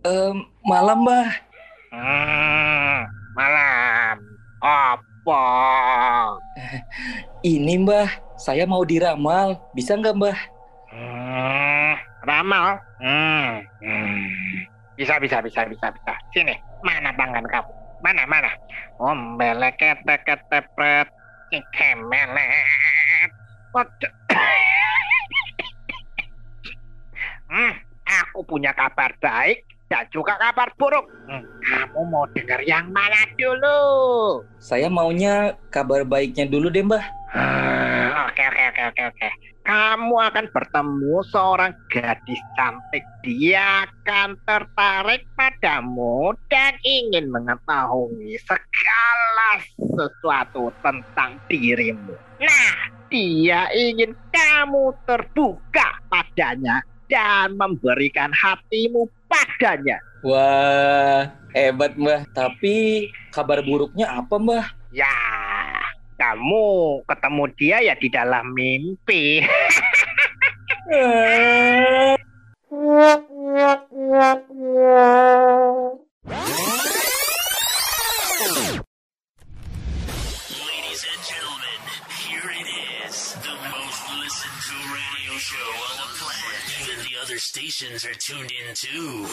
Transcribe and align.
Um, 0.00 0.48
malam, 0.64 1.04
Mbah. 1.04 1.28
Hmm, 1.92 3.04
malam. 3.36 4.16
Apa? 4.64 5.44
Ini, 7.44 7.84
Mbah. 7.84 8.08
Saya 8.40 8.64
mau 8.64 8.80
diramal. 8.80 9.60
Bisa 9.76 10.00
nggak, 10.00 10.16
Mbah? 10.16 10.38
Hmm, 10.88 11.92
ramal. 12.24 12.80
Hmm, 12.96 13.60
hmm. 13.84 14.64
Bisa, 14.96 15.20
bisa, 15.20 15.44
bisa, 15.44 15.68
bisa, 15.68 15.86
bisa. 15.92 16.14
Sini, 16.32 16.56
mana 16.80 17.12
tangan 17.12 17.44
kamu? 17.44 17.72
Mana, 18.00 18.24
mana? 18.24 18.48
Ombele 18.96 19.68
kete 19.76 20.16
kete 20.24 20.60
pret. 20.72 21.08
Waduh. 23.76 24.12
hmm, 27.52 27.72
aku 28.06 28.40
punya 28.48 28.72
kabar 28.72 29.12
baik 29.20 29.69
dan 29.90 30.06
juga 30.14 30.38
kabar 30.38 30.70
buruk. 30.78 31.10
Hmm, 31.26 31.42
kamu 31.66 32.00
mau 32.06 32.24
dengar 32.30 32.62
yang 32.62 32.86
mana 32.94 33.26
dulu? 33.34 33.82
Saya 34.62 34.86
maunya 34.86 35.58
kabar 35.74 36.06
baiknya 36.06 36.46
dulu 36.46 36.70
deh, 36.70 36.86
Mbah. 36.86 37.04
Ah, 37.34 38.30
Oke, 38.30 38.46
oke, 38.46 38.62
oke, 38.70 38.82
oke, 38.94 39.02
oke. 39.10 39.28
Kamu 39.66 40.16
akan 40.16 40.46
bertemu 40.54 41.14
seorang 41.30 41.74
gadis 41.90 42.40
cantik. 42.54 43.04
Dia 43.26 43.84
akan 43.86 44.38
tertarik 44.46 45.26
padamu 45.34 46.34
dan 46.46 46.78
ingin 46.86 47.28
mengetahui 47.28 48.38
segala 48.46 49.50
sesuatu 49.78 50.70
tentang 50.80 51.42
dirimu. 51.50 52.14
Nah, 52.38 52.74
dia 53.10 53.66
ingin 53.74 54.14
kamu 54.30 54.94
terbuka 55.04 55.98
padanya 56.06 56.82
dan 57.10 57.58
memberikan 57.58 58.30
hatimu 58.30 59.10
padanya. 59.30 60.02
Wah, 60.26 61.30
hebat, 61.54 61.94
Mbah. 61.94 62.26
Tapi 62.34 63.06
kabar 63.30 63.62
buruknya 63.62 64.18
apa, 64.18 64.34
Mbah? 64.36 64.66
Ya, 64.90 65.14
kamu 66.18 67.00
ketemu 67.06 67.44
dia 67.54 67.78
ya 67.80 67.94
di 67.94 68.10
dalam 68.10 68.50
mimpi. 68.50 69.40
stations 87.50 88.04
are 88.04 88.14
tuned 88.14 88.52
in 88.54 88.74
too. 88.78 89.26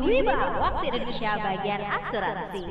Wiba, 0.00 0.40
waktu 0.56 0.96
Indonesia 0.96 1.36
bagian 1.44 1.84
asuransi. 1.84 2.64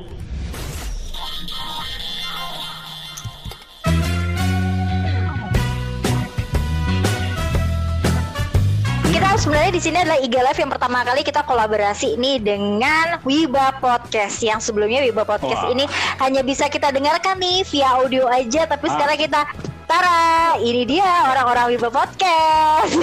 Sebenarnya 9.40 9.72
di 9.72 9.82
sini 9.82 9.98
adalah 10.04 10.20
IG 10.20 10.36
Live 10.36 10.60
yang 10.60 10.72
pertama 10.72 11.00
kali 11.08 11.24
kita 11.24 11.48
kolaborasi 11.48 12.20
ini 12.20 12.44
dengan 12.44 13.24
Wiba 13.24 13.80
Podcast. 13.80 14.44
Yang 14.44 14.68
sebelumnya 14.68 15.00
Wiba 15.08 15.24
Podcast 15.24 15.64
Wah. 15.64 15.72
ini 15.72 15.88
hanya 16.20 16.44
bisa 16.44 16.68
kita 16.68 16.92
dengarkan 16.92 17.40
nih 17.40 17.64
via 17.72 18.04
audio 18.04 18.28
aja, 18.28 18.68
tapi 18.68 18.92
sekarang 18.92 19.16
kita 19.16 19.48
Tara, 19.90 20.54
ini 20.62 20.86
dia 20.86 21.34
orang-orang 21.34 21.74
Wiba 21.74 21.90
Podcast. 21.90 22.94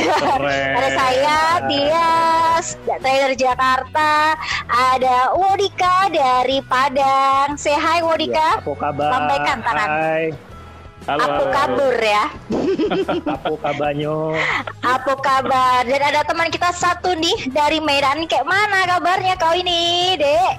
Ada 0.78 0.88
saya, 0.94 1.38
Tias, 1.66 2.66
trainer 3.02 3.34
Jakarta. 3.34 4.38
Ada 4.70 5.34
Wodika 5.34 6.06
dari 6.14 6.62
Padang. 6.62 7.58
Say 7.58 7.74
hi 7.74 8.06
Wodika. 8.06 8.62
Apa 8.62 8.72
kabar? 8.78 9.10
Sampaikan 9.10 9.56
tangan. 9.66 9.88
Hai. 9.88 10.45
Halo. 11.06 11.22
Aku 11.22 11.44
halo. 11.46 11.54
kabur 11.54 11.96
ya. 12.02 12.24
Apa 13.38 13.54
kabarnya? 13.62 14.14
Apa 14.82 15.14
kabar? 15.22 15.86
Dan 15.86 16.02
ada 16.02 16.26
teman 16.26 16.50
kita 16.50 16.74
satu 16.74 17.14
nih 17.14 17.46
dari 17.54 17.78
Medan. 17.78 18.26
Kayak 18.26 18.50
mana 18.50 18.90
kabarnya 18.90 19.38
kau 19.38 19.54
ini, 19.54 20.18
Dek? 20.18 20.52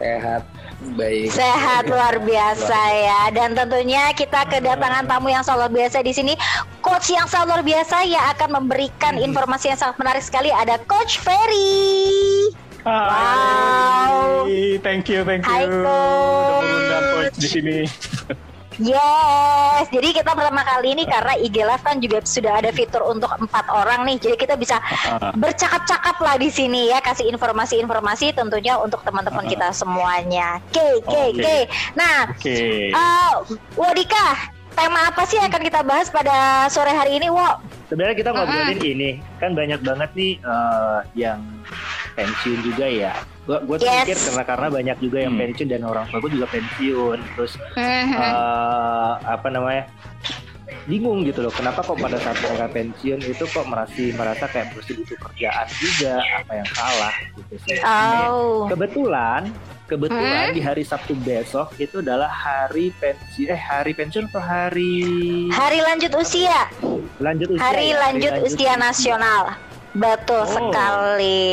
Sehat, 0.00 0.48
baik. 0.96 1.28
Sehat 1.28 1.84
luar 1.92 2.16
biasa 2.24 2.80
ya. 2.88 3.20
Dan 3.36 3.52
tentunya 3.52 4.16
kita 4.16 4.48
kedatangan 4.48 5.04
tamu 5.04 5.28
yang 5.28 5.44
sangat 5.44 5.68
luar 5.68 5.72
biasa 5.76 6.00
di 6.00 6.12
sini. 6.16 6.32
Coach 6.80 7.12
yang 7.12 7.28
sangat 7.28 7.52
luar 7.52 7.60
biasa 7.60 8.00
yang 8.08 8.24
akan 8.32 8.64
memberikan 8.64 9.20
informasi 9.20 9.76
yang 9.76 9.80
sangat 9.80 10.00
menarik 10.00 10.24
sekali. 10.24 10.48
Ada 10.56 10.80
Coach 10.88 11.20
Ferry. 11.20 12.48
Wow. 12.80 14.48
Hai. 14.48 14.80
Thank 14.80 15.12
you, 15.12 15.20
thank 15.20 15.44
you. 15.44 15.52
Hai, 15.52 15.68
Coach. 15.68 16.64
coach 17.12 17.36
di 17.44 17.48
sini. 17.52 17.76
Yes, 18.76 19.88
jadi 19.88 20.12
kita 20.12 20.36
pertama 20.36 20.60
kali 20.60 20.92
ini 20.92 21.04
karena 21.04 21.32
IG 21.36 21.56
Live 21.64 21.80
kan 21.80 21.96
juga 21.96 22.20
sudah 22.22 22.60
ada 22.60 22.70
fitur 22.70 23.08
untuk 23.08 23.32
empat 23.32 23.64
orang 23.68 24.04
nih, 24.04 24.16
jadi 24.20 24.36
kita 24.36 24.54
bisa 24.56 24.76
Ah. 24.80 25.32
bercakap-cakap 25.32 26.16
lah 26.20 26.36
di 26.36 26.48
sini 26.48 26.92
ya, 26.92 27.00
kasih 27.00 27.28
informasi-informasi 27.30 28.32
tentunya 28.32 28.76
untuk 28.76 29.00
teman-teman 29.00 29.44
Ah. 29.44 29.50
kita 29.50 29.68
semuanya. 29.72 30.60
Oke, 30.68 30.84
oke, 31.00 31.08
Oke. 31.08 31.40
oke. 31.40 31.58
Nah, 31.94 32.18
Oke. 32.30 32.56
eh, 32.92 33.32
Wadika, 33.74 34.26
tema 34.76 35.08
apa 35.08 35.24
sih 35.24 35.40
yang 35.40 35.48
akan 35.48 35.62
kita 35.64 35.80
bahas 35.82 36.06
pada 36.06 36.36
sore 36.68 36.92
hari 36.92 37.16
ini, 37.16 37.32
Wo? 37.32 37.48
Sebenarnya 37.88 38.16
kita 38.18 38.30
ngobrolin 38.30 38.78
ini, 38.78 39.10
kan 39.38 39.56
banyak 39.56 39.80
banget 39.80 40.10
nih 40.12 40.32
eh, 40.36 41.00
yang 41.16 41.40
pensiun 42.12 42.60
juga 42.62 42.86
ya. 42.86 43.12
Gua 43.46 43.62
gua 43.62 43.76
Yes. 43.78 44.04
mikir 44.04 44.18
karena 44.20 44.42
karena 44.44 44.66
banyak 44.68 44.96
juga 45.00 45.18
yang 45.22 45.32
Hmm. 45.34 45.42
pensiun 45.42 45.68
dan 45.70 45.82
orang 45.82 46.04
tua 46.06 46.18
gua 46.18 46.30
juga 46.30 46.46
pensiun. 46.50 47.18
Terus 47.34 47.52
Hmm. 47.74 48.10
eh, 48.12 49.12
apa 49.24 49.48
namanya? 49.48 49.88
bingung 50.86 51.22
gitu 51.22 51.42
loh 51.42 51.50
kenapa 51.50 51.82
kok 51.82 51.98
pada 51.98 52.18
saat 52.18 52.38
mereka 52.42 52.66
pensiun 52.70 53.18
itu 53.18 53.42
kok 53.42 53.66
merasa 53.66 54.02
merasa 54.14 54.46
kayak 54.46 54.70
masih 54.70 54.98
butuh 54.98 55.18
kerjaan 55.18 55.66
juga 55.78 56.14
apa 56.22 56.52
yang 56.62 56.68
salah 56.74 57.14
gitu 57.34 57.54
sih 57.66 57.78
Oh, 57.82 58.66
kebetulan 58.70 59.50
kebetulan 59.86 60.50
Hmm? 60.50 60.54
di 60.58 60.62
hari 60.62 60.82
Sabtu 60.82 61.14
besok 61.22 61.70
itu 61.78 62.02
adalah 62.02 62.26
hari 62.26 62.90
pensiun 62.98 63.48
eh 63.54 63.58
hari 63.58 63.94
pensiun 63.94 64.26
atau 64.28 64.42
hari 64.42 64.92
hari 65.54 65.78
lanjut 65.80 66.12
usia, 66.18 66.66
lanjut 67.22 67.54
usia 67.54 67.62
hari 67.62 67.94
ya? 67.94 68.02
lanjut 68.02 68.32
usia 68.42 68.74
nasional. 68.74 69.54
Betul 69.96 70.44
Oh. 70.44 70.46
sekali, 70.46 71.48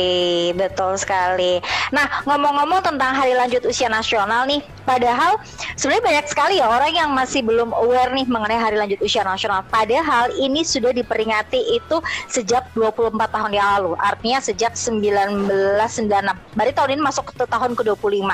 betul 0.52 0.92
sekali. 0.94 1.64
Nah, 1.88 2.04
ngomong-ngomong 2.22 2.84
tentang 2.84 3.16
hari 3.16 3.32
lanjut 3.32 3.64
usia 3.64 3.88
nasional 3.88 4.44
nih, 4.44 4.60
padahal 4.84 5.40
sebenarnya 5.74 6.04
banyak 6.04 6.26
sekali 6.28 6.60
ya 6.60 6.68
orang 6.68 6.92
yang 6.92 7.10
masih 7.10 7.40
belum 7.40 7.72
aware 7.72 8.12
nih 8.12 8.28
mengenai 8.28 8.60
hari 8.60 8.76
lanjut 8.76 9.00
usia 9.00 9.24
nasional. 9.24 9.64
Padahal 9.64 10.28
ini 10.36 10.60
sudah 10.60 10.92
diperingati 10.92 11.56
itu 11.72 11.96
sejak 12.26 12.68
24 12.72 13.32
tahun 13.32 13.52
yang 13.54 13.68
lalu, 13.74 13.96
artinya 13.96 14.38
sejak 14.38 14.76
1996. 14.76 16.36
Berarti 16.52 16.72
tahun 16.74 16.90
ini 16.92 17.02
masuk 17.02 17.32
ke 17.32 17.48
tahun 17.48 17.72
ke-25. 17.72 18.28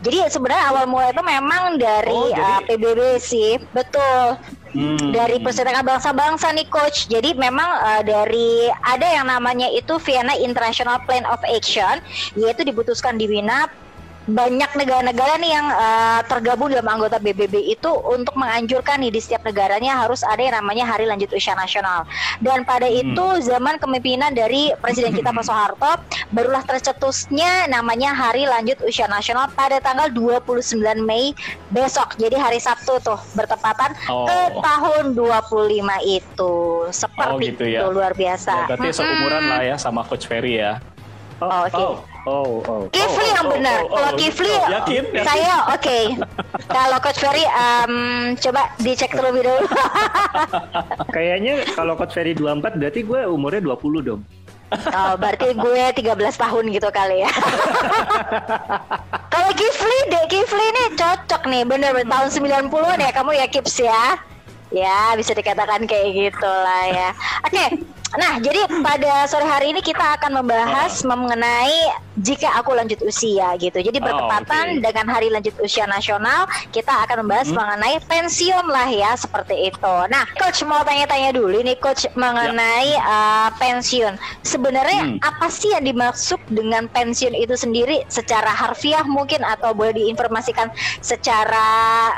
Jadi 0.00 0.16
sebenarnya 0.30 0.64
awal 0.70 0.86
mulai 0.86 1.10
itu 1.10 1.22
memang 1.22 1.74
dari 1.74 2.14
Oh, 2.14 2.30
jadi- 2.30 2.38
uh, 2.40 2.60
PBB 2.64 3.00
sih, 3.18 3.58
betul 3.70 4.38
Hmm. 4.70 5.10
dari 5.10 5.42
Perserikatan 5.42 5.82
Bangsa-Bangsa 5.82 6.54
nih 6.54 6.68
coach. 6.70 7.10
Jadi 7.10 7.34
memang 7.34 7.66
uh, 7.66 8.02
dari 8.06 8.70
ada 8.86 9.02
yang 9.02 9.26
namanya 9.26 9.66
itu 9.66 9.98
Vienna 9.98 10.38
International 10.38 11.02
Plan 11.06 11.26
of 11.26 11.42
Action 11.42 11.98
yaitu 12.38 12.62
diputuskan 12.62 13.18
di 13.18 13.26
Wina 13.26 13.66
banyak 14.30 14.70
negara-negara 14.74 15.36
nih 15.36 15.50
yang 15.50 15.66
uh, 15.66 16.20
tergabung 16.24 16.68
dalam 16.68 16.86
anggota 16.86 17.16
BBB 17.16 17.52
itu 17.68 17.90
untuk 18.06 18.34
menganjurkan 18.34 18.98
nih 18.98 19.10
di 19.10 19.18
setiap 19.18 19.42
negaranya 19.42 19.98
harus 19.98 20.22
ada 20.22 20.38
yang 20.38 20.54
namanya 20.56 20.86
Hari 20.86 21.04
Lanjut 21.04 21.30
Usia 21.30 21.52
Nasional. 21.52 22.06
Dan 22.38 22.62
pada 22.62 22.86
itu 22.86 23.10
zaman 23.40 23.76
kepemimpinan 23.76 24.30
dari 24.30 24.70
Presiden 24.76 25.12
kita 25.12 25.34
Pak 25.36 25.42
Soeharto 25.42 25.92
barulah 26.30 26.62
tercetusnya 26.62 27.66
namanya 27.66 28.12
Hari 28.12 28.46
Lanjut 28.46 28.78
Usia 28.82 29.06
Nasional 29.06 29.50
pada 29.50 29.78
tanggal 29.78 30.08
29 30.08 30.62
Mei 31.00 31.34
besok. 31.68 32.14
Jadi 32.16 32.36
hari 32.36 32.58
Sabtu 32.58 33.00
tuh 33.00 33.18
bertepatan 33.34 33.92
Oh. 34.06 34.26
ke 34.26 34.38
tahun 34.58 35.04
25 35.14 35.76
itu. 36.02 36.54
Seperti 36.90 37.30
Oh, 37.30 37.38
gitu 37.38 37.62
itu 37.62 37.74
ya. 37.74 37.86
luar 37.86 38.12
biasa. 38.12 38.64
Ya, 38.64 38.66
berarti 38.68 38.88
seumuran 38.92 39.42
lah 39.46 39.60
ya 39.62 39.76
sama 39.76 40.02
coach 40.02 40.24
Ferry 40.24 40.58
ya 40.58 40.78
Oh, 41.38 41.64
oke. 41.64 41.74
oh 41.74 41.94
oh 42.26 42.60
oh 42.64 42.82
Kifli 42.92 43.28
oh, 43.28 43.34
yang 43.36 43.46
oh, 43.46 43.52
benar. 43.54 43.78
oh, 43.80 43.86
oh, 43.86 43.96
Kalau 43.96 44.10
oh, 44.10 44.18
Kifli, 44.18 44.52
oh, 44.52 44.68
yakin, 44.68 45.04
yakin? 45.12 45.24
saya 45.24 45.54
oke. 45.72 46.00
Kalau 46.70 46.96
Coach 47.00 47.20
Ferry, 47.20 47.44
em, 47.46 47.94
coba 48.36 48.62
dicek 48.80 49.12
terlebih 49.12 49.42
dulu. 49.46 49.62
kayaknya 51.16 51.64
kalau 51.74 51.98
coach 51.98 52.14
Ferry 52.14 52.36
24 52.36 52.78
berarti 52.78 53.00
gue 53.02 53.20
umurnya 53.26 53.62
20 53.64 54.06
dong 54.06 54.22
oh, 54.70 55.12
berarti 55.18 55.50
gue 55.54 55.82
13 55.98 56.14
tahun 56.14 56.64
gitu 56.70 56.88
kali 56.94 57.26
ya. 57.26 57.30
Kalau 59.34 59.50
Kifli 59.54 59.98
deh, 60.10 60.24
Kifli 60.30 60.66
nih 60.70 60.88
cocok 60.94 61.42
nih, 61.50 61.62
bener-bener 61.66 62.06
tahun 62.06 62.28
90-an 62.30 62.98
ya 63.02 63.10
kamu 63.10 63.30
ya 63.34 63.46
Kips 63.50 63.82
ya. 63.82 64.04
Ya, 64.70 65.18
bisa 65.18 65.34
dikatakan 65.34 65.82
kayak 65.90 66.14
gitulah 66.14 66.84
ya. 66.86 67.10
Oke. 67.42 67.82
Nah, 68.10 68.42
jadi 68.42 68.66
pada 68.82 69.22
sore 69.30 69.46
hari 69.46 69.70
ini 69.70 69.78
kita 69.78 70.18
akan 70.18 70.42
membahas 70.42 71.06
mengenai 71.06 71.94
jika 72.18 72.50
aku 72.58 72.74
lanjut 72.74 72.98
usia 73.06 73.54
gitu. 73.54 73.78
Jadi 73.78 74.02
Oh, 74.02 74.04
bertepatan 74.10 74.76
oke. 74.76 74.82
dengan 74.82 75.06
Hari 75.08 75.30
Lanjut 75.30 75.54
Usia 75.62 75.86
Nasional, 75.86 76.44
kita 76.74 76.90
akan 77.06 77.22
membahas 77.22 77.48
mengenai 77.54 78.02
pensiun 78.04 78.66
lah 78.66 78.90
ya, 78.90 79.14
seperti 79.14 79.70
itu. 79.70 79.94
Nah, 80.10 80.26
coach 80.34 80.66
mau 80.66 80.82
tanya-tanya 80.82 81.30
dulu 81.30 81.62
nih 81.62 81.78
coach 81.78 82.10
mengenai 82.18 82.98
uh, 82.98 83.48
pensiun. 83.56 84.18
Sebenarnya 84.42 84.98
Hmm. 85.00 85.16
apa 85.22 85.46
sih 85.48 85.70
yang 85.70 85.86
dimaksud 85.86 86.36
dengan 86.50 86.90
pensiun 86.90 87.32
itu 87.32 87.54
sendiri 87.56 88.02
secara 88.10 88.50
harfiah 88.50 89.06
mungkin 89.06 89.40
atau 89.40 89.70
boleh 89.72 89.94
diinformasikan 89.94 90.68
secara 91.00 91.66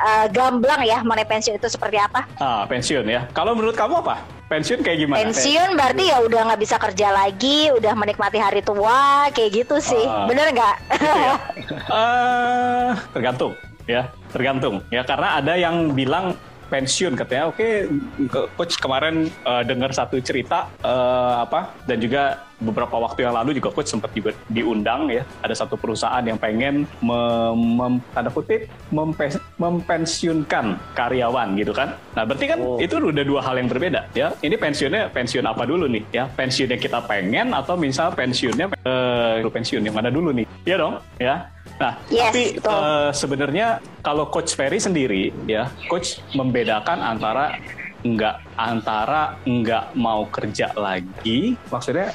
uh, 0.03 0.27
gamblang 0.33 0.83
ya 0.83 1.05
mengenai 1.05 1.29
pensiun 1.29 1.61
itu 1.61 1.69
seperti 1.69 2.01
apa? 2.01 2.25
Ah, 2.41 2.65
pensiun 2.65 3.05
ya. 3.07 3.29
Kalau 3.37 3.53
menurut 3.53 3.77
kamu 3.77 4.03
apa? 4.03 4.42
Pensiun 4.53 4.85
kayak 4.85 4.99
gimana? 5.01 5.19
Pensiun 5.25 5.71
berarti 5.81 6.05
ya 6.13 6.19
udah 6.21 6.41
nggak 6.53 6.61
bisa 6.61 6.77
kerja 6.77 7.09
lagi, 7.09 7.73
udah 7.73 7.93
menikmati 7.97 8.37
hari 8.37 8.61
tua, 8.61 9.33
kayak 9.33 9.65
gitu 9.65 9.81
sih. 9.81 10.05
Ah. 10.05 10.29
Bener 10.29 10.53
nggak? 10.53 10.77
Eh, 11.93 12.91
tergantung 13.17 13.53
ya, 13.89 14.13
tergantung 14.29 14.85
ya 14.93 15.03
karena 15.03 15.41
ada 15.41 15.57
yang 15.57 15.93
bilang 15.93 16.37
pensiun 16.69 17.13
katanya 17.17 17.53
oke 17.53 17.69
ke- 18.29 18.49
coach 18.57 18.77
kemarin 18.81 19.29
eh, 19.29 19.63
dengar 19.65 19.93
satu 19.93 20.21
cerita 20.21 20.69
eh, 20.81 21.35
apa 21.45 21.73
dan 21.85 22.01
juga 22.01 22.45
beberapa 22.63 22.97
waktu 22.97 23.27
yang 23.27 23.35
lalu 23.35 23.59
juga 23.59 23.75
coach 23.75 23.91
sempat 23.91 24.15
juga 24.15 24.31
diundang 24.47 25.11
ya. 25.11 25.27
Ada 25.43 25.67
satu 25.67 25.75
perusahaan 25.75 26.23
yang 26.23 26.39
pengen 26.39 26.87
mem, 27.03 27.59
mem- 27.77 28.03
tanda 28.11 28.31
kutip 28.31 28.71
mempe- 28.89 29.43
mempensiunkan 29.59 30.79
karyawan 30.95 31.59
gitu 31.59 31.75
kan. 31.75 31.99
Nah 32.15 32.23
berarti 32.23 32.47
kan 32.47 32.59
Oh. 32.63 32.79
itu 32.79 32.95
udah 32.97 33.25
dua 33.27 33.41
hal 33.43 33.59
yang 33.59 33.67
berbeda 33.67 34.07
ya. 34.15 34.31
Ini 34.39 34.55
pensiunnya 34.55 35.11
pensiun 35.11 35.43
apa 35.43 35.67
dulu 35.67 35.91
nih 35.91 36.03
ya? 36.11 36.25
Pensiunnya 36.31 36.79
kita 36.79 37.03
pengen 37.05 37.51
atau 37.51 37.75
misal 37.75 38.15
pensiunnya 38.15 38.71
eh 38.87 39.43
pensiun 39.43 39.83
yang 39.83 39.93
mana 39.93 40.09
dulu 40.09 40.31
nih? 40.31 40.47
Ya 40.63 40.79
dong 40.79 41.03
ya. 41.19 41.51
Nah 41.77 41.99
Yes, 42.09 42.31
tapi 42.31 42.43
betul. 42.57 42.71
eh, 42.71 43.11
sebenarnya 43.13 43.67
kalau 44.01 44.25
coach 44.29 44.55
Ferry 44.55 44.79
sendiri 44.79 45.35
ya 45.45 45.67
coach 45.91 46.23
membedakan 46.33 47.03
antara 47.03 47.59
nggak 48.03 48.59
antara 48.59 49.39
nggak 49.43 49.95
mau 49.95 50.27
kerja 50.27 50.75
lagi 50.75 51.55
maksudnya 51.71 52.11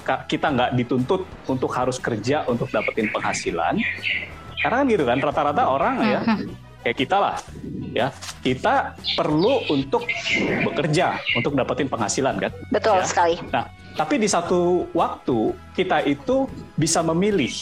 ka- 0.00 0.22
kita 0.24 0.46
nggak 0.48 0.70
dituntut 0.74 1.26
untuk 1.44 1.74
harus 1.74 1.98
kerja 1.98 2.46
untuk 2.46 2.70
dapetin 2.70 3.10
penghasilan. 3.10 3.82
Karena 4.62 4.80
kan 4.80 4.86
gitu 4.88 5.04
kan 5.04 5.18
rata-rata 5.20 5.62
orang 5.66 5.94
ya 6.00 6.20
kayak 6.80 6.96
kita 6.96 7.16
lah 7.18 7.36
ya. 7.92 8.08
Kita 8.40 8.94
perlu 9.12 9.60
untuk 9.68 10.06
bekerja 10.64 11.18
untuk 11.34 11.52
dapetin 11.52 11.88
penghasilan 11.88 12.38
kan 12.38 12.52
Betul 12.70 13.02
Ya. 13.02 13.04
sekali. 13.04 13.34
Nah, 13.50 13.66
tapi 13.94 14.16
di 14.16 14.28
satu 14.30 14.86
waktu 14.92 15.38
kita 15.74 16.06
itu 16.06 16.46
bisa 16.74 17.02
memilih. 17.02 17.52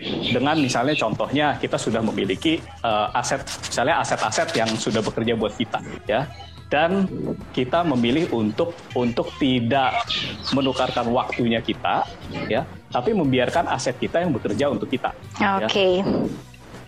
Dengan 0.00 0.56
misalnya 0.56 0.96
contohnya 0.96 1.60
kita 1.60 1.76
sudah 1.76 2.00
memiliki 2.00 2.56
eh, 2.62 3.08
aset 3.12 3.44
misalnya 3.68 4.00
aset-aset 4.00 4.48
yang 4.56 4.70
sudah 4.72 5.04
bekerja 5.04 5.36
buat 5.36 5.52
kita 5.52 5.76
ya 6.08 6.24
dan 6.70 7.10
kita 7.50 7.82
memilih 7.82 8.30
untuk 8.30 8.72
untuk 8.94 9.34
tidak 9.42 10.06
menukarkan 10.54 11.10
waktunya 11.10 11.58
kita 11.58 12.06
ya 12.46 12.62
tapi 12.94 13.10
membiarkan 13.10 13.66
aset 13.74 13.98
kita 13.98 14.22
yang 14.22 14.30
bekerja 14.30 14.70
untuk 14.70 14.86
kita 14.86 15.10
ya. 15.42 15.66
Oke. 15.66 16.06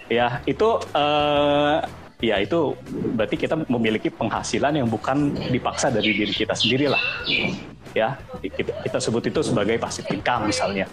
ya 0.06 0.38
itu 0.46 0.68
eh, 0.94 1.78
ya 2.22 2.38
itu 2.38 2.78
berarti 3.18 3.34
kita 3.34 3.66
memiliki 3.66 4.06
penghasilan 4.06 4.78
yang 4.78 4.86
bukan 4.86 5.34
dipaksa 5.50 5.90
dari 5.90 6.14
diri 6.14 6.30
kita 6.30 6.54
sendiri 6.54 6.86
lah 6.86 7.02
ya 7.92 8.14
kita, 8.38 8.86
kita 8.86 8.98
sebut 9.02 9.26
itu 9.26 9.42
sebagai 9.42 9.82
passive 9.82 10.06
income 10.14 10.46
misalnya 10.46 10.86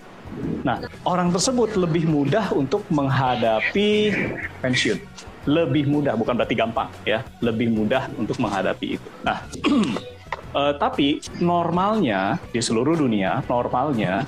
nah 0.66 0.82
orang 1.06 1.30
tersebut 1.30 1.78
lebih 1.78 2.10
mudah 2.10 2.50
untuk 2.58 2.82
menghadapi 2.90 4.14
pensiun 4.66 4.98
lebih 5.48 5.88
mudah 5.88 6.18
bukan 6.20 6.36
berarti 6.36 6.56
gampang 6.58 6.90
ya. 7.08 7.24
Lebih 7.40 7.72
mudah 7.72 8.12
untuk 8.20 8.40
menghadapi 8.42 9.00
itu. 9.00 9.10
Nah 9.24 9.46
eh, 10.60 10.74
tapi 10.76 11.24
normalnya 11.40 12.42
di 12.52 12.60
seluruh 12.60 13.00
dunia 13.00 13.44
normalnya 13.48 14.26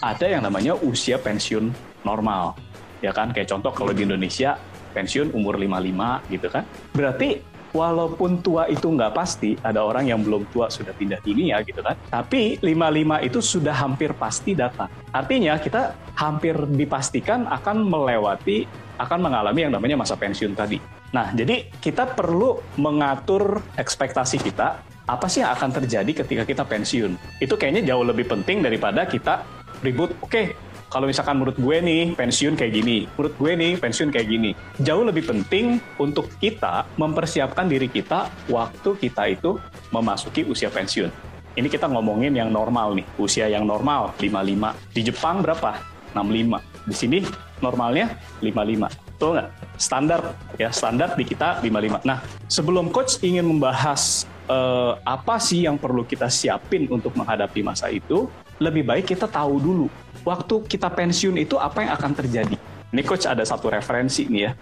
ada 0.00 0.26
yang 0.26 0.44
namanya 0.44 0.76
usia 0.80 1.16
pensiun 1.16 1.72
normal. 2.04 2.56
Ya 3.00 3.16
kan? 3.16 3.32
Kayak 3.32 3.48
contoh 3.56 3.72
kalau 3.72 3.92
di 3.96 4.04
Indonesia 4.04 4.60
pensiun 4.92 5.32
umur 5.32 5.56
55 5.56 6.32
gitu 6.34 6.48
kan? 6.52 6.64
Berarti 6.92 7.40
walaupun 7.70 8.42
tua 8.42 8.66
itu 8.66 8.86
nggak 8.90 9.12
pasti 9.14 9.54
ada 9.62 9.82
orang 9.82 10.10
yang 10.10 10.20
belum 10.22 10.46
tua 10.50 10.70
sudah 10.70 10.94
pindah 10.94 11.22
dunia 11.22 11.62
gitu 11.62 11.80
kan. 11.82 11.94
Tapi 12.10 12.58
55 12.62 13.28
itu 13.28 13.38
sudah 13.40 13.74
hampir 13.74 14.10
pasti 14.14 14.54
datang. 14.54 14.90
Artinya 15.14 15.58
kita 15.58 15.94
hampir 16.18 16.54
dipastikan 16.74 17.46
akan 17.46 17.86
melewati 17.86 18.66
akan 19.00 19.18
mengalami 19.24 19.64
yang 19.64 19.72
namanya 19.72 19.96
masa 19.96 20.14
pensiun 20.18 20.52
tadi. 20.52 20.76
Nah 21.10 21.32
jadi 21.32 21.66
kita 21.80 22.14
perlu 22.14 22.60
mengatur 22.76 23.64
ekspektasi 23.74 24.38
kita 24.38 24.84
apa 25.10 25.26
sih 25.26 25.42
yang 25.42 25.50
akan 25.56 25.70
terjadi 25.82 26.22
ketika 26.22 26.42
kita 26.46 26.62
pensiun. 26.62 27.18
Itu 27.42 27.58
kayaknya 27.58 27.82
jauh 27.94 28.06
lebih 28.06 28.30
penting 28.30 28.62
daripada 28.62 29.08
kita 29.08 29.42
ribut 29.82 30.12
oke 30.20 30.69
kalau 30.90 31.06
misalkan 31.06 31.38
menurut 31.38 31.54
gue 31.54 31.76
nih 31.78 32.18
pensiun 32.18 32.58
kayak 32.58 32.72
gini, 32.74 33.06
menurut 33.14 33.34
gue 33.38 33.52
nih 33.54 33.72
pensiun 33.78 34.10
kayak 34.10 34.26
gini. 34.26 34.50
Jauh 34.82 35.06
lebih 35.06 35.22
penting 35.22 35.78
untuk 36.02 36.26
kita 36.42 36.82
mempersiapkan 36.98 37.70
diri 37.70 37.86
kita 37.86 38.26
waktu 38.50 38.98
kita 38.98 39.30
itu 39.30 39.56
memasuki 39.94 40.42
usia 40.42 40.66
pensiun. 40.66 41.08
Ini 41.54 41.70
kita 41.70 41.86
ngomongin 41.86 42.34
yang 42.34 42.50
normal 42.50 42.98
nih, 42.98 43.06
usia 43.22 43.46
yang 43.46 43.62
normal 43.70 44.18
55. 44.18 44.74
Di 44.90 45.00
Jepang 45.06 45.46
berapa? 45.46 45.78
65. 46.10 46.58
Di 46.90 46.94
sini 46.98 47.18
normalnya 47.62 48.10
55. 48.42 48.90
Betul 49.14 49.30
nggak? 49.38 49.48
Standar 49.78 50.20
ya, 50.58 50.74
standar 50.74 51.14
di 51.14 51.22
kita 51.22 51.62
55. 51.62 52.02
Nah, 52.02 52.18
sebelum 52.50 52.90
coach 52.90 53.22
ingin 53.22 53.46
membahas 53.46 54.26
eh, 54.50 54.92
apa 55.06 55.38
sih 55.38 55.70
yang 55.70 55.78
perlu 55.78 56.02
kita 56.02 56.26
siapin 56.26 56.90
untuk 56.90 57.14
menghadapi 57.14 57.62
masa 57.62 57.94
itu, 57.94 58.26
lebih 58.58 58.82
baik 58.82 59.06
kita 59.14 59.30
tahu 59.30 59.56
dulu 59.62 59.86
waktu 60.24 60.54
kita 60.66 60.88
pensiun 60.92 61.36
itu 61.40 61.56
apa 61.56 61.84
yang 61.84 61.92
akan 61.96 62.12
terjadi. 62.16 62.56
Ini 62.90 63.02
coach 63.06 63.24
ada 63.24 63.42
satu 63.46 63.70
referensi 63.70 64.26
nih 64.26 64.42
ya. 64.50 64.52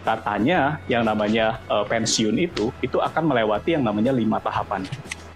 Katanya 0.00 0.80
yang 0.88 1.04
namanya 1.04 1.60
eh, 1.68 1.84
pensiun 1.84 2.36
itu 2.40 2.72
itu 2.80 2.98
akan 3.00 3.32
melewati 3.32 3.76
yang 3.76 3.84
namanya 3.84 4.12
lima 4.12 4.40
tahapan. 4.40 4.84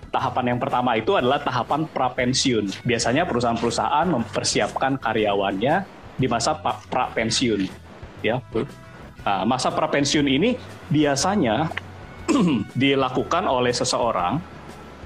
Tahapan 0.08 0.54
yang 0.54 0.58
pertama 0.62 0.94
itu 0.94 1.18
adalah 1.18 1.42
tahapan 1.42 1.90
prapensiun. 1.90 2.86
Biasanya 2.86 3.26
perusahaan-perusahaan 3.26 4.06
mempersiapkan 4.06 4.94
karyawannya 5.02 5.74
di 6.14 6.26
masa 6.30 6.54
pa- 6.54 6.78
prapensiun. 6.86 7.66
Ya, 8.22 8.40
Nah, 9.24 9.48
masa 9.48 9.72
prapensiun 9.72 10.28
ini 10.28 10.60
biasanya 10.92 11.72
dilakukan 12.76 13.48
oleh 13.48 13.72
seseorang 13.72 14.36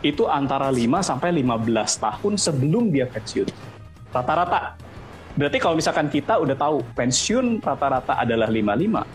itu 0.02 0.26
antara 0.26 0.70
5 0.74 0.82
sampai 1.02 1.30
15 1.38 2.02
tahun 2.02 2.34
sebelum 2.34 2.90
dia 2.90 3.06
pensiun. 3.06 3.46
Rata-rata. 4.12 4.74
Berarti 5.38 5.58
kalau 5.62 5.78
misalkan 5.78 6.10
kita 6.10 6.40
udah 6.40 6.56
tahu 6.58 6.82
pensiun 6.98 7.62
rata-rata 7.62 8.18
adalah 8.18 8.50
55, 8.50 9.06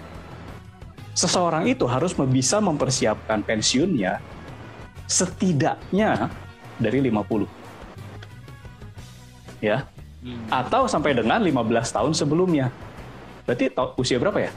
seseorang 1.17 1.67
itu 1.67 1.83
harus 1.83 2.15
bisa 2.15 2.63
mempersiapkan 2.63 3.43
pensiunnya 3.43 4.23
setidaknya 5.09 6.31
dari 6.79 6.99
50. 7.03 7.45
Ya. 9.59 9.83
Atau 10.47 10.87
sampai 10.87 11.11
dengan 11.11 11.43
15 11.43 11.91
tahun 11.91 12.15
sebelumnya. 12.15 12.71
Berarti 13.43 13.75
usia 13.99 14.15
berapa 14.15 14.39
ya? 14.39 14.51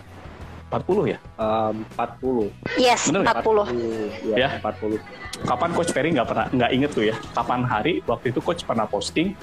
40 0.71 1.15
ya? 1.15 1.19
Um, 1.39 1.83
40. 1.95 2.51
Yes, 2.79 3.11
Bener 3.11 3.27
nggak? 3.27 3.43
40. 3.43 4.35
Ya. 4.35 4.37
Ya, 4.39 4.49
40. 4.63 5.03
kapan 5.45 5.71
coach 5.77 5.93
Ferry 5.93 6.17
nggak 6.17 6.29
pernah 6.33 6.47
nggak 6.49 6.71
inget 6.73 6.91
tuh 6.97 7.05
ya 7.05 7.17
kapan 7.37 7.61
hari 7.61 8.01
waktu 8.09 8.33
itu 8.33 8.41
coach 8.41 8.65
pernah 8.65 8.89
posting 8.89 9.37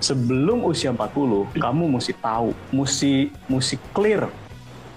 sebelum 0.00 0.64
usia 0.66 0.92
40 0.92 1.56
kamu 1.56 1.84
mesti 1.96 2.12
tahu 2.20 2.52
mesti 2.72 3.32
mesti 3.48 3.76
clear 3.96 4.28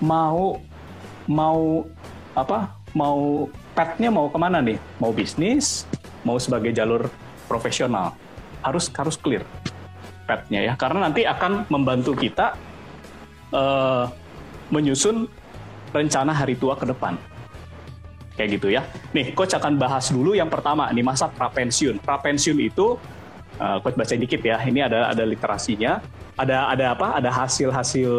mau 0.04 0.60
mau 1.30 1.88
apa 2.36 2.76
mau 2.92 3.48
petnya 3.76 4.12
mau 4.12 4.28
ke 4.28 4.38
mana 4.40 4.60
nih 4.60 4.76
mau 5.00 5.16
bisnis 5.16 5.88
mau 6.28 6.36
sebagai 6.36 6.76
jalur 6.76 7.08
profesional 7.48 8.16
harus 8.60 8.92
harus 8.92 9.16
clear 9.16 9.46
petnya 10.28 10.68
ya 10.68 10.74
karena 10.76 11.08
nanti 11.08 11.24
akan 11.24 11.64
membantu 11.72 12.12
kita 12.14 12.60
eh, 13.56 14.06
menyusun 14.70 15.26
rencana 15.96 16.36
hari 16.36 16.54
tua 16.60 16.78
ke 16.78 16.86
depan 16.86 17.18
kayak 18.40 18.56
gitu 18.56 18.72
ya. 18.72 18.88
Nih, 19.12 19.36
coach 19.36 19.52
akan 19.52 19.76
bahas 19.76 20.08
dulu 20.16 20.32
yang 20.32 20.48
pertama, 20.48 20.88
nih 20.96 21.04
masa 21.04 21.28
prapensiun. 21.28 22.00
Prapensiun 22.00 22.56
itu, 22.64 22.96
uh, 23.60 23.78
coach 23.84 23.96
baca 24.00 24.16
dikit 24.16 24.42
ya. 24.42 24.58
Ini 24.64 24.88
ada 24.88 25.12
ada 25.12 25.24
literasinya, 25.28 26.00
ada 26.40 26.72
ada 26.72 26.86
apa? 26.96 27.20
Ada 27.20 27.30
hasil-hasil 27.30 28.12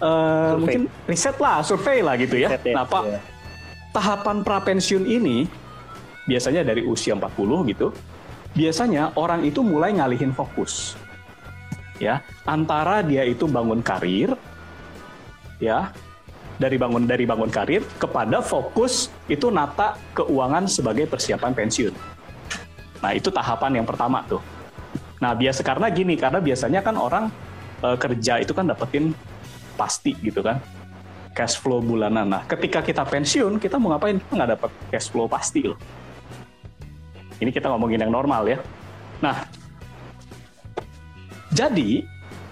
uh, 0.00 0.56
Survei. 0.56 0.58
mungkin 0.58 0.82
riset 1.10 1.36
lah, 1.36 1.60
survei 1.60 1.98
lah 2.00 2.14
gitu 2.16 2.38
ya. 2.40 2.48
Riset 2.54 2.64
ya, 2.70 2.74
Nah, 2.80 2.86
Pak, 2.86 3.02
iya. 3.04 3.20
tahapan 3.92 4.36
prapensiun 4.46 5.04
ini 5.04 5.44
biasanya 6.24 6.62
dari 6.62 6.86
usia 6.86 7.18
40 7.18 7.70
gitu. 7.74 7.90
Biasanya 8.50 9.14
orang 9.14 9.46
itu 9.46 9.62
mulai 9.62 9.94
ngalihin 9.94 10.34
fokus. 10.34 10.98
Ya, 12.00 12.24
antara 12.48 13.04
dia 13.04 13.28
itu 13.28 13.44
bangun 13.44 13.84
karir 13.84 14.32
ya, 15.60 15.92
dari 16.56 16.80
bangun 16.80 17.04
dari 17.04 17.28
bangun 17.28 17.52
karir 17.52 17.84
kepada 18.00 18.40
fokus 18.40 19.12
itu 19.28 19.52
nata 19.52 20.00
keuangan 20.16 20.64
sebagai 20.64 21.04
persiapan 21.04 21.52
pensiun. 21.52 21.92
Nah, 23.00 23.10
itu 23.16 23.32
tahapan 23.32 23.80
yang 23.80 23.86
pertama 23.88 24.20
tuh. 24.28 24.40
Nah, 25.20 25.36
biasa 25.36 25.60
karena 25.64 25.88
gini, 25.92 26.16
karena 26.16 26.40
biasanya 26.40 26.80
kan 26.80 26.96
orang 26.96 27.24
eh, 27.80 27.96
kerja 27.96 28.40
itu 28.40 28.52
kan 28.52 28.68
dapetin 28.68 29.12
pasti 29.76 30.12
gitu 30.20 30.44
kan 30.44 30.60
cash 31.34 31.56
flow 31.56 31.80
bulanan. 31.80 32.26
Nah, 32.28 32.42
ketika 32.44 32.82
kita 32.82 33.06
pensiun, 33.06 33.56
kita 33.62 33.78
mau 33.78 33.94
ngapain? 33.94 34.18
Kita 34.18 34.32
nggak 34.34 34.50
dapat 34.58 34.70
cash 34.90 35.08
flow 35.08 35.30
pasti 35.30 35.64
loh. 35.64 35.78
Ini 37.40 37.48
kita 37.48 37.72
ngomongin 37.72 38.04
yang 38.04 38.12
normal 38.12 38.44
ya. 38.44 38.58
Nah, 39.24 39.46
jadi 41.54 42.04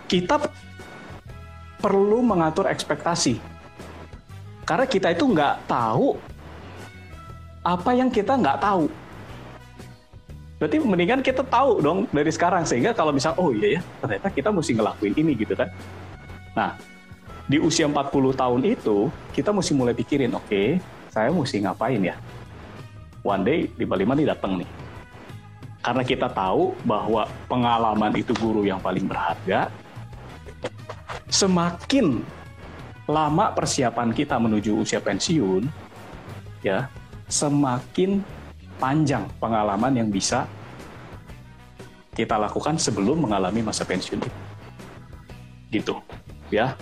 kita 0.09 0.40
perlu 1.83 2.25
mengatur 2.25 2.71
ekspektasi. 2.71 3.37
Karena 4.64 4.85
kita 4.88 5.12
itu 5.12 5.25
nggak 5.28 5.69
tahu 5.69 6.17
apa 7.64 7.90
yang 7.93 8.09
kita 8.09 8.37
nggak 8.37 8.61
tahu. 8.64 8.88
Berarti 10.58 10.82
mendingan 10.82 11.22
kita 11.22 11.46
tahu 11.46 11.78
dong 11.78 12.10
dari 12.10 12.34
sekarang 12.34 12.66
sehingga 12.66 12.90
kalau 12.90 13.14
misal 13.14 13.30
oh 13.38 13.54
iya 13.54 13.78
ya 13.78 13.80
ternyata 14.02 14.28
kita 14.34 14.50
mesti 14.50 14.74
ngelakuin 14.74 15.14
ini 15.14 15.32
gitu 15.38 15.54
kan. 15.54 15.70
Nah, 16.58 16.74
di 17.46 17.62
usia 17.62 17.86
40 17.86 18.34
tahun 18.34 18.60
itu 18.66 19.06
kita 19.30 19.54
mesti 19.54 19.72
mulai 19.72 19.94
pikirin 19.94 20.34
oke, 20.34 20.50
okay, 20.50 20.82
saya 21.14 21.30
mesti 21.30 21.62
ngapain 21.62 22.02
ya? 22.02 22.18
One 23.22 23.46
day 23.46 23.70
di 23.70 23.86
Bali 23.86 24.02
nih 24.02 24.26
datang 24.34 24.58
nih. 24.58 24.68
Karena 25.78 26.02
kita 26.02 26.26
tahu 26.26 26.74
bahwa 26.82 27.30
pengalaman 27.46 28.18
itu 28.18 28.34
guru 28.34 28.66
yang 28.66 28.82
paling 28.82 29.06
berharga. 29.06 29.70
Semakin 31.30 32.18
lama 33.06 33.54
persiapan 33.54 34.10
kita 34.10 34.36
menuju 34.36 34.84
usia 34.84 34.98
pensiun, 34.98 35.70
ya, 36.60 36.90
semakin 37.30 38.20
panjang 38.78 39.26
pengalaman 39.42 39.92
yang 39.99 40.08
bisa 40.08 40.47
kita 42.14 42.35
lakukan 42.35 42.75
sebelum 42.78 43.26
mengalami 43.26 43.62
masa 43.62 43.87
pensiun 43.87 44.18
itu. 44.23 44.30
Gitu, 45.68 45.94
ya. 46.50 46.75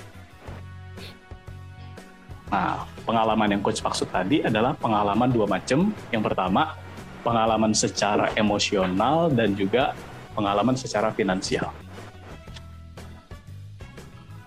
Nah, 2.48 2.86
pengalaman 3.02 3.58
yang 3.58 3.60
coach 3.60 3.82
maksud 3.82 4.08
tadi 4.08 4.40
adalah 4.40 4.72
pengalaman 4.78 5.28
dua 5.28 5.44
macam. 5.50 5.90
Yang 6.14 6.22
pertama, 6.32 6.78
pengalaman 7.26 7.74
secara 7.74 8.30
emosional 8.38 9.28
dan 9.34 9.52
juga 9.58 9.92
pengalaman 10.32 10.78
secara 10.78 11.10
finansial. 11.10 11.74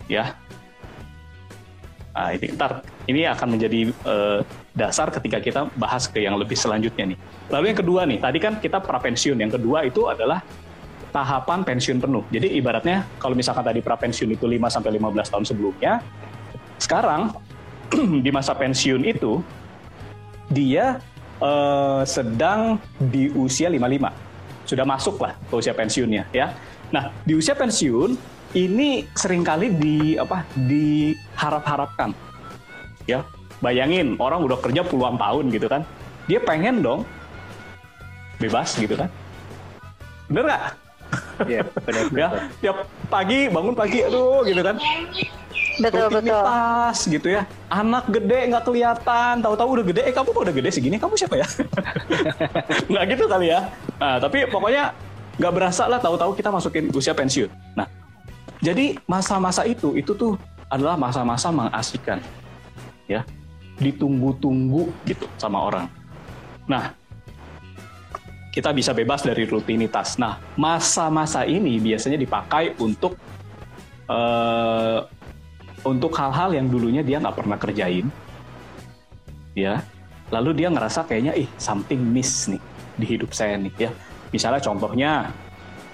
Ya. 0.07 0.33
Nah, 2.15 2.33
ini 2.33 2.55
ntar 2.55 2.81
ini 3.05 3.27
akan 3.29 3.47
menjadi 3.59 3.91
eh, 3.91 4.39
dasar 4.79 5.11
ketika 5.11 5.43
kita 5.43 5.67
bahas 5.75 6.07
ke 6.07 6.23
yang 6.23 6.39
lebih 6.39 6.55
selanjutnya 6.55 7.11
nih. 7.13 7.19
Lalu 7.51 7.65
yang 7.75 7.79
kedua 7.83 8.01
nih, 8.07 8.17
tadi 8.23 8.39
kan 8.39 8.53
kita 8.63 8.79
prapensiun. 8.79 9.35
Yang 9.35 9.59
kedua 9.59 9.83
itu 9.83 10.07
adalah 10.07 10.39
tahapan 11.11 11.67
pensiun 11.67 11.99
penuh. 11.99 12.23
Jadi 12.31 12.55
ibaratnya 12.55 13.03
kalau 13.19 13.35
misalkan 13.35 13.65
tadi 13.65 13.83
prapensiun 13.83 14.29
itu 14.31 14.45
5 14.47 14.71
sampai 14.71 14.91
15 14.95 15.31
tahun 15.35 15.45
sebelumnya, 15.45 15.93
sekarang 16.79 17.35
di 18.25 18.29
masa 18.31 18.55
pensiun 18.55 19.03
itu 19.03 19.43
dia 20.49 21.03
eh, 21.41 22.01
sedang 22.07 22.79
di 22.97 23.27
usia 23.35 23.67
55. 23.67 24.69
Sudah 24.69 24.85
masuk 24.85 25.17
lah 25.19 25.33
ke 25.49 25.53
usia 25.57 25.73
pensiunnya 25.73 26.29
ya. 26.29 26.53
Nah, 26.89 27.13
di 27.25 27.37
usia 27.37 27.53
pensiun 27.53 28.17
ini 28.57 29.05
sering 29.13 29.45
kali 29.45 29.73
di 29.73 30.17
apa 30.17 30.45
diharap-harapkan. 30.57 32.13
Ya. 33.05 33.25
Bayangin 33.59 34.15
orang 34.19 34.43
udah 34.43 34.57
kerja 34.59 34.81
puluhan 34.87 35.19
tahun 35.19 35.51
gitu 35.51 35.67
kan. 35.67 35.83
Dia 36.27 36.39
pengen 36.39 36.79
dong 36.79 37.03
bebas 38.39 38.75
gitu 38.79 38.95
kan. 38.95 39.09
Bener 40.31 40.43
nggak? 40.47 40.63
Iya, 41.49 41.61
benar. 41.83 42.05
ya, 42.21 42.27
tiap 42.61 42.77
pagi 43.09 43.49
bangun 43.49 43.73
pagi 43.73 44.05
aduh 44.05 44.45
gitu 44.45 44.61
kan 44.61 44.77
Betul 45.79 46.11
betul. 46.11 46.19
rutinitas 46.19 46.97
gitu 47.07 47.27
ya. 47.39 47.41
Anak 47.71 48.11
gede 48.11 48.51
nggak 48.51 48.63
kelihatan, 48.67 49.39
tahu-tahu 49.39 49.79
udah 49.79 49.85
gede. 49.87 50.01
Eh 50.11 50.13
kamu 50.13 50.29
kok 50.35 50.43
udah 50.43 50.55
gede 50.59 50.69
segini? 50.75 50.99
Kamu 50.99 51.15
siapa 51.15 51.39
ya? 51.39 51.47
nggak 52.91 53.03
gitu 53.15 53.23
kali 53.31 53.47
ya. 53.55 53.71
Nah 53.95 54.19
tapi 54.19 54.43
pokoknya 54.51 54.91
nggak 55.39 55.53
berasa 55.55 55.87
lah 55.87 56.03
tahu-tahu 56.03 56.35
kita 56.35 56.51
masukin 56.51 56.91
usia 56.91 57.15
pensiun. 57.15 57.47
Nah 57.79 57.87
jadi 58.59 58.99
masa-masa 59.07 59.63
itu 59.63 59.95
itu 59.95 60.11
tuh 60.11 60.35
adalah 60.67 60.99
masa-masa 60.99 61.49
mengasihkan, 61.49 62.19
ya, 63.09 63.25
ditunggu-tunggu 63.79 64.91
gitu 65.07 65.25
sama 65.39 65.63
orang. 65.63 65.87
Nah 66.67 66.93
kita 68.51 68.75
bisa 68.75 68.91
bebas 68.91 69.23
dari 69.23 69.47
rutinitas. 69.47 70.19
Nah 70.19 70.37
masa-masa 70.59 71.47
ini 71.47 71.79
biasanya 71.79 72.19
dipakai 72.19 72.75
untuk 72.77 73.15
eh, 74.11 74.99
untuk 75.87 76.11
hal-hal 76.19 76.51
yang 76.51 76.67
dulunya 76.67 76.99
dia 76.99 77.23
nggak 77.23 77.37
pernah 77.39 77.55
kerjain, 77.55 78.11
ya. 79.55 79.79
Lalu 80.29 80.61
dia 80.61 80.67
ngerasa 80.69 81.07
kayaknya, 81.07 81.33
ih 81.39 81.47
something 81.55 81.97
miss 81.97 82.51
nih 82.51 82.61
di 82.99 83.05
hidup 83.07 83.31
saya 83.31 83.55
nih, 83.55 83.71
ya. 83.87 83.91
Misalnya 84.35 84.59
contohnya 84.59 85.11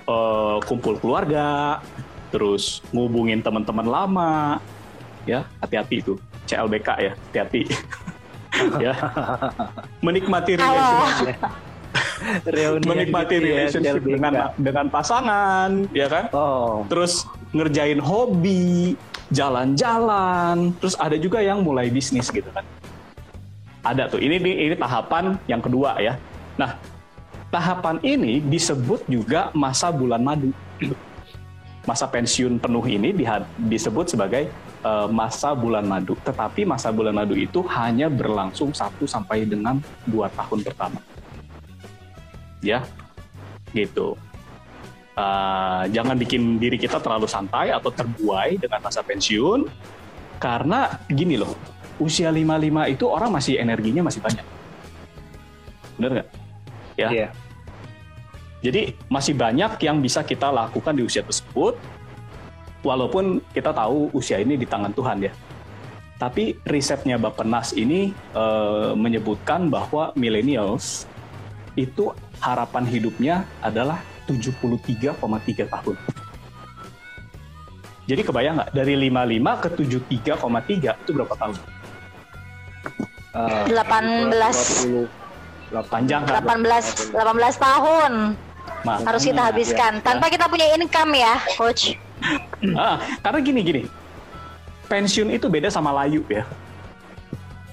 eh, 0.09 0.57
kumpul 0.65 0.97
keluarga, 0.97 1.79
terus 2.33 2.81
ngubungin 2.89 3.45
teman-teman 3.45 3.85
lama, 3.85 4.57
ya 5.29 5.45
hati-hati 5.61 6.01
itu 6.01 6.17
CLBK 6.45 6.89
ya, 7.01 7.11
hati-hati. 7.13 7.63
ya, 8.85 8.93
menikmati 9.99 10.55
relationship, 10.55 11.35
Reuni 12.55 12.85
menikmati 12.87 13.35
gitu 13.39 13.45
ya, 13.45 13.51
relationship 13.67 14.03
dengan 14.03 14.33
dengan 14.55 14.85
pasangan, 14.87 15.87
ya 15.91 16.07
kan? 16.07 16.31
Oh, 16.31 16.87
terus 16.87 17.27
ngerjain 17.51 17.99
hobi, 17.99 18.95
jalan-jalan, 19.31 20.75
terus 20.79 20.95
ada 20.99 21.15
juga 21.19 21.39
yang 21.43 21.63
mulai 21.63 21.91
bisnis 21.91 22.31
gitu 22.31 22.47
kan. 22.51 22.63
Ada 23.85 24.09
tuh. 24.09 24.19
Ini 24.19 24.41
ini, 24.41 24.51
ini 24.71 24.75
tahapan 24.75 25.37
yang 25.45 25.61
kedua 25.61 26.01
ya. 26.01 26.17
Nah, 26.57 26.79
tahapan 27.53 28.01
ini 28.01 28.41
disebut 28.41 29.05
juga 29.05 29.53
masa 29.53 29.93
bulan 29.93 30.21
madu. 30.25 30.49
Masa 31.85 32.09
pensiun 32.09 32.57
penuh 32.57 32.85
ini 32.89 33.13
diha- 33.13 33.45
disebut 33.57 34.09
sebagai 34.09 34.49
eh, 34.85 35.07
masa 35.09 35.53
bulan 35.53 35.85
madu. 35.85 36.17
Tetapi 36.21 36.65
masa 36.65 36.89
bulan 36.89 37.13
madu 37.13 37.33
itu 37.37 37.61
hanya 37.71 38.09
berlangsung 38.09 38.73
1 38.73 39.05
sampai 39.05 39.45
dengan 39.45 39.81
2 40.09 40.29
tahun 40.33 40.59
pertama. 40.65 40.99
Ya. 42.61 42.81
Gitu. 43.73 44.17
Uh, 45.15 45.87
jangan 45.95 46.19
bikin 46.19 46.59
diri 46.59 46.75
kita 46.75 46.99
terlalu 46.99 47.23
santai 47.23 47.71
atau 47.71 47.87
terbuai 47.87 48.59
dengan 48.59 48.83
masa 48.83 48.99
pensiun 48.99 49.63
karena 50.43 50.99
gini 51.07 51.39
loh 51.39 51.55
usia 51.95 52.27
55 52.27 52.91
itu 52.91 53.05
orang 53.07 53.31
masih 53.31 53.55
energinya 53.55 54.03
masih 54.03 54.19
banyak 54.19 54.45
bener 55.95 56.11
nggak 56.11 56.27
ya 56.99 57.09
iya. 57.11 57.27
Jadi 58.65 58.97
masih 59.13 59.37
banyak 59.37 59.77
yang 59.77 60.01
bisa 60.01 60.25
kita 60.25 60.49
lakukan 60.49 60.97
di 60.97 61.05
usia 61.05 61.21
tersebut 61.21 61.77
walaupun 62.81 63.45
kita 63.53 63.69
tahu 63.69 64.09
usia 64.17 64.41
ini 64.41 64.57
di 64.57 64.65
tangan 64.65 64.89
Tuhan 64.89 65.29
ya 65.29 65.33
tapi 66.15 66.55
risetnya 66.65 67.19
Bappenas 67.19 67.75
ini 67.77 68.09
eh, 68.33 68.91
menyebutkan 68.97 69.67
bahwa 69.69 70.15
millennials 70.17 71.05
itu 71.75 72.15
harapan 72.39 72.87
hidupnya 72.87 73.43
adalah 73.59 73.99
73,3 74.25 75.19
tahun. 75.67 75.95
Jadi 78.05 78.21
kebayang 78.21 78.55
nggak 78.61 78.71
dari 78.71 78.95
55 79.11 79.63
ke 79.65 79.69
73,3 79.75 81.03
itu 81.03 81.11
berapa 81.11 81.35
tahun? 81.35 81.55
Eh, 83.35 83.65
18. 83.75 85.11
20, 85.75 85.91
Panjang 85.91 86.23
kan? 86.23 86.39
18 86.45 87.11
18 87.11 87.59
tahun 87.59 88.11
Nah, 88.85 89.01
harus 89.01 89.25
kita 89.25 89.41
habiskan 89.41 89.97
tanpa 90.05 90.29
kita 90.29 90.45
punya 90.45 90.69
income 90.77 91.17
ya, 91.17 91.41
coach. 91.57 91.97
ah, 92.77 93.01
karena 93.25 93.39
gini 93.41 93.59
gini, 93.65 93.81
pensiun 94.85 95.33
itu 95.33 95.49
beda 95.49 95.73
sama 95.73 95.89
layu 95.89 96.21
ya. 96.29 96.45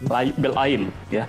Layu 0.02 0.32
lain 0.40 0.88
ya. 1.12 1.28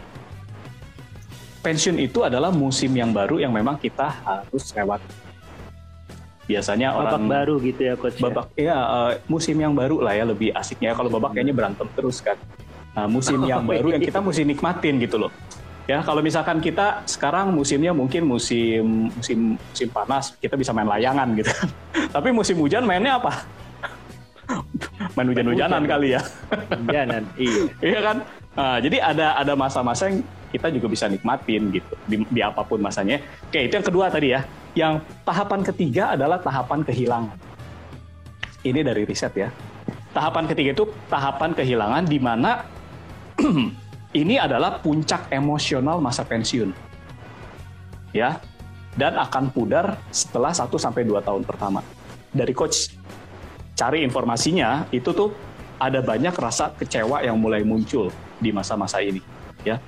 Pensiun 1.59 1.99
itu 1.99 2.23
adalah 2.23 2.47
musim 2.51 2.95
yang 2.95 3.11
baru 3.11 3.43
yang 3.43 3.51
memang 3.51 3.75
kita 3.75 4.07
harus 4.23 4.71
lewat. 4.71 5.03
Biasanya 6.43 6.91
babak 6.91 7.03
orang 7.19 7.23
baru 7.27 7.55
gitu 7.63 7.81
ya 7.87 7.93
coach. 7.95 8.19
ya? 8.19 8.23
babak 8.27 8.47
ya 8.59 8.75
eh, 8.75 9.11
musim 9.31 9.55
yang 9.55 9.71
baru 9.71 10.03
lah 10.03 10.11
ya 10.11 10.27
lebih 10.27 10.51
asiknya 10.51 10.91
kalau 10.91 11.07
babak 11.07 11.31
kayaknya 11.35 11.55
berantem 11.55 11.87
terus 11.95 12.19
kan 12.19 12.35
Nah, 12.93 13.09
musim 13.09 13.41
yang 13.49 13.65
Oh, 13.65 13.73
baru 13.73 13.87
yang 13.89 14.03
iya. 14.05 14.09
kita 14.13 14.19
mesti 14.21 14.43
nikmatin 14.45 14.95
gitu 15.01 15.17
loh. 15.17 15.31
Ya, 15.83 15.99
kalau 15.99 16.23
misalkan 16.23 16.63
kita 16.63 17.03
sekarang 17.03 17.51
musimnya 17.51 17.91
mungkin 17.91 18.23
musim 18.23 19.11
musim 19.11 19.59
musim 19.59 19.87
panas, 19.91 20.31
kita 20.39 20.55
bisa 20.55 20.71
main 20.71 20.87
layangan 20.87 21.35
gitu. 21.35 21.51
Tapi 22.15 22.31
musim 22.31 22.55
hujan 22.63 22.87
mainnya 22.87 23.19
apa? 23.19 23.43
main 25.19 25.27
hujan-hujanan 25.27 25.83
hujan. 25.83 25.91
kali 25.91 26.07
ya. 26.15 26.21
Jangan. 26.87 27.23
Iya. 27.43 27.63
Iya 27.83 27.99
kan? 27.99 28.17
Nah, 28.53 28.77
jadi 28.79 28.97
ada 29.03 29.27
ada 29.35 29.53
masa-masa 29.59 30.07
yang 30.07 30.23
kita 30.55 30.71
juga 30.71 30.87
bisa 30.87 31.09
nikmatin 31.11 31.73
gitu 31.73 31.93
di, 32.07 32.15
di 32.31 32.39
apa 32.39 32.63
pun 32.63 32.79
masanya. 32.79 33.19
Oke, 33.51 33.67
itu 33.67 33.73
yang 33.75 33.83
kedua 33.83 34.07
tadi 34.07 34.31
ya. 34.31 34.47
Yang 34.79 35.03
tahapan 35.27 35.61
ketiga 35.67 36.03
adalah 36.15 36.39
tahapan 36.39 36.79
kehilangan. 36.87 37.37
Ini 38.63 38.79
dari 38.87 39.03
riset 39.03 39.35
ya. 39.35 39.51
Tahapan 40.15 40.47
ketiga 40.47 40.71
itu 40.71 40.87
tahapan 41.11 41.51
kehilangan 41.51 42.07
di 42.07 42.19
mana 42.23 42.63
ini 44.13 44.37
adalah 44.37 44.79
puncak 44.79 45.29
emosional 45.33 45.99
masa 45.99 46.25
pensiun. 46.25 46.69
Ya. 48.13 48.39
Dan 48.93 49.17
akan 49.17 49.49
pudar 49.49 49.97
setelah 50.13 50.53
1 50.53 50.69
sampai 50.77 51.01
2 51.01 51.17
tahun 51.25 51.41
pertama. 51.41 51.81
Dari 52.29 52.53
coach 52.53 52.93
cari 53.73 54.05
informasinya 54.05 54.85
itu 54.93 55.09
tuh 55.09 55.33
ada 55.81 55.99
banyak 55.99 56.33
rasa 56.37 56.71
kecewa 56.77 57.25
yang 57.25 57.41
mulai 57.41 57.65
muncul 57.65 58.13
di 58.37 58.53
masa-masa 58.53 59.01
ini 59.01 59.19
ya 59.65 59.81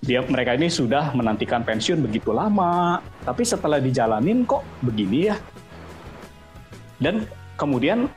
dia 0.00 0.22
mereka 0.24 0.54
ini 0.56 0.70
sudah 0.70 1.12
menantikan 1.12 1.62
pensiun 1.62 2.00
begitu 2.02 2.32
lama 2.32 2.98
tapi 3.22 3.42
setelah 3.44 3.78
dijalanin 3.78 4.42
kok 4.48 4.64
begini 4.80 5.30
ya 5.30 5.36
dan 6.98 7.28
kemudian 7.60 8.08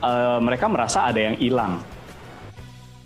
eh, 0.00 0.38
mereka 0.40 0.66
merasa 0.66 1.06
ada 1.06 1.20
yang 1.20 1.36
hilang 1.36 1.78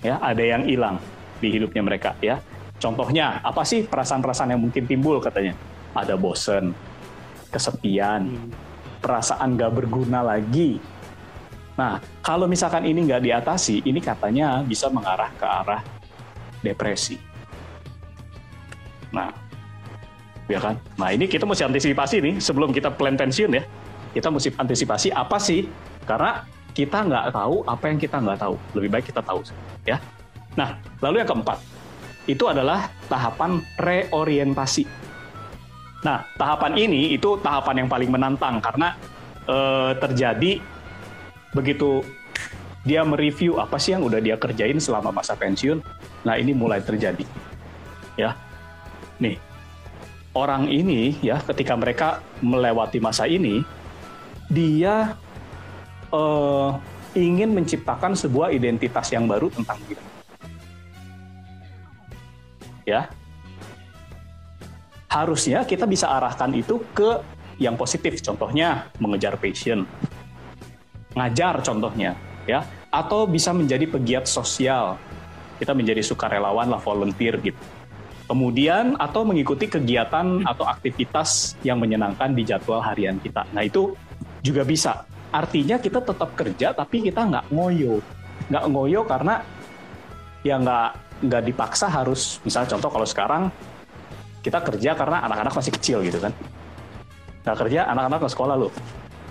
ya 0.04 0.20
ada 0.22 0.42
yang 0.44 0.62
hilang 0.64 0.96
di 1.40 1.48
hidupnya 1.52 1.82
mereka 1.84 2.14
ya 2.22 2.40
contohnya 2.76 3.40
apa 3.40 3.64
sih 3.64 3.84
perasaan-perasaan 3.88 4.52
yang 4.56 4.62
mungkin 4.62 4.84
timbul 4.84 5.20
katanya 5.20 5.56
ada 5.96 6.14
bosen 6.14 6.76
kesepian 7.52 8.52
perasaan 9.00 9.56
gak 9.56 9.72
berguna 9.72 10.20
lagi 10.20 10.80
Nah, 11.76 12.00
kalau 12.24 12.48
misalkan 12.48 12.88
ini 12.88 13.04
nggak 13.04 13.22
diatasi, 13.28 13.84
ini 13.84 14.00
katanya 14.00 14.64
bisa 14.64 14.88
mengarah 14.88 15.28
ke 15.36 15.44
arah 15.44 15.84
depresi. 16.64 17.20
Nah, 19.12 19.28
ya 20.48 20.56
kan? 20.56 20.80
Nah, 20.96 21.12
ini 21.12 21.28
kita 21.28 21.44
mesti 21.44 21.68
antisipasi 21.68 22.24
nih 22.24 22.34
sebelum 22.40 22.72
kita 22.72 22.88
plan 22.88 23.14
pensiun 23.14 23.52
ya. 23.52 23.62
Kita 24.16 24.32
mesti 24.32 24.56
antisipasi 24.56 25.12
apa 25.12 25.36
sih? 25.36 25.68
Karena 26.08 26.48
kita 26.72 27.04
nggak 27.04 27.36
tahu 27.36 27.60
apa 27.68 27.84
yang 27.92 27.98
kita 28.00 28.16
nggak 28.24 28.40
tahu. 28.40 28.56
Lebih 28.72 28.88
baik 28.96 29.04
kita 29.12 29.20
tahu, 29.20 29.44
ya. 29.84 30.00
Nah, 30.56 30.80
lalu 31.04 31.22
yang 31.22 31.28
keempat 31.28 31.58
itu 32.26 32.44
adalah 32.48 32.90
tahapan 33.06 33.62
reorientasi. 33.78 34.84
Nah, 36.02 36.26
tahapan 36.34 36.74
ini 36.74 37.14
itu 37.14 37.38
tahapan 37.38 37.84
yang 37.84 37.88
paling 37.88 38.10
menantang 38.10 38.58
karena 38.58 38.96
eh, 39.46 39.92
terjadi 40.00 40.58
begitu 41.54 42.02
dia 42.86 43.02
mereview 43.02 43.58
apa 43.58 43.80
sih 43.82 43.96
yang 43.96 44.06
udah 44.06 44.22
dia 44.22 44.36
kerjain 44.38 44.78
selama 44.80 45.10
masa 45.14 45.34
pensiun. 45.38 45.82
Nah, 46.26 46.34
ini 46.40 46.56
mulai 46.56 46.82
terjadi. 46.82 47.22
Ya. 48.18 48.34
Nih. 49.22 49.38
Orang 50.36 50.68
ini 50.68 51.16
ya 51.24 51.40
ketika 51.40 51.72
mereka 51.80 52.20
melewati 52.44 53.00
masa 53.00 53.24
ini 53.24 53.64
dia 54.52 55.16
eh, 56.12 56.70
ingin 57.16 57.56
menciptakan 57.56 58.12
sebuah 58.12 58.52
identitas 58.52 59.08
yang 59.10 59.24
baru 59.24 59.48
tentang 59.48 59.80
diri. 59.88 60.05
Ya. 62.86 63.10
Harusnya 65.10 65.66
kita 65.66 65.84
bisa 65.84 66.06
arahkan 66.06 66.54
itu 66.54 66.78
ke 66.94 67.18
yang 67.58 67.74
positif, 67.74 68.20
contohnya 68.20 68.92
mengejar 69.00 69.34
passion, 69.40 69.88
ngajar 71.16 71.60
contohnya 71.66 72.14
ya. 72.46 72.62
Atau 72.88 73.26
bisa 73.28 73.50
menjadi 73.52 73.84
pegiat 73.90 74.24
sosial. 74.30 74.96
Kita 75.56 75.72
menjadi 75.72 76.04
sukarelawan 76.04 76.68
lah 76.68 76.80
volunteer 76.80 77.40
gitu. 77.40 77.58
Kemudian 78.26 78.98
atau 78.98 79.22
mengikuti 79.22 79.70
kegiatan 79.70 80.42
atau 80.42 80.66
aktivitas 80.66 81.54
yang 81.62 81.78
menyenangkan 81.78 82.34
di 82.34 82.42
jadwal 82.42 82.82
harian 82.82 83.16
kita. 83.22 83.46
Nah 83.54 83.62
itu 83.62 83.94
juga 84.42 84.66
bisa. 84.66 85.06
Artinya 85.30 85.78
kita 85.78 86.02
tetap 86.02 86.34
kerja 86.34 86.74
tapi 86.74 87.06
kita 87.06 87.22
nggak 87.24 87.54
ngoyo. 87.54 88.02
Nggak 88.50 88.64
ngoyo 88.68 89.00
karena 89.06 89.34
ya 90.42 90.58
nggak 90.58 91.05
nggak 91.24 91.42
dipaksa 91.48 91.88
harus 91.88 92.42
misalnya 92.44 92.76
contoh 92.76 92.90
kalau 92.92 93.06
sekarang 93.08 93.42
kita 94.44 94.62
kerja 94.62 94.94
karena 94.94 95.24
anak-anak 95.26 95.52
masih 95.56 95.72
kecil 95.74 95.98
gitu 96.04 96.20
kan. 96.20 96.32
Nggak 97.42 97.56
kerja 97.66 97.80
anak-anak 97.90 98.18
ke 98.22 98.28
sekolah 98.30 98.56
loh. 98.58 98.72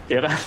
Ya 0.10 0.20
kan? 0.26 0.38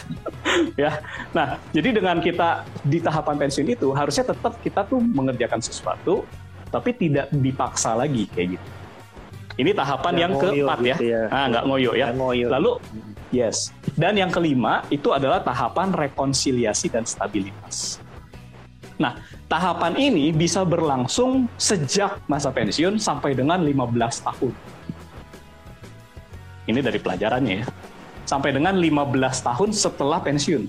Ya. 0.75 0.99
Nah 1.31 1.55
jadi 1.71 1.95
dengan 2.03 2.19
kita 2.19 2.67
di 2.83 2.99
tahapan 2.99 3.39
pensiun 3.39 3.79
itu 3.79 3.95
harusnya 3.95 4.27
tetap 4.27 4.59
kita 4.59 4.83
tuh 4.83 4.99
mengerjakan 4.99 5.63
sesuatu 5.63 6.27
tapi 6.75 6.99
tidak 6.99 7.31
dipaksa 7.31 7.95
lagi 7.95 8.27
kayak 8.35 8.59
gitu. 8.59 8.69
Ini 9.59 9.71
tahapan 9.75 10.13
Nggak 10.15 10.23
yang 10.23 10.33
keempat 10.35 10.79
ya. 10.83 10.97
gitu 10.99 11.05
ya. 11.15 11.23
ah 11.31 11.45
nggak 11.47 11.65
ngoyo 11.67 11.93
ya. 11.95 12.07
Ngoyo. 12.11 12.47
lalu 12.51 12.73
yes. 13.31 13.71
Dan 13.95 14.19
yang 14.19 14.35
kelima 14.35 14.83
itu 14.91 15.15
adalah 15.15 15.39
tahapan 15.39 15.95
rekonsiliasi 15.95 16.91
dan 16.91 17.07
stabilitas 17.07 18.03
nah 18.99 19.15
tahapan 19.47 19.95
ini 19.95 20.35
bisa 20.35 20.67
berlangsung 20.67 21.47
sejak 21.55 22.19
masa 22.27 22.51
pensiun 22.51 22.99
sampai 22.99 23.33
dengan 23.39 23.63
15 23.63 24.27
tahun 24.27 24.53
ini 26.69 26.81
dari 26.83 26.99
pelajarannya 26.99 27.55
ya 27.63 27.67
sampai 28.29 28.53
dengan 28.53 28.77
15 28.77 29.17
tahun 29.49 29.71
setelah 29.73 30.21
pensiun. 30.21 30.69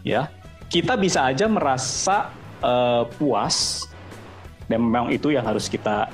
Ya, 0.00 0.32
kita 0.72 0.96
bisa 0.96 1.28
aja 1.28 1.44
merasa 1.44 2.32
eh, 2.64 3.04
puas 3.20 3.84
dan 4.64 4.80
memang 4.80 5.12
itu 5.12 5.28
yang 5.28 5.44
harus 5.44 5.68
kita 5.68 6.08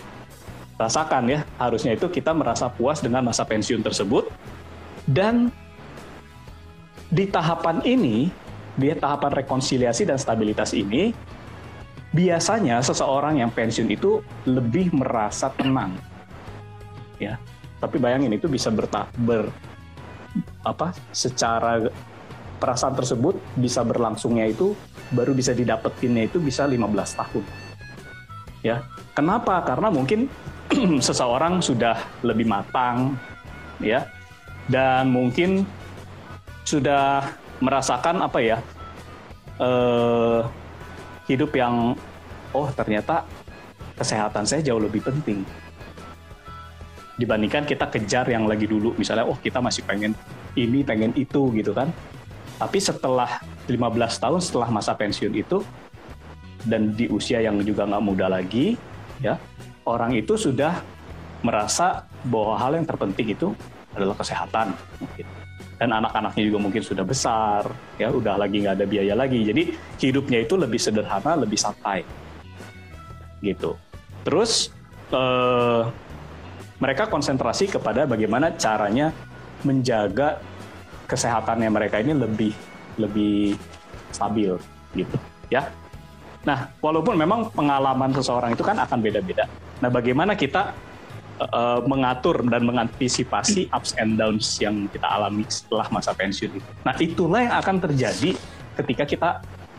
rasakan 0.74 1.30
ya. 1.30 1.40
Harusnya 1.62 1.94
itu 1.94 2.10
kita 2.10 2.34
merasa 2.34 2.66
puas 2.66 2.98
dengan 2.98 3.22
masa 3.22 3.46
pensiun 3.46 3.86
tersebut 3.86 4.26
dan 5.06 5.54
di 7.12 7.28
tahapan 7.28 7.78
ini, 7.86 8.34
di 8.82 8.90
tahapan 8.98 9.30
rekonsiliasi 9.46 10.02
dan 10.10 10.18
stabilitas 10.18 10.74
ini 10.74 11.14
biasanya 12.10 12.82
seseorang 12.82 13.38
yang 13.38 13.54
pensiun 13.54 13.88
itu 13.88 14.18
lebih 14.44 14.90
merasa 14.90 15.48
tenang. 15.54 15.94
Ya. 17.22 17.38
Tapi 17.78 18.02
bayangin 18.02 18.34
itu 18.34 18.50
bisa 18.50 18.74
berta 18.74 19.06
ber 19.14 19.46
apa 20.66 20.96
secara 21.14 21.86
perasaan 22.58 22.94
tersebut 22.94 23.38
bisa 23.58 23.82
berlangsungnya 23.82 24.48
itu 24.48 24.74
baru 25.10 25.34
bisa 25.34 25.50
didapetinnya 25.54 26.26
itu 26.26 26.42
bisa 26.42 26.66
15 26.66 26.82
tahun. 27.22 27.44
Ya. 28.66 28.82
Kenapa? 29.14 29.62
Karena 29.62 29.90
mungkin 29.90 30.26
seseorang 31.06 31.62
sudah 31.62 31.98
lebih 32.26 32.50
matang 32.50 33.14
ya 33.82 34.06
dan 34.70 35.10
mungkin 35.10 35.66
sudah 36.62 37.26
merasakan 37.62 38.26
apa 38.26 38.38
ya? 38.42 38.58
eh 39.62 40.42
hidup 41.30 41.54
yang 41.54 41.94
oh 42.50 42.68
ternyata 42.74 43.22
kesehatan 43.94 44.42
saya 44.42 44.64
jauh 44.64 44.82
lebih 44.82 45.04
penting 45.04 45.46
dibandingkan 47.20 47.62
kita 47.62 47.86
kejar 47.86 48.26
yang 48.26 48.48
lagi 48.50 48.66
dulu 48.66 48.96
misalnya 48.98 49.28
oh 49.28 49.38
kita 49.38 49.62
masih 49.62 49.86
pengen 49.86 50.16
ini 50.58 50.82
pengen 50.82 51.14
itu 51.14 51.52
gitu 51.54 51.70
kan 51.70 51.92
tapi 52.58 52.82
setelah 52.82 53.38
15 53.70 53.78
tahun 54.18 54.40
setelah 54.42 54.68
masa 54.72 54.96
pensiun 54.98 55.34
itu 55.36 55.62
dan 56.66 56.94
di 56.98 57.06
usia 57.06 57.38
yang 57.38 57.60
juga 57.62 57.86
nggak 57.86 58.02
muda 58.02 58.26
lagi 58.26 58.74
ya 59.22 59.38
orang 59.86 60.16
itu 60.18 60.34
sudah 60.34 60.82
merasa 61.42 62.06
bahwa 62.26 62.54
hal 62.58 62.78
yang 62.78 62.86
terpenting 62.86 63.34
itu 63.34 63.54
adalah 63.94 64.16
kesehatan 64.18 64.74
mungkin 64.98 65.41
dan 65.82 65.90
anak-anaknya 65.98 66.42
juga 66.46 66.58
mungkin 66.62 66.78
sudah 66.78 67.02
besar 67.02 67.66
ya 67.98 68.14
udah 68.14 68.38
lagi 68.38 68.62
nggak 68.62 68.78
ada 68.78 68.86
biaya 68.86 69.18
lagi 69.18 69.42
jadi 69.42 69.74
hidupnya 69.98 70.46
itu 70.46 70.54
lebih 70.54 70.78
sederhana 70.78 71.34
lebih 71.34 71.58
santai 71.58 72.06
gitu 73.42 73.74
terus 74.22 74.70
eh, 75.10 75.82
mereka 76.78 77.10
konsentrasi 77.10 77.66
kepada 77.66 78.06
bagaimana 78.06 78.54
caranya 78.54 79.10
menjaga 79.66 80.38
kesehatannya 81.10 81.66
mereka 81.66 81.98
ini 81.98 82.14
lebih 82.14 82.54
lebih 82.94 83.58
stabil 84.14 84.54
gitu 84.94 85.16
ya. 85.50 85.66
Nah, 86.42 86.74
walaupun 86.82 87.14
memang 87.14 87.46
pengalaman 87.54 88.10
seseorang 88.10 88.58
itu 88.58 88.66
kan 88.66 88.74
akan 88.74 88.98
beda-beda. 88.98 89.46
Nah, 89.78 89.86
bagaimana 89.94 90.34
kita 90.34 90.74
eh, 91.40 91.80
mengatur 91.88 92.44
dan 92.48 92.66
mengantisipasi 92.66 93.72
ups 93.72 93.96
and 93.96 94.20
downs 94.20 94.60
yang 94.60 94.90
kita 94.90 95.06
alami 95.06 95.46
setelah 95.48 95.86
masa 95.88 96.12
pensiun 96.12 96.52
itu. 96.58 96.70
Nah, 96.84 96.94
itulah 96.98 97.40
yang 97.44 97.54
akan 97.56 97.76
terjadi 97.80 98.36
ketika 98.82 99.04
kita 99.08 99.30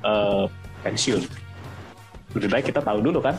eh, 0.01 0.45
pensiun. 0.83 1.23
lebih 2.33 2.49
baik 2.49 2.65
kita 2.73 2.81
tahu 2.81 2.97
dulu 3.05 3.21
kan. 3.21 3.37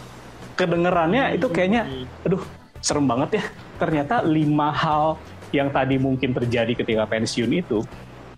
Kedengerannya 0.54 1.34
itu 1.34 1.50
kayaknya, 1.50 1.82
aduh 2.22 2.38
serem 2.78 3.10
banget 3.10 3.42
ya. 3.42 3.44
Ternyata 3.82 4.22
lima 4.22 4.70
hal 4.70 5.18
yang 5.50 5.66
tadi 5.74 5.98
mungkin 5.98 6.30
terjadi 6.30 6.78
ketika 6.78 7.02
pensiun 7.10 7.50
itu, 7.58 7.82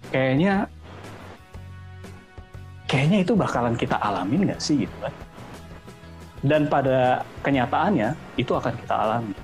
kayaknya 0.08 0.64
kayaknya 2.88 3.26
itu 3.26 3.36
bakalan 3.36 3.74
kita 3.76 3.98
alamin 3.98 4.48
nggak 4.48 4.62
sih 4.62 4.88
gitu 4.88 4.96
kan. 5.02 5.12
Dan 6.40 6.72
pada 6.72 7.26
kenyataannya 7.42 8.14
itu 8.38 8.52
akan 8.54 8.72
kita 8.80 8.94
alami. 8.94 9.34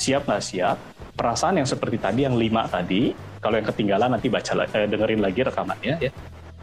Siap 0.00 0.24
nggak 0.24 0.40
siap? 0.40 0.76
Perasaan 1.12 1.60
yang 1.60 1.68
seperti 1.68 2.00
tadi, 2.00 2.24
yang 2.24 2.40
lima 2.40 2.64
tadi, 2.64 3.12
kalau 3.44 3.60
yang 3.60 3.68
ketinggalan 3.68 4.16
nanti 4.16 4.32
baca 4.32 4.64
eh, 4.64 4.88
dengerin 4.88 5.20
lagi 5.20 5.44
rekamannya 5.44 5.94
ya, 6.00 6.10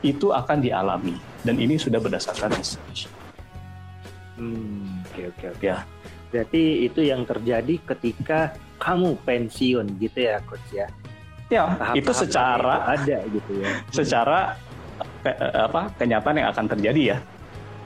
itu 0.02 0.34
akan 0.34 0.58
dialami. 0.58 1.14
Dan 1.46 1.62
ini 1.62 1.78
sudah 1.78 2.02
berdasarkan 2.02 2.58
research. 2.58 3.06
Hmm, 4.42 5.06
oke 5.06 5.22
oke 5.38 5.46
oke. 5.54 5.62
Ya. 5.62 5.86
Berarti 6.34 6.90
itu 6.90 7.06
yang 7.06 7.22
terjadi 7.30 7.78
ketika 7.94 8.58
kamu 8.82 9.22
pensiun 9.22 10.02
gitu 10.02 10.18
ya 10.18 10.42
coach 10.50 10.70
ya. 10.74 10.90
Ya, 11.48 11.64
Tahap-tahap 11.78 11.96
itu 11.96 12.12
secara 12.12 12.74
itu 12.74 12.90
ada 12.98 13.18
gitu 13.30 13.52
ya. 13.62 13.70
secara 14.02 14.40
ke- 15.22 15.38
eh, 15.38 15.62
apa 15.70 15.82
kenyataan 15.94 16.36
yang 16.42 16.50
akan 16.50 16.66
terjadi 16.74 17.02
ya. 17.14 17.18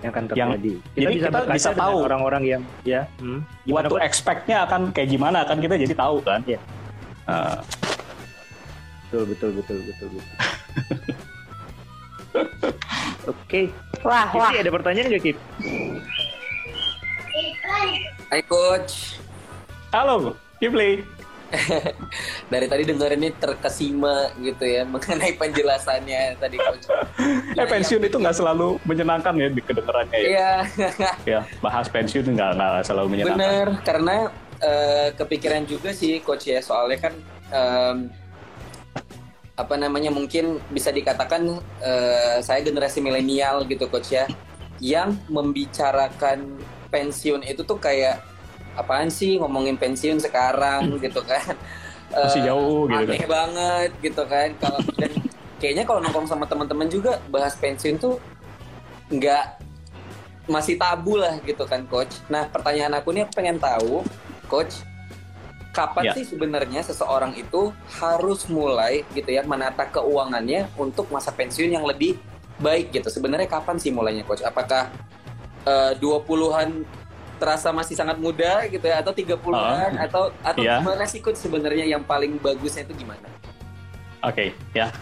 Yang 0.02 0.12
akan 0.12 0.24
yang- 0.34 0.52
terjadi. 0.52 0.74
jadi 0.96 1.14
kita 1.16 1.30
berkaca 1.32 1.54
bisa 1.54 1.70
dengan 1.72 1.84
tahu. 1.88 1.98
orang-orang 2.02 2.44
yang 2.44 2.62
ya 2.84 3.02
hmm, 3.18 3.40
What 3.40 3.66
gimana, 3.66 3.86
to 3.86 3.94
Coach? 3.94 4.04
expect-nya 4.04 4.58
akan 4.66 4.82
kayak 4.92 5.10
gimana 5.10 5.40
kan 5.46 5.58
kita 5.58 5.76
jadi 5.78 5.94
tahu 5.94 6.18
kan. 6.22 6.42
Iya. 6.44 6.60
Eh, 7.24 7.58
betul 9.06 9.24
betul 9.28 9.50
betul 9.54 9.78
betul 9.80 10.08
betul. 10.10 10.36
Oke, 13.28 13.70
Wah, 14.02 14.26
wah. 14.32 14.50
Kipli 14.50 14.58
ada 14.60 14.72
pertanyaan 14.72 15.08
nggak 15.08 15.24
Kip? 15.24 15.38
Hai 18.28 18.42
coach. 18.42 19.20
halo, 19.92 20.34
Kipli. 20.58 21.04
Dari 22.52 22.66
tadi 22.68 22.84
dengerin 22.88 23.20
ini 23.22 23.30
terkesima 23.36 24.32
gitu 24.40 24.64
ya 24.64 24.88
mengenai 24.94 25.36
penjelasannya 25.36 26.40
tadi 26.40 26.58
coach. 26.58 26.88
Eh 27.60 27.68
pensiun 27.68 28.02
itu 28.08 28.18
nggak 28.18 28.36
selalu 28.38 28.80
menyenangkan 28.88 29.36
ya 29.38 29.48
di 29.52 29.62
kedengarannya 29.62 30.18
ya. 30.18 30.28
Iya, 30.28 30.54
Ya, 31.38 31.40
bahas 31.60 31.92
pensiun 31.92 32.34
nggak 32.34 32.52
nggak 32.58 32.76
selalu 32.88 33.08
menyenangkan. 33.18 33.38
bener. 33.38 33.68
Karena 33.84 34.16
eh, 34.64 35.10
kepikiran 35.16 35.64
juga 35.68 35.92
sih 35.92 36.24
coach 36.24 36.48
ya 36.50 36.60
soalnya 36.64 37.10
kan 37.12 37.14
apa 39.60 39.76
namanya 39.76 40.08
mungkin 40.10 40.58
bisa 40.72 40.90
dikatakan 40.90 41.60
eh, 41.84 42.40
saya 42.40 42.64
generasi 42.64 43.04
milenial 43.04 43.68
gitu 43.68 43.92
coach 43.92 44.16
ya 44.16 44.26
yang 44.82 45.14
membicarakan 45.30 46.58
pensiun 46.90 47.46
itu 47.46 47.62
tuh 47.62 47.78
kayak 47.78 48.31
apaan 48.74 49.08
sih 49.08 49.38
ngomongin 49.38 49.76
pensiun 49.76 50.18
sekarang 50.18 50.92
gitu 51.04 51.22
kan? 51.22 51.56
Masih 52.12 52.42
Eh, 52.42 52.46
jauh 52.48 52.86
gitu 52.86 52.98
kan. 52.98 53.08
aneh 53.08 53.26
banget 53.26 53.92
gitu 54.02 54.24
kan? 54.26 54.50
Kalau 54.58 54.80
dan 54.96 55.12
kayaknya 55.58 55.84
kalau 55.84 56.00
nongkrong 56.00 56.26
sama 56.26 56.44
teman-teman 56.44 56.88
juga 56.88 57.24
bahas 57.28 57.56
pensiun 57.56 57.96
tuh 57.96 58.20
nggak 59.10 59.46
masih 60.46 60.76
tabu 60.76 61.16
lah 61.16 61.40
gitu 61.42 61.64
kan 61.64 61.86
coach? 61.86 62.20
Nah 62.28 62.46
pertanyaan 62.46 62.92
aku 62.94 63.12
nih 63.12 63.24
aku 63.24 63.34
pengen 63.34 63.58
tahu 63.58 64.04
coach 64.46 64.84
kapan 65.72 66.04
Ya. 66.04 66.14
sih 66.14 66.28
sebenarnya 66.28 66.84
seseorang 66.84 67.32
itu 67.34 67.72
harus 67.96 68.44
mulai 68.48 69.08
gitu 69.12 69.32
ya 69.32 69.40
menata 69.42 69.88
keuangannya 69.88 70.68
untuk 70.76 71.08
masa 71.08 71.32
pensiun 71.32 71.72
yang 71.72 71.88
lebih 71.88 72.20
baik 72.58 72.92
gitu? 72.92 73.08
Sebenarnya 73.08 73.48
kapan 73.48 73.80
sih 73.80 73.88
mulainya 73.88 74.24
coach? 74.24 74.44
Apakah 74.44 74.92
eh, 75.64 75.94
20-an 75.96 76.84
terasa 77.42 77.74
masih 77.74 77.98
sangat 77.98 78.22
muda 78.22 78.70
gitu 78.70 78.86
ya 78.86 79.02
atau 79.02 79.10
30-an 79.10 79.98
atau 79.98 80.30
atau 80.46 80.62
Iya. 80.62 80.78
gimana 80.78 81.04
sih 81.10 81.18
coach 81.18 81.42
sebenarnya 81.42 81.90
yang 81.90 82.06
paling 82.06 82.38
bagusnya 82.38 82.86
itu 82.86 83.02
gimana 83.02 83.26
Oke, 84.22 84.54
ya. 84.78 84.94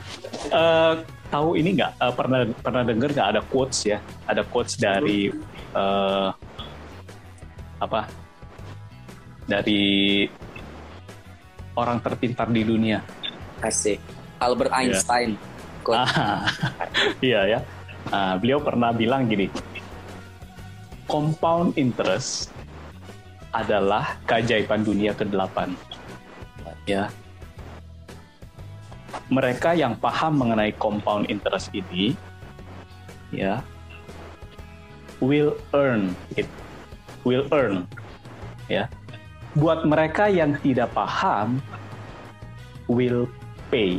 Eh, 0.48 0.94
tahu 1.28 1.60
ini 1.60 1.76
nggak? 1.76 1.92
eh, 1.92 2.14
pernah 2.16 2.40
pernah 2.64 2.88
dengar 2.88 3.12
nggak 3.12 3.30
ada 3.36 3.42
quotes 3.44 3.84
ya? 3.84 4.00
Ada 4.24 4.48
quotes 4.48 4.80
dari 4.80 5.28
eh, 5.76 6.30
apa? 7.84 8.08
Dari 9.44 9.84
orang 11.76 12.00
terpintar 12.00 12.48
di 12.48 12.64
dunia. 12.64 13.04
Asik. 13.60 14.00
Albert 14.40 14.72
Einstein. 14.72 15.36
Coach. 15.84 16.00
Ah, 16.00 16.48
iya 17.20 17.44
ya. 17.44 17.60
Ah, 18.08 18.40
beliau 18.40 18.64
pernah 18.64 18.96
bilang 18.96 19.28
gini, 19.28 19.52
compound 21.10 21.74
interest 21.76 22.54
adalah 23.50 24.16
keajaiban 24.30 24.86
dunia 24.86 25.12
ke-8. 25.18 25.74
Ya. 26.86 27.10
Mereka 29.34 29.74
yang 29.74 29.98
paham 29.98 30.38
mengenai 30.38 30.74
compound 30.78 31.26
interest 31.34 31.74
ini 31.74 32.14
ya 33.34 33.62
will 35.22 35.58
earn 35.74 36.14
it. 36.38 36.46
Will 37.26 37.46
earn 37.50 37.90
ya. 38.70 38.86
Buat 39.58 39.86
mereka 39.90 40.30
yang 40.30 40.54
tidak 40.62 40.94
paham 40.94 41.58
will 42.86 43.26
pay 43.74 43.98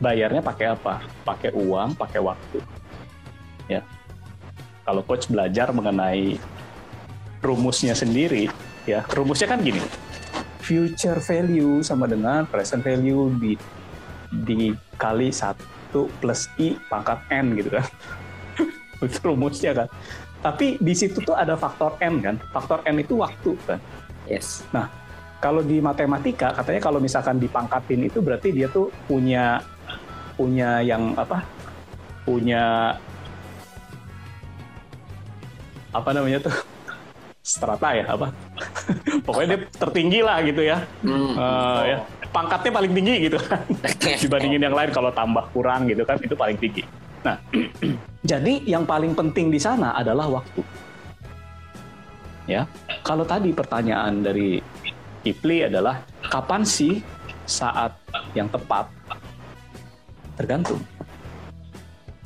bayarnya 0.00 0.40
pakai 0.40 0.72
apa? 0.72 1.04
Pakai 1.22 1.52
uang, 1.52 1.92
pakai 1.94 2.20
waktu. 2.24 2.58
Kalau 4.90 5.06
coach 5.06 5.30
belajar 5.30 5.70
mengenai 5.70 6.34
rumusnya 7.38 7.94
sendiri, 7.94 8.50
ya 8.90 9.06
rumusnya 9.14 9.46
kan 9.46 9.62
gini. 9.62 9.78
Future 10.58 11.22
value 11.22 11.78
sama 11.86 12.10
dengan 12.10 12.42
present 12.50 12.82
value 12.82 13.30
di 13.38 13.54
dikali 14.34 15.30
satu 15.30 16.10
plus 16.18 16.50
i 16.58 16.74
pangkat 16.90 17.22
n 17.30 17.54
gitu 17.54 17.70
kan. 17.70 17.86
Itu 19.06 19.30
rumusnya 19.30 19.78
kan. 19.78 19.86
Tapi 20.42 20.82
di 20.82 20.90
situ 20.98 21.22
tuh 21.22 21.38
ada 21.38 21.54
faktor 21.54 21.94
n 22.02 22.18
kan. 22.18 22.42
Faktor 22.50 22.82
n 22.82 22.98
itu 22.98 23.14
waktu 23.22 23.54
kan 23.70 23.78
Yes. 24.26 24.66
kalau 25.38 25.62
di 25.62 25.78
matematika 25.78 26.50
katanya 26.50 26.82
kalau 26.82 26.98
misalkan 26.98 27.38
dipangkatin 27.38 28.10
itu 28.10 28.18
berarti 28.18 28.50
dia 28.50 28.66
tuh 28.66 28.90
punya 29.06 29.62
punya 30.34 30.82
yang 30.82 31.14
apa 31.14 31.46
punya 32.26 32.94
apa 35.90 36.10
namanya 36.14 36.38
tuh? 36.46 36.56
Strata 37.40 37.96
ya 37.96 38.04
apa? 38.14 38.30
Pokoknya 39.26 39.56
dia 39.56 39.60
tertinggi 39.74 40.20
lah 40.22 40.38
gitu 40.44 40.62
ya. 40.62 40.78
Hmm. 41.02 41.34
Eh, 41.34 41.82
ya. 41.94 41.98
Pangkatnya 42.30 42.70
paling 42.70 42.92
tinggi 42.94 43.14
gitu 43.26 43.38
kan. 43.42 43.62
Dibandingin 44.22 44.62
yang 44.70 44.76
lain 44.76 44.90
kalau 44.94 45.10
tambah 45.10 45.44
kurang 45.50 45.90
gitu 45.90 46.06
kan 46.06 46.20
itu 46.22 46.34
paling 46.38 46.56
tinggi. 46.60 46.86
Nah 47.26 47.36
jadi 48.30 48.54
yang 48.64 48.86
paling 48.86 49.16
penting 49.18 49.50
di 49.50 49.58
sana 49.58 49.96
adalah 49.98 50.30
waktu. 50.30 50.62
Ya. 52.46 52.66
Kalau 53.06 53.22
tadi 53.26 53.54
pertanyaan 53.54 54.22
dari 54.22 54.58
Kipli 55.20 55.68
adalah 55.68 56.00
kapan 56.32 56.64
sih 56.64 57.02
saat 57.44 57.92
yang 58.32 58.48
tepat? 58.48 58.88
Tergantung. 60.38 60.80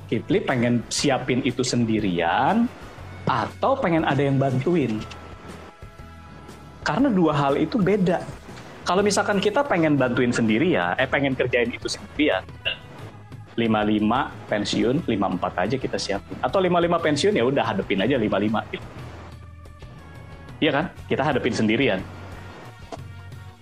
Kipli 0.07 0.39
pengen 0.45 0.85
siapin 0.93 1.43
itu 1.43 1.65
sendirian 1.65 2.69
atau 3.25 3.73
pengen 3.77 4.05
ada 4.05 4.21
yang 4.21 4.37
bantuin 4.37 5.01
karena 6.85 7.09
dua 7.09 7.33
hal 7.33 7.57
itu 7.57 7.81
beda 7.81 8.21
kalau 8.85 9.01
misalkan 9.01 9.41
kita 9.41 9.65
pengen 9.65 9.97
bantuin 9.97 10.33
sendiri 10.33 10.77
ya 10.77 10.93
eh 11.01 11.09
pengen 11.09 11.33
kerjain 11.33 11.73
itu 11.73 11.89
sendirian 11.89 12.45
55 13.57 14.51
pensiun 14.51 14.97
54 15.09 15.63
aja 15.65 15.77
kita 15.81 15.97
siapin 15.97 16.37
atau 16.45 16.59
55 16.61 17.07
pensiun 17.07 17.33
ya 17.39 17.45
udah 17.47 17.65
hadepin 17.65 18.03
aja 18.05 18.19
55 18.21 18.75
gitu 18.77 18.87
Iya 20.65 20.71
kan? 20.73 20.87
Kita 21.11 21.23
hadepin 21.27 21.53
sendirian. 21.53 22.01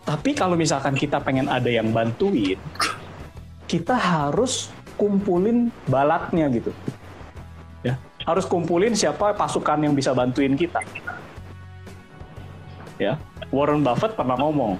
Tapi 0.07 0.39
kalau 0.39 0.55
misalkan 0.55 0.95
kita 0.95 1.19
pengen 1.19 1.51
ada 1.51 1.67
yang 1.67 1.91
bantuin, 1.91 2.59
kita 3.67 3.99
harus 3.99 4.71
kumpulin 4.95 5.75
balatnya 5.91 6.47
gitu. 6.53 6.71
Harus 8.23 8.47
kumpulin 8.47 8.95
siapa 8.95 9.35
pasukan 9.35 9.83
yang 9.83 9.95
bisa 9.97 10.15
bantuin 10.15 10.55
kita. 10.55 10.79
Ya, 13.01 13.19
Warren 13.51 13.83
Buffett 13.83 14.15
pernah 14.15 14.39
ngomong, 14.39 14.79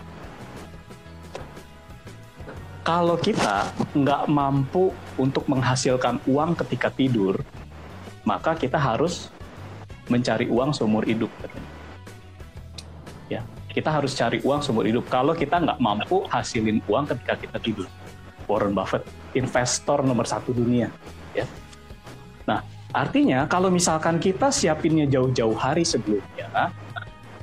kalau 2.87 3.19
kita 3.19 3.67
nggak 3.95 4.31
mampu 4.31 4.95
untuk 5.19 5.47
menghasilkan 5.51 6.23
uang 6.27 6.55
ketika 6.63 6.91
tidur, 6.95 7.39
maka 8.23 8.55
kita 8.55 8.79
harus 8.79 9.31
mencari 10.11 10.47
uang 10.51 10.75
seumur 10.75 11.07
hidup. 11.07 11.31
ya 13.31 13.41
kita 13.73 13.89
harus 13.89 14.13
cari 14.13 14.45
uang 14.45 14.61
seumur 14.61 14.85
hidup 14.85 15.09
kalau 15.09 15.33
kita 15.33 15.57
nggak 15.57 15.81
mampu 15.81 16.21
hasilin 16.29 16.85
uang 16.85 17.09
ketika 17.09 17.41
kita 17.41 17.57
tidur 17.57 17.89
Warren 18.45 18.77
Buffett 18.77 19.09
investor 19.33 20.05
nomor 20.05 20.29
satu 20.29 20.53
dunia 20.53 20.93
ya 21.33 21.49
nah 22.45 22.61
Artinya 22.93 23.49
kalau 23.49 23.73
misalkan 23.73 24.21
kita 24.21 24.53
siapinnya 24.53 25.09
jauh-jauh 25.09 25.57
hari 25.57 25.81
sebelumnya, 25.81 26.69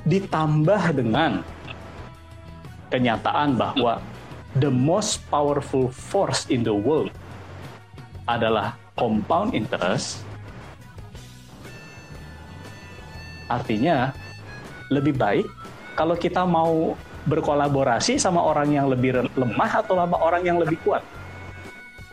ditambah 0.06 0.94
dengan 0.94 1.42
kenyataan 2.94 3.58
bahwa 3.58 3.98
the 4.62 4.70
most 4.70 5.18
powerful 5.26 5.90
force 5.90 6.46
in 6.46 6.62
the 6.62 6.70
world 6.70 7.10
adalah 8.30 8.78
compound 8.94 9.50
interest, 9.50 10.22
artinya 13.50 14.14
lebih 14.86 15.18
baik 15.18 15.46
kalau 15.98 16.14
kita 16.14 16.46
mau 16.46 16.94
berkolaborasi 17.26 18.22
sama 18.22 18.38
orang 18.38 18.70
yang 18.70 18.86
lebih 18.86 19.26
lemah 19.34 19.82
atau 19.82 19.98
sama 19.98 20.14
orang 20.14 20.46
yang 20.46 20.62
lebih 20.62 20.78
kuat. 20.86 21.02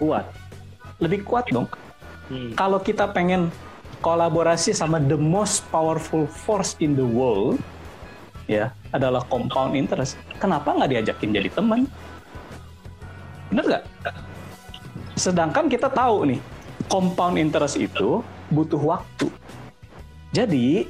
Kuat. 0.01 0.25
Lebih 0.97 1.21
kuat 1.21 1.45
dong. 1.53 1.69
Hmm. 2.27 2.51
Kalau 2.55 2.79
kita 2.83 3.07
pengen 3.11 3.47
kolaborasi 4.03 4.75
sama 4.75 5.01
the 5.01 5.17
most 5.17 5.65
powerful 5.73 6.27
force 6.27 6.75
in 6.83 6.93
the 6.93 7.05
world, 7.05 7.57
ya 8.45 8.71
adalah 8.91 9.23
compound 9.27 9.75
interest. 9.75 10.19
Kenapa 10.37 10.75
nggak 10.75 10.91
diajakin 10.91 11.29
jadi 11.35 11.49
teman? 11.51 11.87
Bener 13.51 13.63
nggak? 13.63 13.83
Sedangkan 15.17 15.65
kita 15.71 15.89
tahu 15.89 16.35
nih, 16.35 16.39
compound 16.91 17.39
interest 17.39 17.79
itu 17.79 18.21
butuh 18.53 18.79
waktu. 18.79 19.27
Jadi, 20.35 20.85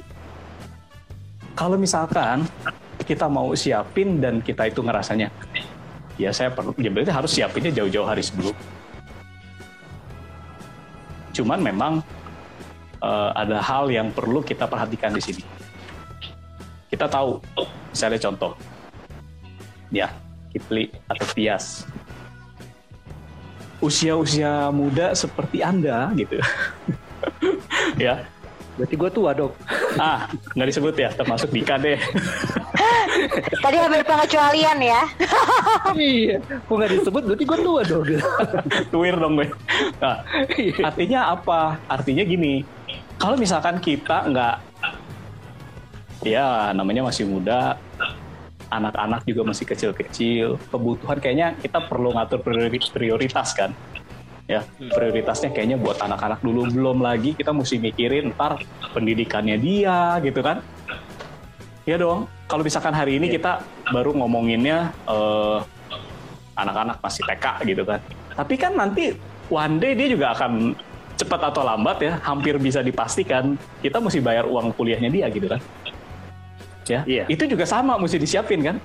kalau 1.54 1.80
misalkan 1.80 2.44
kita 3.06 3.24
mau 3.30 3.54
siapin 3.56 4.20
dan 4.20 4.44
kita 4.44 4.68
itu 4.68 4.84
ngerasanya, 4.84 5.32
ya 6.20 6.34
saya 6.34 6.52
perlu, 6.52 6.74
ya 6.76 6.90
berarti 6.92 7.14
harus 7.14 7.32
siapinnya 7.32 7.72
jauh-jauh 7.72 8.04
hari 8.04 8.20
sebelum. 8.20 8.52
Cuman 11.38 11.62
memang 11.62 12.02
eh, 12.98 13.30
ada 13.38 13.62
hal 13.62 13.86
yang 13.94 14.10
perlu 14.10 14.42
kita 14.42 14.66
perhatikan 14.66 15.14
di 15.14 15.22
sini. 15.22 15.42
Kita 16.90 17.06
tahu, 17.06 17.38
misalnya 17.94 18.18
contoh, 18.18 18.58
ya 19.94 20.10
Kipli 20.50 20.90
atau 21.06 21.26
Tias, 21.36 21.84
usia-usia 23.78 24.72
muda 24.72 25.12
seperti 25.14 25.62
anda 25.62 26.10
gitu, 26.18 26.40
ya. 28.02 28.24
Berarti 28.80 28.94
gue 28.94 29.10
tua 29.12 29.30
dong. 29.36 29.52
ah 29.98 30.30
nggak 30.54 30.68
disebut 30.70 30.94
ya 30.94 31.10
termasuk 31.10 31.50
Dika 31.50 31.76
deh 31.82 31.98
Tadi 33.58 33.76
ambil 33.76 34.02
pengecualian 34.04 34.78
ya. 34.80 35.02
iya. 35.96 36.36
Kok 36.68 36.74
nggak 36.74 36.90
disebut 36.98 37.22
berarti 37.28 37.44
gue 37.44 37.58
tua 37.62 37.82
dong. 37.84 38.06
Tuir 38.92 39.14
dong 39.16 39.34
gue. 39.38 39.48
Nah, 40.00 40.16
artinya 40.84 41.20
apa? 41.34 41.76
Artinya 41.88 42.24
gini, 42.24 42.62
kalau 43.18 43.34
misalkan 43.34 43.82
kita 43.82 44.30
nggak, 44.30 44.56
ya 46.24 46.70
namanya 46.72 47.06
masih 47.10 47.26
muda, 47.26 47.76
anak-anak 48.68 49.24
juga 49.24 49.42
masih 49.48 49.64
kecil-kecil, 49.64 50.60
kebutuhan 50.68 51.18
kayaknya 51.18 51.56
kita 51.58 51.80
perlu 51.88 52.12
ngatur 52.14 52.40
priori- 52.44 52.92
prioritas 52.92 53.56
kan. 53.56 53.72
Ya, 54.48 54.64
prioritasnya 54.96 55.52
kayaknya 55.52 55.76
buat 55.76 56.00
anak-anak 56.00 56.40
dulu 56.40 56.72
belum 56.72 57.04
lagi 57.04 57.36
kita 57.36 57.52
mesti 57.52 57.76
mikirin 57.76 58.32
ntar 58.32 58.56
pendidikannya 58.96 59.60
dia 59.60 60.16
gitu 60.24 60.40
kan. 60.40 60.64
Ya 61.84 62.00
dong, 62.00 62.28
kalau 62.48 62.64
misalkan 62.64 62.96
hari 62.96 63.20
ini 63.20 63.28
kita 63.28 63.60
baru 63.92 64.16
ngomonginnya 64.16 64.90
eh, 65.04 65.58
anak-anak 66.56 66.98
masih 67.04 67.22
TK 67.28 67.46
gitu 67.68 67.82
kan. 67.84 68.00
Tapi 68.34 68.54
kan 68.56 68.72
nanti 68.74 69.14
one 69.52 69.76
day 69.78 69.92
dia 69.92 70.08
juga 70.10 70.32
akan 70.34 70.72
cepat 71.20 71.52
atau 71.52 71.62
lambat 71.62 71.98
ya, 72.00 72.12
hampir 72.24 72.56
bisa 72.56 72.80
dipastikan 72.80 73.54
kita 73.84 74.00
mesti 74.00 74.18
bayar 74.24 74.48
uang 74.48 74.72
kuliahnya 74.74 75.12
dia 75.12 75.26
gitu 75.28 75.46
kan. 75.46 75.60
Ya, 76.88 77.04
Iya. 77.04 77.24
itu 77.28 77.44
juga 77.44 77.68
sama 77.68 78.00
mesti 78.00 78.16
disiapin 78.16 78.64
kan. 78.64 78.76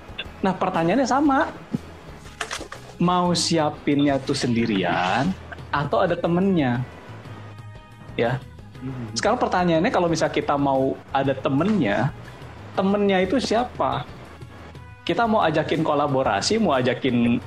Nah 0.43 0.51
pertanyaannya 0.51 1.07
sama, 1.07 1.47
mau 2.99 3.31
siapinnya 3.31 4.19
tuh 4.19 4.35
sendirian 4.35 5.31
atau 5.71 6.03
ada 6.03 6.19
temennya? 6.19 6.83
Ya, 8.19 8.43
sekarang 9.15 9.39
pertanyaannya 9.39 9.89
kalau 9.89 10.11
misal 10.11 10.27
kita 10.27 10.59
mau 10.59 10.99
ada 11.15 11.31
temennya, 11.31 12.11
temennya 12.73 13.21
itu 13.21 13.37
siapa? 13.37 14.05
Kita 15.03 15.27
mau 15.27 15.43
ajakin 15.43 15.83
kolaborasi, 15.83 16.57
mau 16.61 16.77
ajakin 16.79 17.37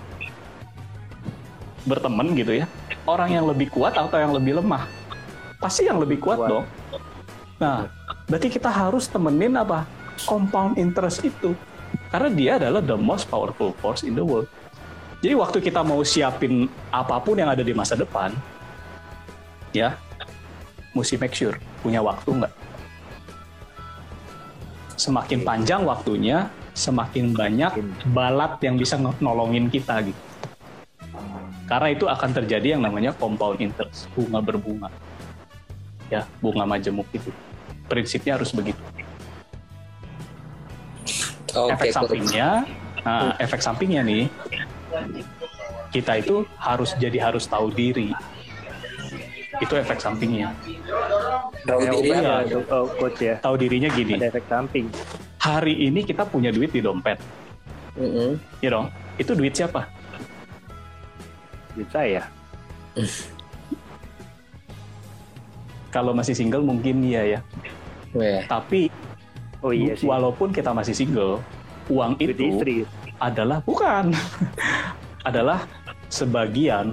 berteman 1.86 2.34
gitu 2.36 2.60
ya. 2.62 2.66
Orang 3.06 3.32
yang 3.32 3.46
lebih 3.46 3.70
kuat 3.70 3.94
atau 3.94 4.18
yang 4.18 4.34
lebih 4.34 4.58
lemah? 4.60 4.84
Pasti 5.62 5.86
yang 5.88 6.02
lebih 6.02 6.20
kuat 6.20 6.42
Kuat. 6.42 6.50
dong. 6.50 6.64
Nah, 7.56 7.88
berarti 8.28 8.52
kita 8.52 8.68
harus 8.68 9.08
temenin 9.08 9.56
apa? 9.56 9.88
Compound 10.28 10.76
interest 10.76 11.24
itu. 11.24 11.56
Karena 12.12 12.28
dia 12.28 12.52
adalah 12.60 12.82
the 12.84 12.98
most 12.98 13.30
powerful 13.30 13.72
force 13.80 14.04
in 14.04 14.12
the 14.18 14.24
world. 14.24 14.50
Jadi 15.24 15.32
waktu 15.32 15.58
kita 15.64 15.80
mau 15.80 16.04
siapin 16.04 16.68
apa 16.92 17.16
pun 17.24 17.40
yang 17.40 17.48
ada 17.48 17.64
di 17.64 17.72
masa 17.72 17.96
depan, 17.96 18.36
ya, 19.72 19.96
mesti 20.92 21.16
make 21.16 21.32
sure 21.32 21.56
punya 21.80 22.04
waktu 22.04 22.36
nggak. 22.36 22.52
Semakin 24.96 25.44
panjang 25.44 25.85
waktunya, 25.85 26.48
semakin 26.72 27.37
banyak 27.37 27.72
balat 28.16 28.56
yang 28.64 28.80
bisa 28.80 28.96
nolongin 28.96 29.68
kita 29.68 30.00
gitu. 30.04 30.22
Karena 31.68 31.88
itu 31.92 32.09
akan 32.09 32.30
terjadi 32.32 32.78
yang 32.78 32.82
namanya 32.82 33.12
compound 33.12 33.61
interest, 33.61 34.09
bunga 34.16 34.40
berbunga. 34.40 34.88
Ya, 36.09 36.24
bunga 36.38 36.64
majemuk 36.64 37.06
itu. 37.12 37.28
Prinsipnya 37.90 38.40
harus 38.40 38.54
begitu. 38.54 38.78
Oke, 41.56 41.72
efek 41.72 41.88
sampingnya, 41.96 42.68
nah, 43.00 43.32
efek 43.40 43.61
sampingnya 43.64 44.04
nih, 44.04 44.28
kita 45.88 46.20
itu 46.20 46.44
harus 46.61 46.92
jadi 47.00 47.16
harus 47.32 47.48
tahu 47.48 47.72
diri. 47.72 48.12
Itu 49.56 49.74
efek 49.74 49.98
sampingnya. 49.98 50.52
Tahu 51.62 51.78
Kayak 51.78 51.92
diri 51.92 52.10
obat 52.10 52.18
apa? 52.18 52.38
ya, 52.44 52.56
oh, 52.70 52.86
coach 52.92 53.20
ya. 53.20 53.34
Tahu 53.38 53.54
dirinya 53.56 53.88
gini, 53.88 54.12
Ada 54.14 54.28
efek 54.30 54.44
samping. 54.46 54.86
hari 55.38 55.74
ini 55.80 56.02
kita 56.02 56.24
punya 56.24 56.50
duit 56.50 56.68
di 56.68 56.80
dompet, 56.80 57.22
Mm-mm. 57.94 58.34
ya 58.58 58.68
dong. 58.68 58.90
Itu 59.14 59.32
duit 59.32 59.54
siapa? 59.54 59.86
Duit 61.72 61.86
saya. 61.88 62.26
Kalau 65.88 66.12
masih 66.12 66.34
single 66.34 66.60
mungkin 66.60 67.00
iya 67.00 67.22
ya. 67.24 67.40
Weh. 68.12 68.42
Tapi 68.44 68.90
Oh 69.62 69.72
iya 69.72 69.96
sih. 69.96 70.04
walaupun 70.04 70.52
kita 70.52 70.70
masih 70.70 70.92
single, 70.92 71.40
uang 71.86 72.18
Duit 72.18 72.36
itu 72.36 72.42
istri. 72.52 72.76
adalah 73.16 73.62
bukan 73.62 74.12
adalah 75.28 75.64
sebagian 76.08 76.92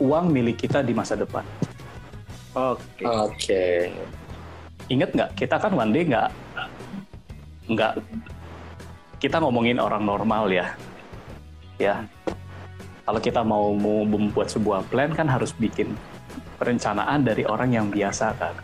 uang 0.00 0.32
milik 0.32 0.66
kita 0.66 0.84
di 0.84 0.92
masa 0.92 1.16
depan. 1.16 1.44
Oke. 2.56 3.04
Oke. 3.04 3.92
Ingat 4.88 5.10
nggak? 5.12 5.30
Kita 5.36 5.56
kan 5.60 5.72
one 5.76 5.92
day 5.92 6.04
nggak 6.08 6.30
nggak 7.66 7.98
kita 9.18 9.42
ngomongin 9.42 9.82
orang 9.82 10.06
normal 10.06 10.46
ya, 10.52 10.76
ya. 11.80 12.06
Kalau 13.06 13.20
kita 13.22 13.42
mau 13.42 13.74
mau 13.74 14.02
membuat 14.06 14.50
sebuah 14.50 14.86
plan 14.90 15.10
kan 15.14 15.26
harus 15.26 15.54
bikin 15.54 15.94
perencanaan 16.58 17.22
dari 17.26 17.42
orang 17.46 17.70
yang 17.74 17.86
biasa 17.90 18.34
kan. 18.38 18.54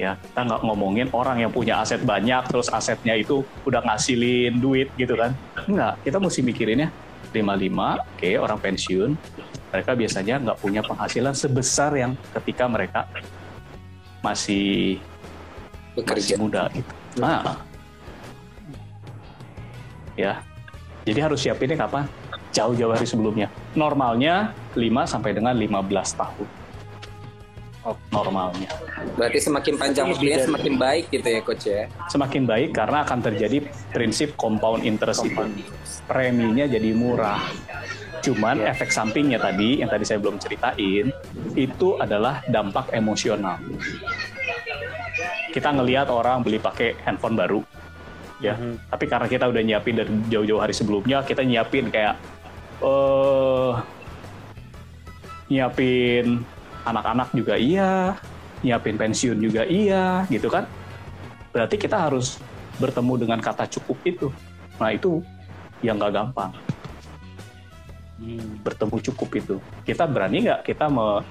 Ya, 0.00 0.16
kita 0.16 0.48
nggak 0.48 0.62
ngomongin 0.64 1.08
orang 1.12 1.44
yang 1.44 1.52
punya 1.52 1.84
aset 1.84 2.00
banyak, 2.00 2.40
terus 2.48 2.72
asetnya 2.72 3.12
itu 3.20 3.44
udah 3.68 3.84
ngasilin 3.84 4.56
duit 4.56 4.88
gitu 4.96 5.12
kan. 5.12 5.36
Nggak, 5.68 6.08
kita 6.08 6.16
mesti 6.16 6.40
mikirinnya 6.40 6.88
55, 7.36 8.00
oke 8.00 8.30
orang 8.40 8.58
pensiun, 8.64 9.10
mereka 9.70 9.90
biasanya 9.94 10.34
nggak 10.42 10.58
punya 10.58 10.82
penghasilan 10.82 11.34
sebesar 11.34 11.94
yang 11.94 12.12
ketika 12.38 12.66
mereka 12.66 13.06
masih 14.20 14.98
Bekerja. 15.94 16.36
masih 16.36 16.42
muda 16.42 16.62
gitu. 16.74 16.92
Nah, 17.18 17.62
ya, 20.14 20.42
jadi 21.06 21.18
harus 21.26 21.40
siapinnya 21.42 21.78
kapan? 21.78 22.04
Jauh-jauh 22.50 22.90
hari 22.94 23.06
sebelumnya. 23.06 23.46
Normalnya 23.78 24.50
5 24.74 25.06
sampai 25.06 25.30
dengan 25.34 25.54
15 25.54 26.18
tahun. 26.18 26.46
Oh. 27.80 27.96
Normalnya. 28.12 28.68
Berarti 29.16 29.40
semakin 29.40 29.74
panjang 29.80 30.12
waktunya 30.12 30.36
dari- 30.36 30.46
semakin 30.52 30.74
baik 30.76 31.04
gitu 31.08 31.28
ya 31.32 31.40
coach 31.40 31.64
ya. 31.64 31.88
Semakin 32.12 32.42
baik 32.44 32.76
karena 32.76 33.08
akan 33.08 33.18
terjadi 33.24 33.64
prinsip 33.88 34.36
compound 34.36 34.84
interest 34.84 35.24
itu. 35.24 35.40
Preminya 36.04 36.68
jadi 36.68 36.92
murah. 36.92 37.40
Cuman 38.20 38.60
Ya. 38.60 38.76
efek 38.76 38.92
sampingnya 38.92 39.40
tadi, 39.40 39.80
yang 39.80 39.88
tadi 39.88 40.04
saya 40.04 40.20
belum 40.20 40.36
ceritain, 40.36 41.08
itu 41.56 41.88
adalah 41.96 42.44
dampak 42.52 42.92
emosional. 42.92 43.56
Kita 45.50 45.72
ngelihat 45.74 46.12
orang 46.12 46.44
beli 46.44 46.60
pakai 46.60 46.94
handphone 47.02 47.34
baru, 47.34 47.60
ya. 48.38 48.54
Mhm. 48.54 48.92
Tapi 48.92 49.04
karena 49.08 49.26
kita 49.26 49.44
udah 49.48 49.62
nyiapin 49.64 49.94
dari 49.98 50.12
jauh-jauh 50.28 50.60
hari 50.60 50.76
sebelumnya, 50.76 51.24
kita 51.24 51.42
nyiapin 51.42 51.88
kayak 51.88 52.14
eh 52.80 53.72
nyiapin 55.50 56.40
anak-anak 56.86 57.28
juga 57.34 57.58
iya, 57.58 58.16
nyiapin 58.62 58.96
pensiun 58.96 59.36
juga 59.42 59.66
iya, 59.66 60.24
gitu 60.30 60.46
kan? 60.46 60.64
Berarti 61.50 61.76
kita 61.76 61.98
harus 62.08 62.38
bertemu 62.78 63.26
dengan 63.26 63.38
kata 63.42 63.66
cukup 63.66 63.98
itu. 64.06 64.28
Nah 64.78 64.94
itu 64.94 65.20
yang 65.84 65.98
nggak 65.98 66.14
gampang. 66.14 66.52
Bertemu 68.60 68.96
cukup 69.12 69.28
itu. 69.36 69.56
Kita 69.82 70.04
berani 70.04 70.44
nggak 70.44 70.60
kita 70.68 70.92
me, 70.92 71.24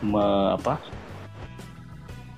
me- 0.00 0.56
apa? 0.56 0.80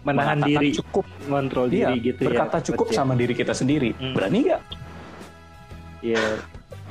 Menahan 0.03 0.43
diri, 0.43 0.75
cukup, 0.75 1.07
kontrol 1.31 1.71
iya, 1.71 1.95
diri 1.95 2.11
gitu 2.11 2.27
ya. 2.27 2.35
berkata 2.35 2.59
cukup 2.75 2.91
ya. 2.91 2.95
sama 2.99 3.15
diri 3.15 3.39
kita 3.39 3.55
sendiri. 3.55 3.95
Hmm. 3.95 4.15
Berani 4.19 4.39
nggak? 4.51 4.63
Iya. 6.03 6.27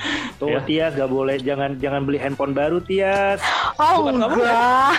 Tuh 0.41 0.50
Ya. 0.50 0.60
Tias 0.65 0.97
gak 0.97 1.12
boleh 1.13 1.38
jangan 1.38 1.78
jangan 1.78 2.02
beli 2.02 2.17
handphone 2.17 2.56
baru 2.58 2.82
Tias. 2.82 3.38
Oh 3.78 4.02
Bukan 4.02 4.17
kamu, 4.17 4.34
enggak, 4.41 4.93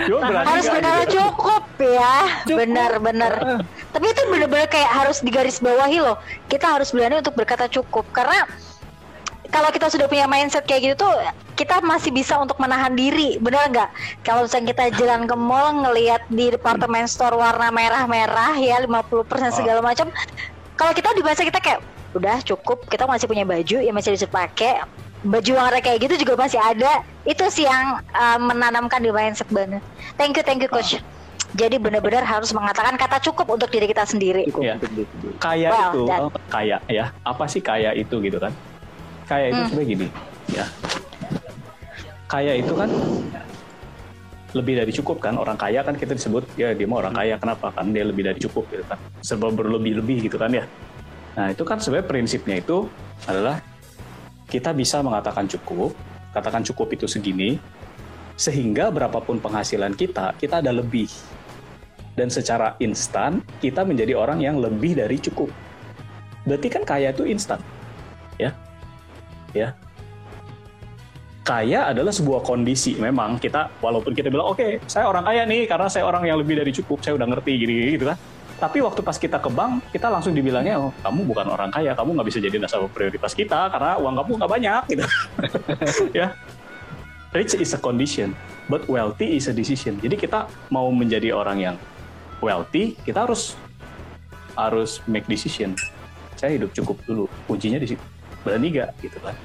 Coba 0.08 0.20
berani 0.24 0.48
harus 0.48 0.66
benar 0.72 0.96
gitu? 1.04 1.12
cukup 1.20 1.64
ya, 1.76 2.16
benar-benar. 2.48 3.32
Tapi 3.92 4.06
itu 4.08 4.22
benar-benar 4.32 4.68
kayak 4.72 4.90
harus 5.04 5.20
digaris 5.20 5.60
bawahi 5.60 6.00
loh. 6.00 6.16
Kita 6.48 6.78
harus 6.78 6.94
berani 6.96 7.20
untuk 7.20 7.36
berkata 7.36 7.68
cukup 7.68 8.08
karena 8.16 8.48
kalau 9.50 9.68
kita 9.74 9.90
sudah 9.90 10.06
punya 10.06 10.30
mindset 10.30 10.64
kayak 10.64 10.94
gitu 10.94 11.06
tuh 11.06 11.14
kita 11.58 11.82
masih 11.84 12.08
bisa 12.08 12.40
untuk 12.40 12.56
menahan 12.56 12.96
diri, 12.96 13.36
benar 13.36 13.68
nggak? 13.68 13.90
Kalau 14.24 14.48
misalnya 14.48 14.72
kita 14.72 14.84
jalan 14.96 15.28
ke 15.28 15.36
mall 15.36 15.84
ngelihat 15.84 16.24
di 16.32 16.48
departemen 16.48 17.04
store 17.04 17.36
warna 17.36 17.68
merah-merah 17.68 18.56
ya 18.56 18.80
50% 18.80 19.52
segala 19.52 19.84
macam, 19.84 20.08
kalau 20.80 20.92
kita 20.96 21.12
di 21.12 21.20
masa 21.20 21.44
kita 21.44 21.60
kayak 21.60 21.84
udah 22.16 22.40
cukup, 22.48 22.88
kita 22.88 23.04
masih 23.04 23.28
punya 23.28 23.44
baju 23.44 23.76
yang 23.76 23.92
masih 23.92 24.16
bisa 24.16 24.24
pakai, 24.24 24.80
baju 25.20 25.52
warna 25.52 25.84
kayak 25.84 26.00
gitu 26.08 26.24
juga 26.24 26.40
masih 26.40 26.56
ada. 26.56 27.04
Itu 27.28 27.44
sih 27.52 27.68
yang 27.68 28.00
uh, 28.16 28.38
menanamkan 28.40 29.04
di 29.04 29.12
mindset 29.12 29.50
banget. 29.52 29.84
Thank 30.16 30.40
you, 30.40 30.44
thank 30.46 30.64
you 30.64 30.70
coach. 30.72 30.96
Jadi 31.58 31.76
benar-benar 31.76 32.22
harus 32.24 32.54
mengatakan 32.56 32.96
kata 32.96 33.20
cukup 33.26 33.58
untuk 33.58 33.68
diri 33.68 33.90
kita 33.90 34.06
sendiri. 34.06 34.48
Cukup 34.48 34.64
untuk 34.64 34.90
diri 34.96 35.04
sendiri. 35.12 35.34
kaya 35.36 35.68
Wow, 35.68 35.76
itu 35.76 36.00
that- 36.08 36.22
oh, 36.24 36.30
kaya 36.48 36.76
ya 36.88 37.10
apa 37.26 37.44
sih 37.50 37.60
kaya 37.60 37.90
itu 37.92 38.16
gitu 38.22 38.38
kan 38.38 38.54
kaya 39.30 39.54
itu 39.54 39.60
Hmm. 39.62 39.68
sebenarnya 39.70 39.90
gini 39.94 40.06
ya 40.50 40.66
kaya 42.26 42.52
itu 42.58 42.72
kan 42.74 42.90
lebih 44.50 44.74
dari 44.82 44.90
cukup 44.90 45.22
kan 45.22 45.38
orang 45.38 45.54
kaya 45.54 45.86
kan 45.86 45.94
kita 45.94 46.18
disebut 46.18 46.42
ya 46.58 46.74
dia 46.74 46.86
mau 46.90 46.98
orang 46.98 47.14
kaya 47.14 47.38
kenapa 47.38 47.70
kan 47.70 47.94
dia 47.94 48.02
lebih 48.02 48.26
dari 48.26 48.42
cukup 48.42 48.66
gitu 48.74 48.82
kan 48.90 48.98
serba 49.22 49.54
berlebih-lebih 49.54 50.26
gitu 50.26 50.36
kan 50.42 50.50
ya 50.50 50.66
nah 51.38 51.46
itu 51.54 51.62
kan 51.62 51.78
sebenarnya 51.78 52.10
prinsipnya 52.10 52.58
itu 52.58 52.90
adalah 53.30 53.62
kita 54.50 54.74
bisa 54.74 54.98
mengatakan 55.06 55.46
cukup 55.46 55.94
katakan 56.34 56.66
cukup 56.66 56.90
itu 56.90 57.06
segini 57.06 57.62
sehingga 58.34 58.90
berapapun 58.90 59.38
penghasilan 59.38 59.94
kita 59.94 60.34
kita 60.34 60.58
ada 60.58 60.74
lebih 60.74 61.06
dan 62.18 62.28
secara 62.28 62.74
instan 62.82 63.40
kita 63.62 63.86
menjadi 63.86 64.18
orang 64.18 64.42
yang 64.42 64.58
lebih 64.58 64.98
dari 64.98 65.16
cukup. 65.16 65.48
Berarti 66.44 66.68
kan 66.68 66.82
kaya 66.84 67.14
itu 67.14 67.24
instan. 67.24 67.62
Ya. 68.36 68.52
Ya. 69.56 69.74
Kaya 71.40 71.90
adalah 71.90 72.14
sebuah 72.14 72.46
kondisi 72.46 72.94
memang 73.00 73.40
kita 73.40 73.74
walaupun 73.82 74.14
kita 74.14 74.30
bilang 74.30 74.54
oke, 74.54 74.84
saya 74.86 75.08
orang 75.08 75.26
kaya 75.26 75.42
nih 75.48 75.66
karena 75.66 75.88
saya 75.90 76.06
orang 76.06 76.22
yang 76.28 76.38
lebih 76.38 76.60
dari 76.60 76.70
cukup, 76.70 77.02
saya 77.02 77.16
udah 77.18 77.26
ngerti 77.26 77.52
gini 77.58 77.96
gitu 77.98 78.06
kan. 78.06 78.18
Tapi 78.60 78.84
waktu 78.84 79.00
pas 79.00 79.16
kita 79.16 79.40
ke 79.40 79.48
bank, 79.48 79.88
kita 79.88 80.12
langsung 80.12 80.36
dibilangnya, 80.36 80.76
oh 80.76 80.92
kamu 81.00 81.24
bukan 81.32 81.48
orang 81.48 81.72
kaya, 81.72 81.96
kamu 81.96 82.12
nggak 82.12 82.28
bisa 82.28 82.38
jadi 82.44 82.60
nasabah 82.60 82.92
prioritas 82.92 83.32
kita 83.32 83.72
karena 83.72 83.96
uang 83.96 84.14
kamu 84.20 84.30
nggak 84.36 84.52
banyak 84.52 84.82
gitu. 84.94 85.04
ya. 86.20 86.36
Rich 87.32 87.56
is 87.56 87.72
a 87.72 87.80
condition, 87.80 88.36
but 88.68 88.84
wealthy 88.84 89.40
is 89.40 89.48
a 89.48 89.54
decision. 89.54 89.96
Jadi 90.02 90.20
kita 90.20 90.50
mau 90.68 90.92
menjadi 90.92 91.32
orang 91.32 91.58
yang 91.62 91.76
wealthy, 92.44 93.00
kita 93.00 93.24
harus 93.24 93.56
harus 94.60 95.00
make 95.08 95.24
decision. 95.24 95.72
Saya 96.36 96.60
hidup 96.60 96.74
cukup 96.76 97.00
dulu. 97.08 97.24
Kuncinya 97.48 97.80
di 97.80 97.96
situ. 97.96 98.04
Berani 98.44 98.68
gak 98.72 98.90
gitu 99.04 99.18
kan? 99.20 99.36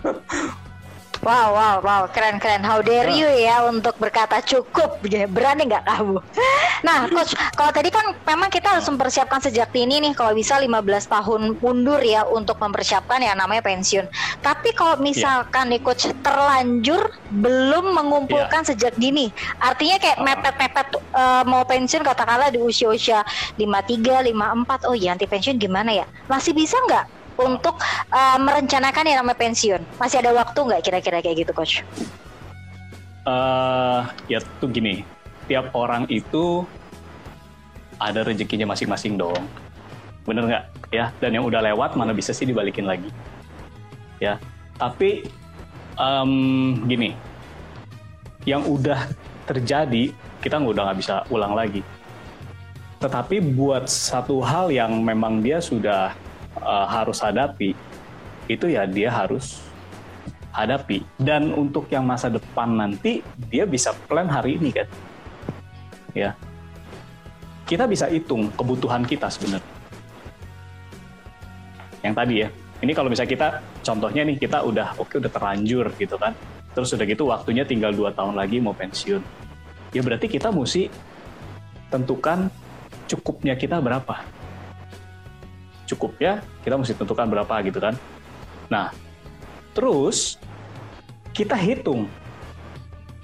Wow, 1.20 1.52
wow, 1.52 1.76
wow, 1.84 2.02
keren, 2.08 2.40
keren. 2.40 2.64
How 2.64 2.80
dare 2.80 3.12
you 3.12 3.28
ya 3.28 3.60
untuk 3.68 3.92
berkata 4.00 4.40
cukup, 4.40 5.04
berani 5.28 5.68
nggak 5.68 5.84
kamu? 5.84 6.16
Nah, 6.80 7.04
coach, 7.12 7.36
kalau 7.60 7.68
tadi 7.76 7.92
kan 7.92 8.16
memang 8.24 8.48
kita 8.48 8.72
harus 8.72 8.88
mempersiapkan 8.88 9.36
sejak 9.36 9.68
dini 9.68 10.00
nih, 10.00 10.16
kalau 10.16 10.32
bisa 10.32 10.56
15 10.56 10.80
tahun 11.12 11.60
mundur 11.60 12.00
ya 12.00 12.24
untuk 12.24 12.56
mempersiapkan 12.56 13.20
yang 13.20 13.36
namanya 13.36 13.60
pensiun. 13.60 14.08
Tapi 14.40 14.72
kalau 14.72 14.96
misalkan 14.96 15.68
nih 15.68 15.84
coach 15.84 16.08
terlanjur 16.24 17.12
belum 17.36 17.92
mengumpulkan 17.92 18.64
sejak 18.64 18.96
dini, 18.96 19.28
artinya 19.60 20.00
kayak 20.00 20.24
mepet-mepet 20.24 20.88
eh, 20.96 21.44
mau 21.44 21.68
pensiun 21.68 22.00
katakanlah 22.00 22.48
di 22.48 22.64
usia-usia 22.64 23.28
53, 23.60 24.32
54, 24.32 24.88
oh 24.88 24.96
ya 24.96 25.12
anti 25.12 25.28
pensiun 25.28 25.60
gimana 25.60 25.92
ya? 25.92 26.08
Masih 26.32 26.56
bisa 26.56 26.80
nggak 26.88 27.19
untuk 27.40 27.80
uh, 28.12 28.38
merencanakan 28.38 29.04
yang 29.08 29.18
namanya 29.24 29.38
pensiun? 29.40 29.82
Masih 29.96 30.20
ada 30.20 30.30
waktu 30.36 30.58
nggak 30.60 30.82
kira-kira 30.84 31.18
kayak 31.24 31.46
gitu, 31.46 31.52
coach? 31.56 31.82
eh 33.20 34.02
ya 34.32 34.40
tuh 34.58 34.72
gini, 34.72 35.04
tiap 35.44 35.68
orang 35.76 36.08
itu 36.08 36.64
ada 38.00 38.24
rezekinya 38.24 38.72
masing-masing 38.72 39.20
dong. 39.20 39.44
Bener 40.24 40.48
nggak? 40.48 40.64
Ya, 40.90 41.12
dan 41.20 41.36
yang 41.36 41.44
udah 41.44 41.60
lewat 41.60 41.94
mana 42.00 42.16
bisa 42.16 42.32
sih 42.32 42.48
dibalikin 42.48 42.88
lagi? 42.88 43.12
Ya, 44.18 44.40
tapi 44.80 45.28
em, 46.00 46.32
gini, 46.88 47.12
yang 48.48 48.64
udah 48.64 49.04
terjadi 49.44 50.16
kita 50.40 50.56
udah 50.56 50.90
nggak 50.90 50.98
bisa 50.98 51.14
ulang 51.28 51.52
lagi. 51.52 51.84
Tetapi 53.00 53.40
buat 53.56 53.88
satu 53.88 54.40
hal 54.44 54.72
yang 54.72 54.92
memang 55.00 55.40
dia 55.40 55.60
sudah 55.60 56.12
eh, 56.60 56.86
harus 56.86 57.18
hadapi, 57.24 57.72
itu 58.46 58.66
ya 58.68 58.84
dia 58.86 59.10
harus 59.10 59.60
hadapi. 60.52 61.02
Dan 61.16 61.54
untuk 61.54 61.88
yang 61.88 62.04
masa 62.04 62.28
depan 62.28 62.76
nanti 62.76 63.24
dia 63.50 63.64
bisa 63.64 63.96
plan 64.06 64.28
hari 64.28 64.56
ini 64.60 64.70
kan, 64.70 64.88
ya. 66.12 66.30
Kita 67.66 67.86
bisa 67.86 68.10
hitung 68.10 68.50
kebutuhan 68.58 69.06
kita 69.06 69.30
sebenarnya. 69.30 69.78
Yang 72.02 72.14
tadi 72.18 72.34
ya, 72.42 72.48
ini 72.82 72.92
kalau 72.96 73.12
misalnya 73.12 73.30
kita 73.30 73.48
contohnya 73.86 74.26
nih 74.26 74.36
kita 74.40 74.58
udah 74.64 74.98
oke 74.98 75.22
udah 75.22 75.30
terlanjur 75.30 75.86
gitu 75.94 76.18
kan, 76.18 76.34
terus 76.74 76.90
udah 76.90 77.06
gitu 77.06 77.30
waktunya 77.30 77.62
tinggal 77.62 77.94
dua 77.94 78.10
tahun 78.10 78.34
lagi 78.34 78.58
mau 78.58 78.74
pensiun. 78.74 79.22
Ya 79.94 80.02
berarti 80.02 80.26
kita 80.26 80.50
mesti 80.50 80.90
tentukan 81.94 82.50
cukupnya 83.06 83.54
kita 83.54 83.78
berapa. 83.78 84.22
Cukupnya 85.90 86.38
kita 86.62 86.78
mesti 86.78 86.94
tentukan 86.94 87.26
berapa 87.26 87.54
gitu 87.66 87.82
kan. 87.82 87.98
Nah, 88.70 88.94
terus 89.74 90.38
kita 91.34 91.58
hitung 91.58 92.06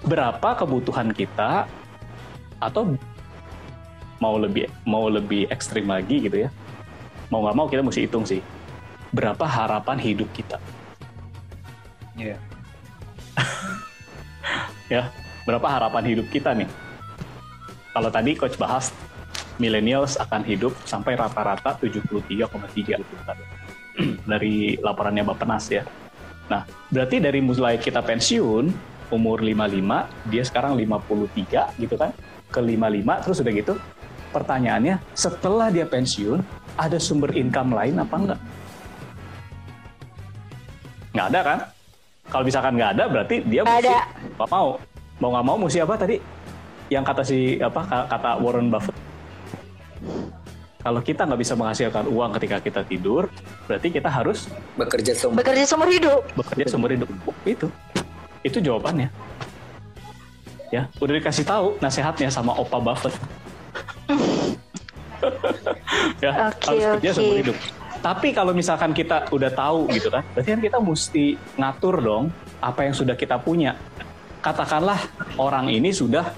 berapa 0.03 0.59
kebutuhan 0.59 1.15
kita 1.15 1.71
atau 2.59 2.99
mau 4.19 4.35
lebih 4.35 4.67
mau 4.83 5.07
lebih 5.07 5.47
ekstrim 5.47 5.87
lagi 5.87 6.27
gitu 6.27 6.47
ya. 6.47 6.51
Mau 7.31 7.47
nggak 7.47 7.57
mau 7.57 7.67
kita 7.71 7.87
mesti 7.87 8.03
hitung 8.03 8.27
sih 8.27 8.43
berapa 9.15 9.47
harapan 9.47 9.97
hidup 10.03 10.29
kita. 10.35 10.59
Iya. 12.19 12.37
ya, 14.95 15.03
berapa 15.49 15.65
harapan 15.65 16.05
hidup 16.17 16.27
kita 16.33 16.53
nih? 16.57 16.69
Kalau 17.97 18.11
tadi 18.13 18.37
coach 18.37 18.61
bahas 18.61 18.93
millennials 19.57 20.21
akan 20.21 20.45
hidup 20.45 20.73
sampai 20.85 21.17
rata-rata 21.17 21.77
73,3 21.81 23.01
gitu 23.01 23.15
kan. 23.25 23.39
dari 24.31 24.77
laporannya 24.77 25.25
Bappenas 25.25 25.73
ya. 25.73 25.83
Nah, 26.47 26.63
berarti 26.93 27.19
dari 27.19 27.41
mulai 27.43 27.81
kita 27.81 28.05
pensiun 28.05 28.71
umur 29.11 29.43
55, 29.43 30.31
dia 30.31 30.43
sekarang 30.45 30.77
53 30.77 31.81
gitu 31.81 31.95
kan. 31.97 32.11
Ke 32.53 32.61
55 32.63 33.23
terus 33.25 33.37
udah 33.43 33.55
gitu. 33.55 33.75
Pertanyaannya, 34.31 35.01
setelah 35.17 35.73
dia 35.73 35.89
pensiun, 35.89 36.45
ada 36.77 37.01
sumber 37.01 37.33
income 37.33 37.73
lain 37.73 37.97
apa 37.97 38.15
enggak? 38.15 38.41
Nggak 41.17 41.27
ada 41.33 41.41
kan? 41.41 41.59
Kalau 42.27 42.45
misalkan 42.45 42.73
nggak 42.77 42.91
ada, 42.99 43.05
berarti 43.09 43.37
dia 43.47 43.63
Nggak 43.65 43.77
mesti 43.81 43.89
ada. 43.89 44.47
mau. 44.51 44.69
Mau 45.17 45.29
nggak 45.33 45.47
mau 45.47 45.57
mesti 45.57 45.79
apa 45.81 45.95
tadi? 45.97 46.17
Yang 46.93 47.05
kata 47.09 47.23
si 47.25 47.39
apa 47.63 47.81
kata 48.11 48.31
Warren 48.43 48.69
Buffett. 48.69 48.96
Kalau 50.87 51.03
kita 51.03 51.27
nggak 51.27 51.41
bisa 51.43 51.59
menghasilkan 51.59 52.07
uang 52.07 52.31
ketika 52.39 52.63
kita 52.63 52.81
tidur, 52.87 53.27
berarti 53.67 53.91
kita 53.91 54.07
harus 54.07 54.47
bekerja 54.79 55.19
seumur 55.19 55.43
Bekerja 55.43 55.67
seumur 55.67 55.91
hidup. 55.91 56.23
bekerja 56.39 56.67
seumur 56.71 56.91
hidup. 56.95 57.11
Itu, 57.43 57.67
itu 58.47 58.63
jawabannya. 58.63 59.11
Ya, 60.71 60.87
udah 61.03 61.15
dikasih 61.19 61.43
tahu 61.43 61.75
nasihatnya 61.83 62.31
sama 62.31 62.55
Opa 62.55 62.79
Buffett. 62.79 63.19
ya, 66.23 66.55
Oke, 66.55 66.71
harus 66.71 67.03
kerja 67.03 67.11
oke. 67.11 67.19
seumur 67.19 67.39
hidup. 67.43 67.57
Tapi 67.99 68.29
kalau 68.31 68.55
misalkan 68.55 68.95
kita 68.95 69.27
udah 69.35 69.51
tahu 69.51 69.91
gitu 69.91 70.07
kan, 70.07 70.23
berarti 70.39 70.55
kan 70.55 70.63
kita 70.63 70.79
mesti 70.79 71.35
ngatur 71.59 71.99
dong 71.99 72.25
apa 72.63 72.87
yang 72.87 72.95
sudah 72.95 73.19
kita 73.19 73.43
punya. 73.43 73.75
Katakanlah 74.39 75.03
orang 75.35 75.67
ini 75.67 75.91
sudah 75.91 76.31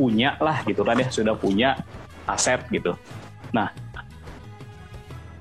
punya 0.00 0.40
lah 0.40 0.64
gitu 0.64 0.88
kan 0.88 0.96
ya, 0.96 1.12
sudah 1.12 1.36
punya 1.36 1.76
aset 2.24 2.64
gitu. 2.72 2.96
Nah, 3.50 3.74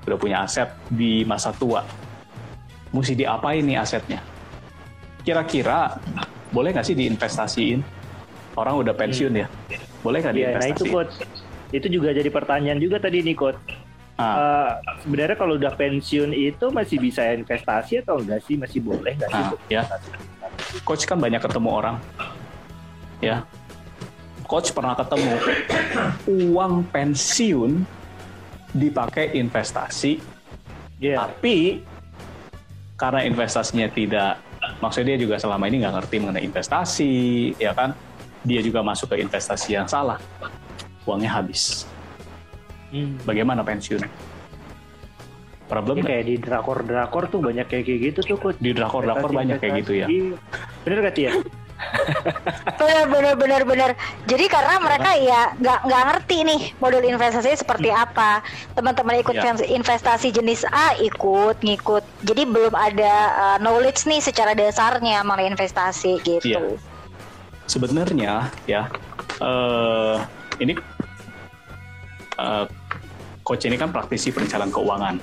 sudah 0.09 0.17
punya 0.17 0.41
aset 0.41 0.73
di 0.89 1.21
masa 1.21 1.53
tua. 1.53 1.85
Mesti 2.89 3.13
diapain 3.13 3.61
nih 3.61 3.77
asetnya? 3.77 4.25
Kira-kira 5.21 6.01
boleh 6.49 6.73
nggak 6.73 6.81
sih 6.89 6.97
diinvestasiin? 6.97 7.85
Orang 8.57 8.81
udah 8.81 8.97
pensiun 8.97 9.37
ya, 9.37 9.45
boleh 10.01 10.25
nggak 10.25 10.33
Iya, 10.33 10.47
nah 10.57 10.65
itu 10.65 10.89
diinvestasiin? 10.89 10.89
coach. 10.97 11.13
Itu 11.69 11.87
juga 11.93 12.09
jadi 12.09 12.25
pertanyaan 12.33 12.81
juga 12.81 12.97
tadi 12.97 13.21
nih 13.21 13.37
coach. 13.37 13.61
Ah, 14.17 14.35
Eh, 14.35 14.71
sebenarnya 15.05 15.37
kalau 15.37 15.55
udah 15.55 15.71
pensiun 15.77 16.33
itu 16.33 16.65
masih 16.73 16.97
bisa 16.97 17.21
investasi 17.29 18.01
atau 18.01 18.17
enggak 18.19 18.41
sih? 18.43 18.57
Masih 18.57 18.81
boleh 18.81 19.13
nggak 19.15 19.29
sih? 19.29 19.45
Nah, 19.45 19.53
ya. 19.69 19.83
coach 20.83 21.05
kan 21.05 21.21
banyak 21.21 21.39
ketemu 21.39 21.69
orang, 21.71 21.95
ya. 23.21 23.45
Coach 24.43 24.73
pernah 24.73 24.97
ketemu 24.97 25.37
uang 26.51 26.81
pensiun 26.89 27.85
dipakai 28.71 29.33
investasi, 29.33 30.19
Iya. 30.99 31.25
tapi 31.25 31.81
karena 32.93 33.23
investasinya 33.23 33.87
tidak, 33.87 34.37
maksudnya 34.79 35.15
dia 35.15 35.19
juga 35.23 35.35
selama 35.39 35.65
ini 35.65 35.81
nggak 35.81 35.95
ngerti 36.03 36.15
mengenai 36.19 36.43
investasi, 36.43 37.13
ya 37.55 37.71
kan? 37.71 37.95
Dia 38.43 38.59
juga 38.59 38.83
masuk 38.83 39.15
ke 39.15 39.23
investasi 39.23 39.75
yang 39.75 39.87
salah, 39.87 40.19
uangnya 41.03 41.31
habis. 41.31 41.87
Hmm. 42.91 43.15
Bagaimana 43.23 43.63
pensiun? 43.63 44.01
Problem 45.69 45.97
Ini 45.97 46.01
nggak? 46.01 46.09
kayak 46.09 46.25
di 46.25 46.35
drakor-drakor 46.41 47.23
tuh 47.29 47.39
banyak 47.45 47.65
kayak 47.69 47.85
gitu 47.85 48.19
tuh 48.25 48.37
coach. 48.41 48.57
di 48.57 48.73
drakor-drakor 48.73 49.29
banyak 49.29 49.61
kayak 49.61 49.85
gitu 49.85 50.01
ya. 50.01 50.07
Bener 50.81 50.97
gak 51.05 51.13
Tia? 51.13 51.31
Bener 52.75 53.05
bener 53.07 53.33
bener 53.35 53.61
bener. 53.63 53.91
Jadi 54.23 54.45
karena 54.45 54.79
mereka 54.79 55.15
ya 55.15 55.51
nggak 55.55 55.79
nggak 55.83 56.03
ngerti 56.05 56.37
nih 56.43 56.61
model 56.77 57.03
investasinya 57.03 57.57
seperti 57.57 57.89
apa. 57.89 58.43
Teman-teman 58.73 59.19
ikut 59.19 59.35
Ya. 59.35 59.55
investasi 59.55 60.29
jenis 60.29 60.63
A 60.65 60.95
ikut 60.95 61.59
ngikut. 61.59 62.03
Jadi 62.23 62.43
belum 62.43 62.71
ada 62.71 63.13
uh, 63.31 63.57
knowledge 63.57 64.03
nih 64.05 64.19
secara 64.19 64.51
dasarnya 64.51 65.23
mengenai 65.23 65.49
investasi 65.49 66.19
gitu. 66.21 66.47
Iya. 66.49 66.75
sebenarnya 67.65 68.49
ya 68.65 68.89
eh 69.37 70.17
ini 70.57 70.73
eh, 72.35 72.65
coach 73.45 73.63
ini 73.63 73.77
kan 73.77 73.93
praktisi 73.93 74.33
perencanaan 74.33 74.73
keuangan 74.73 75.15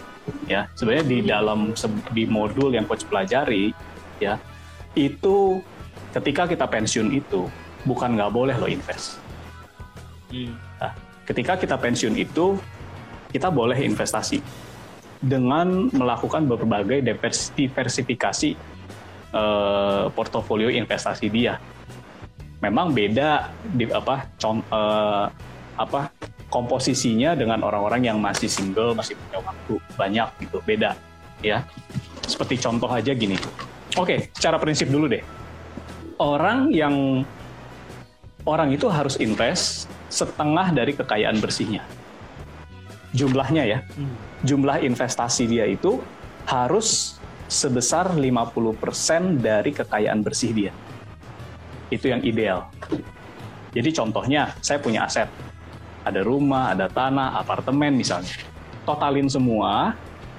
ya 0.46 0.70
sebenarnya 0.72 1.07
di 1.07 1.18
dalam 1.22 1.74
se- 1.74 1.90
di 2.11 2.22
modul 2.22 2.70
yang 2.70 2.86
coach 2.86 3.02
pelajari 3.04 3.74
ya 4.18 4.38
itu 4.94 5.59
ketika 6.17 6.49
kita 6.49 6.64
pensiun 6.64 7.12
itu 7.12 7.45
bukan 7.85 8.17
nggak 8.17 8.33
boleh 8.33 8.57
lo 8.57 8.67
invest 8.67 9.21
Nah, 10.83 10.93
ketika 11.23 11.55
kita 11.55 11.79
pensiun 11.79 12.14
itu 12.19 12.59
kita 13.31 13.49
boleh 13.51 13.79
investasi 13.79 14.43
dengan 15.23 15.89
melakukan 15.95 16.45
berbagai 16.45 17.03
divers- 17.03 17.55
diversifikasi 17.55 18.51
eh, 19.37 20.05
portofolio 20.12 20.71
investasi 20.71 21.27
dia. 21.31 21.59
Memang 22.62 22.91
beda 22.91 23.53
di 23.62 23.85
apa 23.91 24.33
con- 24.41 24.64
eh, 24.67 25.27
apa 25.77 26.09
komposisinya 26.49 27.37
dengan 27.37 27.61
orang-orang 27.67 28.09
yang 28.09 28.19
masih 28.23 28.49
single, 28.49 28.97
masih 28.97 29.19
punya 29.19 29.39
waktu 29.45 29.75
banyak 29.99 30.29
gitu, 30.47 30.59
beda 30.64 30.97
ya. 31.45 31.62
Seperti 32.25 32.59
contoh 32.59 32.89
aja 32.91 33.12
gini. 33.12 33.37
Oke, 33.95 34.31
secara 34.35 34.57
prinsip 34.59 34.89
dulu 34.91 35.07
deh. 35.07 35.23
Orang 36.17 36.73
yang 36.73 37.29
orang 38.49 38.73
itu 38.73 38.89
harus 38.89 39.21
invest 39.21 39.85
setengah 40.09 40.73
dari 40.73 40.97
kekayaan 40.97 41.37
bersihnya. 41.45 41.85
Jumlahnya 43.12 43.69
ya. 43.69 43.79
Jumlah 44.41 44.81
investasi 44.81 45.45
dia 45.45 45.69
itu 45.69 46.01
harus 46.49 47.21
sebesar 47.53 48.17
50% 48.17 49.45
dari 49.45 49.77
kekayaan 49.77 50.25
bersih 50.25 50.57
dia. 50.57 50.73
Itu 51.93 52.09
yang 52.09 52.25
ideal. 52.25 52.64
Jadi 53.77 53.93
contohnya, 53.93 54.57
saya 54.64 54.81
punya 54.81 55.05
aset. 55.05 55.29
Ada 56.01 56.25
rumah, 56.25 56.73
ada 56.73 56.89
tanah, 56.89 57.37
apartemen 57.37 57.93
misalnya. 57.93 58.33
Totalin 58.89 59.29
semua, 59.29 59.93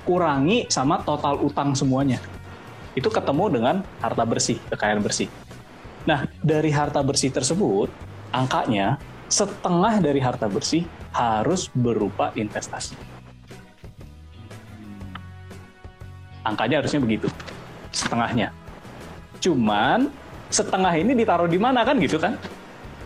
kurangi 0.09 0.65
sama 0.73 1.05
total 1.05 1.37
utang 1.37 1.77
semuanya. 1.77 2.17
Itu 2.97 3.13
ketemu 3.13 3.45
dengan 3.53 3.75
harta 4.01 4.25
bersih, 4.25 4.57
kekayaan 4.73 5.05
bersih. 5.05 5.29
Nah, 6.07 6.23
dari 6.39 6.71
harta 6.71 7.03
bersih 7.03 7.27
tersebut, 7.35 7.91
angkanya 8.31 8.95
setengah 9.27 9.99
dari 9.99 10.23
harta 10.23 10.47
bersih 10.47 10.87
harus 11.11 11.67
berupa 11.75 12.31
investasi. 12.31 12.95
Angkanya 16.47 16.79
harusnya 16.79 17.03
begitu, 17.03 17.27
setengahnya. 17.91 18.55
Cuman 19.43 20.07
setengah 20.47 20.95
ini 20.95 21.11
ditaruh 21.11 21.51
di 21.51 21.59
mana 21.59 21.83
kan 21.83 21.99
gitu 21.99 22.15
kan? 22.15 22.39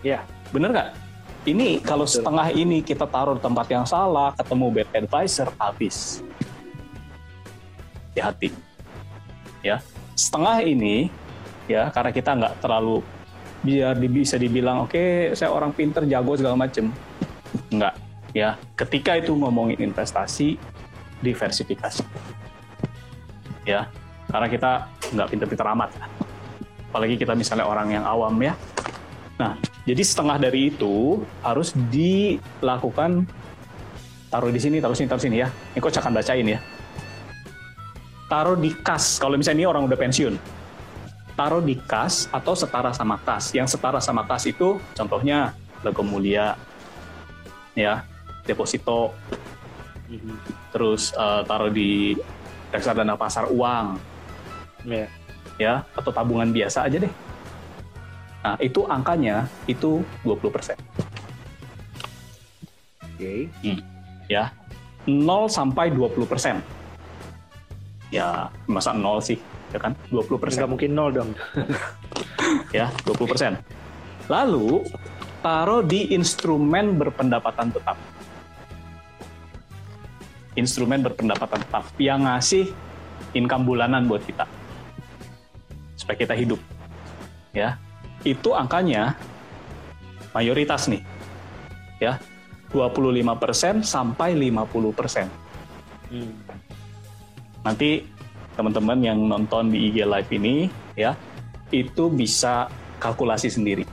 Iya. 0.06 0.22
Bener 0.54 0.70
nggak? 0.70 0.90
Ini 1.42 1.82
kalau 1.82 2.06
setengah 2.06 2.54
ini 2.54 2.86
kita 2.86 3.02
taruh 3.10 3.34
di 3.34 3.42
tempat 3.42 3.66
yang 3.66 3.82
salah, 3.82 4.30
ketemu 4.38 4.66
bad 4.70 4.88
advisor, 4.94 5.50
habis. 5.58 6.22
Hati-hati. 8.14 8.54
Ya, 9.66 9.82
setengah 10.14 10.62
ini 10.62 11.10
ya 11.70 11.90
karena 11.94 12.10
kita 12.10 12.30
nggak 12.34 12.54
terlalu 12.62 13.02
biar 13.62 13.94
bisa 14.10 14.34
dibilang 14.34 14.90
oke 14.90 15.34
saya 15.38 15.54
orang 15.54 15.70
pinter 15.70 16.02
jago 16.10 16.34
segala 16.34 16.58
macem. 16.58 16.90
Nggak 17.70 17.94
ya 18.34 18.58
ketika 18.74 19.14
itu 19.18 19.32
ngomongin 19.38 19.78
investasi 19.78 20.58
diversifikasi. 21.22 22.02
Ya 23.62 23.86
karena 24.26 24.48
kita 24.50 24.70
nggak 25.14 25.28
pinter-pinter 25.30 25.66
amat. 25.78 25.90
Apalagi 26.90 27.14
kita 27.16 27.32
misalnya 27.38 27.64
orang 27.64 27.94
yang 27.94 28.04
awam 28.04 28.34
ya. 28.42 28.58
Nah 29.38 29.54
jadi 29.86 30.02
setengah 30.02 30.42
dari 30.42 30.74
itu 30.74 31.22
harus 31.46 31.70
dilakukan 31.90 33.26
taruh 34.26 34.50
di 34.50 34.58
sini 34.58 34.82
taruh 34.82 34.98
sini 34.98 35.06
taruh 35.06 35.22
sini 35.22 35.36
ya. 35.38 35.48
Ini 35.76 35.78
coach 35.78 36.02
akan 36.02 36.18
bacain 36.18 36.46
ya. 36.50 36.58
Taruh 38.26 38.58
di 38.58 38.74
kas. 38.80 39.20
Kalau 39.22 39.38
misalnya 39.38 39.62
ini 39.62 39.68
orang 39.70 39.86
udah 39.86 39.98
pensiun 40.00 40.61
taruh 41.34 41.64
di 41.64 41.76
kas 41.76 42.28
atau 42.30 42.52
setara 42.52 42.92
sama 42.92 43.18
kas. 43.20 43.52
Yang 43.56 43.76
setara 43.76 43.98
sama 43.98 44.24
kas 44.28 44.44
itu 44.48 44.80
contohnya 44.96 45.56
Lego 45.82 46.04
Mulia, 46.04 46.54
ya, 47.74 48.06
deposito, 48.44 49.12
terus 50.70 51.10
eh, 51.16 51.42
taruh 51.48 51.72
di 51.72 52.16
reksadana 52.72 53.16
pasar 53.18 53.48
uang, 53.50 53.98
Iya. 54.82 55.06
ya, 55.60 55.74
atau 55.94 56.10
tabungan 56.10 56.50
biasa 56.50 56.88
aja 56.88 56.98
deh. 57.02 57.12
Nah, 58.42 58.58
itu 58.58 58.82
angkanya 58.90 59.46
itu 59.70 60.02
20%. 60.26 60.74
Oke. 63.22 63.46
ya 64.26 64.50
0 65.06 65.46
sampai 65.46 65.94
20 65.94 66.26
persen 66.26 66.58
ya 68.10 68.50
masa 68.66 68.90
0 68.90 69.22
sih 69.22 69.38
ya 69.72 69.78
kan? 69.80 69.92
20 70.12 70.38
persen. 70.38 70.58
Nggak 70.62 70.70
mungkin 70.70 70.90
nol 70.92 71.10
dong. 71.10 71.30
ya 72.76 72.92
20 73.08 73.32
persen. 73.32 73.52
Lalu 74.28 74.86
taruh 75.42 75.82
di 75.82 76.14
instrumen 76.14 77.00
berpendapatan 77.00 77.74
tetap. 77.74 77.96
Instrumen 80.52 81.00
berpendapatan 81.00 81.64
tetap 81.64 81.84
yang 81.96 82.28
ngasih 82.28 82.70
income 83.32 83.64
bulanan 83.64 84.04
buat 84.04 84.20
kita. 84.22 84.44
Supaya 85.96 86.16
kita 86.20 86.36
hidup. 86.36 86.60
Ya 87.56 87.80
itu 88.22 88.52
angkanya 88.52 89.16
mayoritas 90.36 90.86
nih. 90.86 91.02
Ya 91.98 92.20
25% 92.72 93.84
sampai 93.84 94.32
50% 94.36 95.42
Hmm. 96.12 96.28
nanti 97.64 98.04
teman-teman 98.56 98.98
yang 99.00 99.18
nonton 99.18 99.72
di 99.72 99.88
IG 99.88 100.04
Live 100.04 100.30
ini 100.32 100.68
ya 100.92 101.16
itu 101.72 102.12
bisa 102.12 102.68
kalkulasi 103.00 103.48
sendiri. 103.48 103.88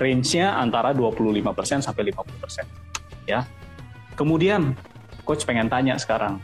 Range-nya 0.00 0.56
antara 0.56 0.90
25% 0.96 1.84
sampai 1.84 2.02
50%. 2.10 2.66
Ya. 3.28 3.46
Kemudian 4.18 4.74
coach 5.22 5.46
pengen 5.46 5.70
tanya 5.70 5.94
sekarang 5.96 6.42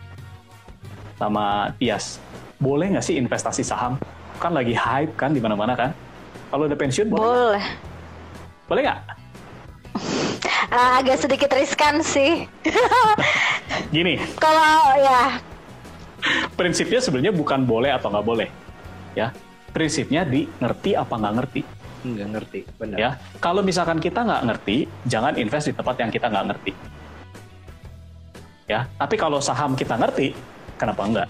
sama 1.17 1.73
Tias, 1.81 2.21
boleh 2.61 2.93
nggak 2.97 3.05
sih 3.05 3.17
investasi 3.17 3.65
saham? 3.65 3.97
Kan 4.37 4.53
lagi 4.53 4.77
hype 4.77 5.17
kan 5.17 5.33
di 5.33 5.41
mana-mana 5.41 5.73
kan? 5.73 5.91
Kalau 6.53 6.69
udah 6.69 6.79
pensiun 6.79 7.09
boleh? 7.09 7.65
Boleh 8.69 8.83
nggak? 8.85 9.01
Ah, 10.67 11.01
agak 11.01 11.17
sedikit 11.25 11.51
riskan 11.57 12.05
sih. 12.05 12.45
Gini, 13.95 14.21
Kalau 14.37 14.99
ya 14.99 15.41
prinsipnya 16.57 17.05
sebenarnya 17.05 17.37
bukan 17.37 17.63
boleh 17.69 17.93
atau 17.93 18.09
nggak 18.09 18.27
boleh 18.27 18.49
ya 19.13 19.31
prinsipnya 19.77 20.25
di 20.25 20.49
ngerti 20.57 20.97
apa 20.97 21.21
nggak 21.21 21.35
ngerti. 21.37 21.61
Nggak 22.09 22.29
ngerti, 22.33 22.61
benar. 22.81 22.97
Ya, 22.97 23.11
kalau 23.45 23.61
misalkan 23.61 24.01
kita 24.01 24.25
nggak 24.25 24.43
ngerti, 24.49 24.89
jangan 25.05 25.37
invest 25.37 25.69
di 25.69 25.75
tempat 25.77 26.01
yang 26.01 26.09
kita 26.09 26.33
nggak 26.33 26.47
ngerti. 26.49 26.73
Ya, 28.73 28.89
tapi 28.97 29.21
kalau 29.21 29.37
saham 29.45 29.77
kita 29.77 30.01
ngerti, 30.01 30.33
kenapa 30.81 31.05
enggak? 31.05 31.29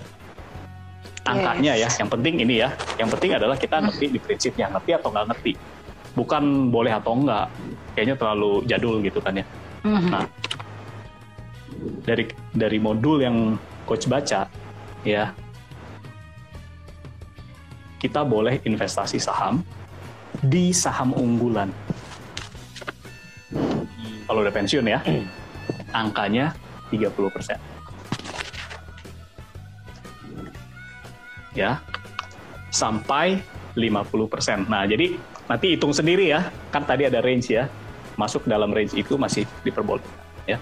Angkanya 1.26 1.74
ya, 1.74 1.90
yang 1.90 2.06
penting 2.06 2.38
ini 2.38 2.62
ya, 2.62 2.70
yang 3.02 3.10
penting 3.10 3.34
adalah 3.34 3.58
kita 3.58 3.82
ngerti 3.82 4.14
di 4.14 4.18
prinsipnya, 4.22 4.70
ngerti 4.70 4.94
atau 4.94 5.10
nggak 5.10 5.26
ngerti. 5.34 5.52
Bukan 6.14 6.70
boleh 6.70 6.94
atau 6.94 7.18
enggak, 7.18 7.50
kayaknya 7.98 8.14
terlalu 8.14 8.62
jadul 8.70 9.02
gitu 9.02 9.18
kan 9.18 9.42
ya. 9.42 9.44
Mhm. 9.82 10.06
Nah, 10.06 10.24
dari 12.06 12.30
dari 12.54 12.78
modul 12.78 13.26
yang 13.26 13.58
coach 13.90 14.06
baca, 14.06 14.46
ya, 15.06 15.30
kita 18.02 18.26
boleh 18.26 18.58
investasi 18.66 19.22
saham 19.22 19.62
di 20.42 20.74
saham 20.74 21.14
unggulan. 21.14 21.70
Kalau 24.26 24.42
udah 24.42 24.50
pensiun 24.50 24.90
ya, 24.90 24.98
angkanya 26.02 26.52
30%. 26.90 27.54
Ya, 31.56 31.80
sampai 32.68 33.40
50%. 33.78 34.68
Nah, 34.68 34.84
jadi 34.84 35.16
nanti 35.48 35.72
hitung 35.72 35.96
sendiri 35.96 36.28
ya. 36.28 36.52
Kan 36.68 36.84
tadi 36.84 37.08
ada 37.08 37.24
range 37.24 37.48
ya. 37.48 37.70
Masuk 38.20 38.44
dalam 38.44 38.72
range 38.72 38.92
itu 38.92 39.16
masih 39.16 39.48
diperbolehkan 39.64 40.12
ya. 40.44 40.58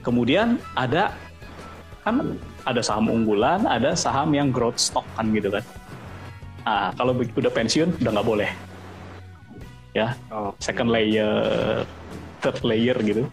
Kemudian 0.00 0.62
ada 0.74 1.14
kan 2.00 2.40
ada 2.64 2.80
saham 2.84 3.08
unggulan, 3.08 3.64
ada 3.64 3.96
saham 3.96 4.32
yang 4.36 4.52
growth 4.52 4.76
stock 4.80 5.06
kan 5.16 5.32
gitu 5.32 5.48
kan. 5.48 5.64
Nah, 6.64 6.92
kalau 6.94 7.12
begitu 7.16 7.40
udah 7.40 7.52
pensiun 7.52 7.88
udah 8.04 8.10
nggak 8.12 8.28
boleh. 8.28 8.50
Ya, 9.90 10.14
Oh, 10.30 10.54
second 10.62 10.92
layer, 10.92 11.82
third 12.44 12.62
layer 12.62 12.94
gitu. 13.02 13.26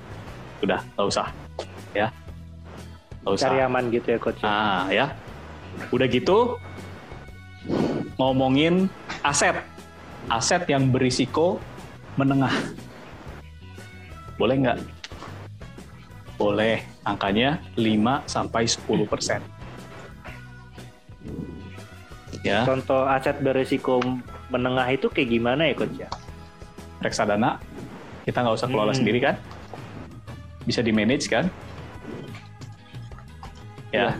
Udah 0.66 0.82
nggak 0.96 1.08
usah. 1.08 1.28
Ya. 1.94 2.10
Nggak 3.22 3.34
usah. 3.38 3.46
cari 3.52 3.60
aman 3.62 3.84
gitu 3.94 4.08
ya 4.16 4.18
coach. 4.18 4.42
Nah, 4.42 4.90
ya. 4.90 5.14
Udah 5.94 6.08
gitu 6.10 6.58
ngomongin 8.18 8.90
aset. 9.22 9.62
Aset 10.28 10.66
yang 10.66 10.90
berisiko 10.90 11.62
menengah. 12.18 12.52
Boleh 14.42 14.56
nggak? 14.66 14.78
Boleh. 16.38 16.86
Angkanya 17.02 17.58
5 17.74 18.22
sampai 18.26 18.70
10 18.70 19.06
persen. 19.06 19.42
Ya, 22.46 22.64
Contoh 22.64 23.04
aset 23.04 23.42
berisiko 23.42 24.00
menengah 24.48 24.88
itu 24.88 25.12
kayak 25.12 25.28
gimana 25.28 25.68
ya 25.68 25.76
coach 25.76 25.98
ya? 25.98 26.08
reksadana 26.98 27.62
kita 28.24 28.42
nggak 28.42 28.58
usah 28.58 28.66
kelola 28.66 28.90
Hmm. 28.90 29.00
sendiri 29.04 29.20
kan? 29.20 29.36
Bisa 30.64 30.82
di 30.82 30.90
manage 30.90 31.28
kan? 31.28 31.46
Ya. 33.92 34.16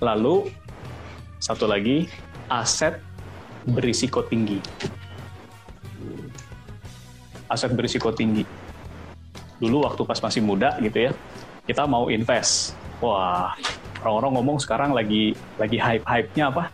Lalu 0.00 0.48
satu 1.38 1.64
lagi 1.64 2.08
aset 2.48 2.98
berisiko 3.64 4.24
tinggi. 4.24 4.58
Aset 7.48 7.72
berisiko 7.72 8.08
tinggi. 8.10 8.44
Dulu 9.62 9.86
waktu 9.86 10.02
pas 10.02 10.18
masih 10.18 10.42
muda 10.42 10.74
gitu 10.82 11.10
ya, 11.10 11.12
kita 11.64 11.86
mau 11.86 12.10
invest. 12.10 12.74
Wah, 12.98 13.54
orang-orang 14.02 14.32
ngomong 14.40 14.56
sekarang 14.60 14.90
lagi 14.92 15.32
lagi 15.56 15.78
hype-hype-nya 15.80 16.50
apa? 16.50 16.68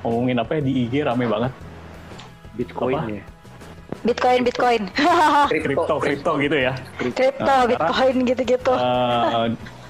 Ngomongin 0.00 0.40
apa 0.40 0.58
ya 0.58 0.60
di 0.64 0.72
IG 0.86 1.04
rame 1.04 1.28
banget. 1.28 1.52
Bitcoin 2.56 2.96
Apa? 2.96 3.10
ya. 3.10 3.24
Bitcoin, 4.00 4.40
Bitcoin, 4.46 4.82
Kripto, 5.50 5.96
kripto 6.04 6.32
gitu 6.38 6.56
ya. 6.56 6.72
kripto, 7.12 7.44
Nah, 7.44 7.66
Bitcoin 7.66 8.16
gitu-gitu. 8.24 8.72
Eh, 8.72 9.46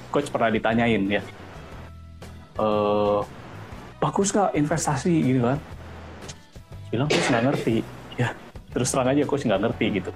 coach 0.09 0.27
pernah 0.33 0.49
ditanyain 0.51 0.99
ya. 1.07 1.21
Eh, 2.59 3.19
bagus 4.01 4.33
nggak 4.33 4.57
investasi 4.57 5.13
gitu 5.21 5.41
kan? 5.45 5.59
Bilang 6.91 7.07
coach 7.07 7.27
nggak 7.29 7.43
ngerti. 7.53 7.75
Ya, 8.19 8.35
terus 8.75 8.91
terang 8.91 9.07
aja 9.07 9.23
coach 9.23 9.45
nggak 9.47 9.61
ngerti 9.69 9.85
gitu. 10.01 10.11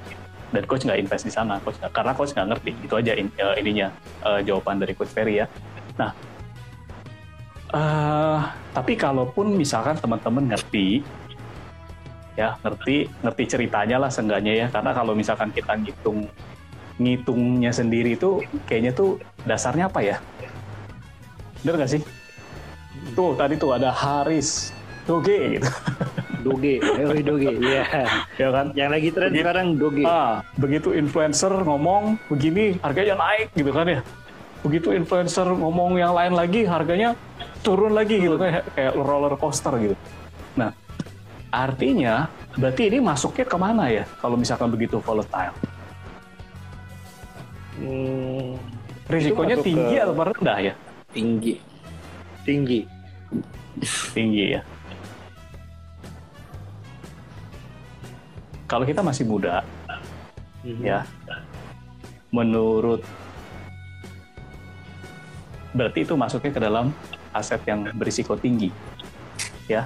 Dan 0.56 0.64
coach 0.64 0.88
nggak 0.88 1.00
invest 1.04 1.28
di 1.28 1.34
sana, 1.36 1.60
coach 1.60 1.76
nggak- 1.84 1.92
karena 1.92 2.12
coach 2.16 2.32
nggak 2.32 2.48
ngerti. 2.56 2.72
Itu 2.88 2.96
aja 2.96 3.12
in- 3.12 3.36
eh, 3.36 3.56
ininya 3.60 3.92
eh, 4.24 4.40
jawaban 4.48 4.80
dari 4.80 4.96
coach 4.96 5.12
Ferry 5.12 5.44
ya. 5.44 5.52
Nah, 6.00 6.16
eh, 7.76 8.40
tapi 8.72 8.96
kalaupun 8.96 9.52
misalkan 9.52 10.00
teman-teman 10.00 10.56
ngerti, 10.56 11.04
ya 12.40 12.56
ngerti 12.64 13.12
ngerti 13.20 13.44
ceritanya 13.52 14.00
lah 14.00 14.08
seenggaknya 14.08 14.54
ya. 14.56 14.68
Karena 14.72 14.96
kalau 14.96 15.12
misalkan 15.12 15.52
kita 15.52 15.76
ngitung 15.76 16.32
ngitungnya 16.96 17.76
sendiri 17.76 18.16
itu 18.16 18.40
kayaknya 18.64 18.96
tuh 18.96 19.20
dasarnya 19.44 19.92
apa 19.92 20.00
ya? 20.00 20.18
Bener 21.60 21.84
nggak 21.84 21.92
sih? 21.92 22.02
Tuh 23.12 23.36
tadi 23.36 23.60
tuh 23.60 23.76
ada 23.76 23.92
Haris, 23.92 24.72
Doge 25.06 25.62
gitu, 25.62 25.70
Doge, 26.42 26.82
eh 26.82 27.22
Doge, 27.22 27.50
iya. 27.58 27.84
ya 28.38 28.50
kan? 28.50 28.66
Yang 28.74 28.90
lagi 28.90 29.10
tren 29.10 29.30
Begitu- 29.30 29.42
sekarang 29.42 29.68
Doge. 29.78 30.04
Ah, 30.04 30.34
begitu 30.58 30.90
influencer 30.92 31.54
ngomong 31.54 32.18
begini 32.26 32.78
harganya 32.82 33.16
naik 33.16 33.54
gitu 33.54 33.70
kan 33.70 33.86
ya. 33.86 34.02
Begitu 34.62 34.90
influencer 34.92 35.46
ngomong 35.46 35.96
yang 35.96 36.14
lain 36.14 36.34
lagi 36.34 36.66
harganya 36.66 37.14
turun 37.62 37.94
lagi 37.94 38.18
gitu 38.18 38.34
kayak 38.36 38.66
kayak 38.74 38.94
roller 38.94 39.38
coaster 39.38 39.74
gitu. 39.78 39.96
Nah, 40.54 40.74
artinya 41.50 42.26
berarti 42.54 42.90
ini 42.90 42.98
masuknya 42.98 43.46
ke 43.46 43.58
mana 43.58 43.86
ya 43.90 44.04
kalau 44.18 44.34
misalkan 44.34 44.70
begitu 44.70 44.98
volatile? 44.98 45.54
Hmm, 47.76 48.56
Risikonya 49.06 49.60
tinggi 49.60 49.96
ke- 49.98 50.02
atau 50.02 50.16
rendah 50.16 50.58
ya? 50.62 50.74
tinggi. 51.12 51.62
tinggi. 52.42 52.82
tinggi 54.14 54.56
ya. 54.56 54.62
Kalau 58.66 58.86
kita 58.86 59.06
masih 59.06 59.30
muda, 59.30 59.62
Mhm. 60.66 60.82
ya, 60.82 61.06
menurut 62.34 63.06
berarti 65.76 66.02
itu 66.02 66.18
masuknya 66.18 66.52
ke 66.56 66.62
dalam 66.62 66.90
aset 67.30 67.62
yang 67.70 67.94
berisiko 67.94 68.34
tinggi, 68.34 68.74
ya. 69.70 69.86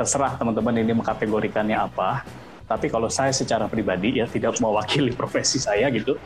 Terserah 0.00 0.38
teman-teman 0.38 0.78
ini 0.80 0.94
mengkategorikannya 0.96 1.76
apa. 1.76 2.22
Tapi 2.68 2.86
kalau 2.88 3.10
saya 3.10 3.34
secara 3.34 3.66
pribadi 3.66 4.20
ya 4.20 4.28
tidak 4.28 4.56
mewakili 4.62 5.10
profesi 5.12 5.58
saya 5.58 5.90
gitu, 5.90 6.16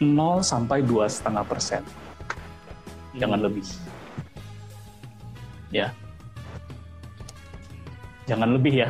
0 0.00 0.42
sampai 0.42 0.82
dua 0.82 1.10
setengah 1.10 1.42
persen 1.42 1.82
jangan 3.18 3.40
lebih. 3.42 3.66
Ya. 5.74 5.92
Jangan 8.28 8.48
lebih 8.54 8.84
ya. 8.84 8.88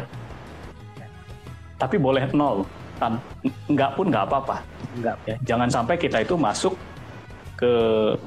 Tapi 1.78 1.96
boleh 1.96 2.26
nol. 2.34 2.66
Tan- 2.98 3.22
Enggak 3.70 3.94
pun 3.94 4.10
nggak 4.10 4.26
apa-apa. 4.26 4.66
Enggak. 4.98 5.16
Ya, 5.24 5.36
jangan 5.46 5.70
sampai 5.70 5.94
kita 5.94 6.26
itu 6.26 6.34
masuk 6.34 6.74
ke 7.54 7.72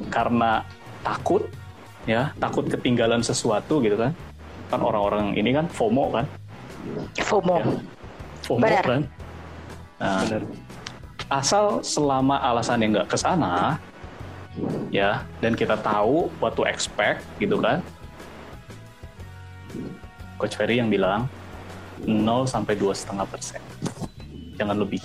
karena 0.08 0.64
takut 1.04 1.44
ya, 2.08 2.32
takut 2.40 2.64
ketinggalan 2.72 3.20
sesuatu 3.20 3.84
gitu 3.84 4.00
kan. 4.00 4.16
Kan 4.72 4.80
orang-orang 4.80 5.36
ini 5.36 5.52
kan 5.52 5.68
FOMO 5.68 6.16
kan. 6.16 6.26
FOMO. 7.20 7.56
Ya. 7.60 7.66
FOMO 8.48 8.64
Benar. 8.64 8.86
kan. 8.88 9.02
Nah, 10.00 10.20
Benar. 10.24 10.44
asal 11.32 11.84
selama 11.84 12.40
alasannya 12.40 12.92
nggak 12.92 13.08
ke 13.12 13.18
sana 13.20 13.80
ya 14.92 15.24
dan 15.40 15.56
kita 15.56 15.80
tahu 15.80 16.28
what 16.44 16.52
to 16.60 16.68
expect 16.68 17.24
gitu 17.40 17.56
kan 17.56 17.80
Coach 20.42 20.58
Ferry 20.58 20.82
yang 20.82 20.90
bilang 20.90 21.30
0 22.02 22.50
sampai 22.50 22.74
dua 22.74 22.98
setengah 22.98 23.30
persen. 23.30 23.62
Jangan 24.58 24.74
lebih. 24.82 25.02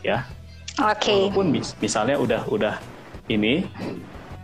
Ya. 0.00 0.24
Oke. 0.80 1.12
walaupun 1.28 1.52
mis- 1.52 1.76
misalnya 1.84 2.16
udah 2.16 2.42
udah 2.48 2.74
ini 3.28 3.68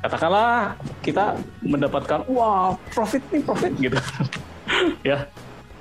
katakanlah 0.04 0.76
kita 1.00 1.40
mendapatkan 1.64 2.20
wah 2.28 2.76
profit 2.92 3.24
nih 3.32 3.40
profit 3.40 3.72
gitu. 3.80 3.96
Ya. 5.00 5.24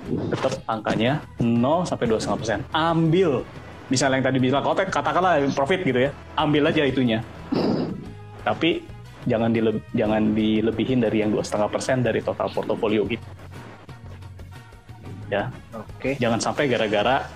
Tetap 0.08 0.64
angkanya 0.64 1.20
0 1.44 1.84
sampai 1.84 2.08
2,5 2.08 2.40
persen. 2.40 2.64
Ambil. 2.72 3.44
Misalnya 3.92 4.24
yang 4.24 4.28
tadi 4.32 4.40
bilang 4.40 4.64
kotek 4.64 4.88
katakanlah 4.88 5.44
profit 5.52 5.84
gitu 5.84 6.08
ya. 6.08 6.12
Ambil 6.40 6.72
aja 6.72 6.88
itunya. 6.88 7.20
Tapi 8.48 8.88
jangan 9.28 9.52
dile- 9.52 9.84
jangan 9.92 10.32
dilebihin 10.32 11.04
dari 11.04 11.22
yang 11.22 11.36
2,5 11.36 11.68
persen 11.68 12.00
dari 12.02 12.24
total 12.24 12.48
portofolio 12.50 13.04
gitu 13.06 13.28
ya 15.28 15.52
Oke. 15.76 16.16
jangan 16.18 16.40
sampai 16.40 16.72
gara-gara 16.72 17.28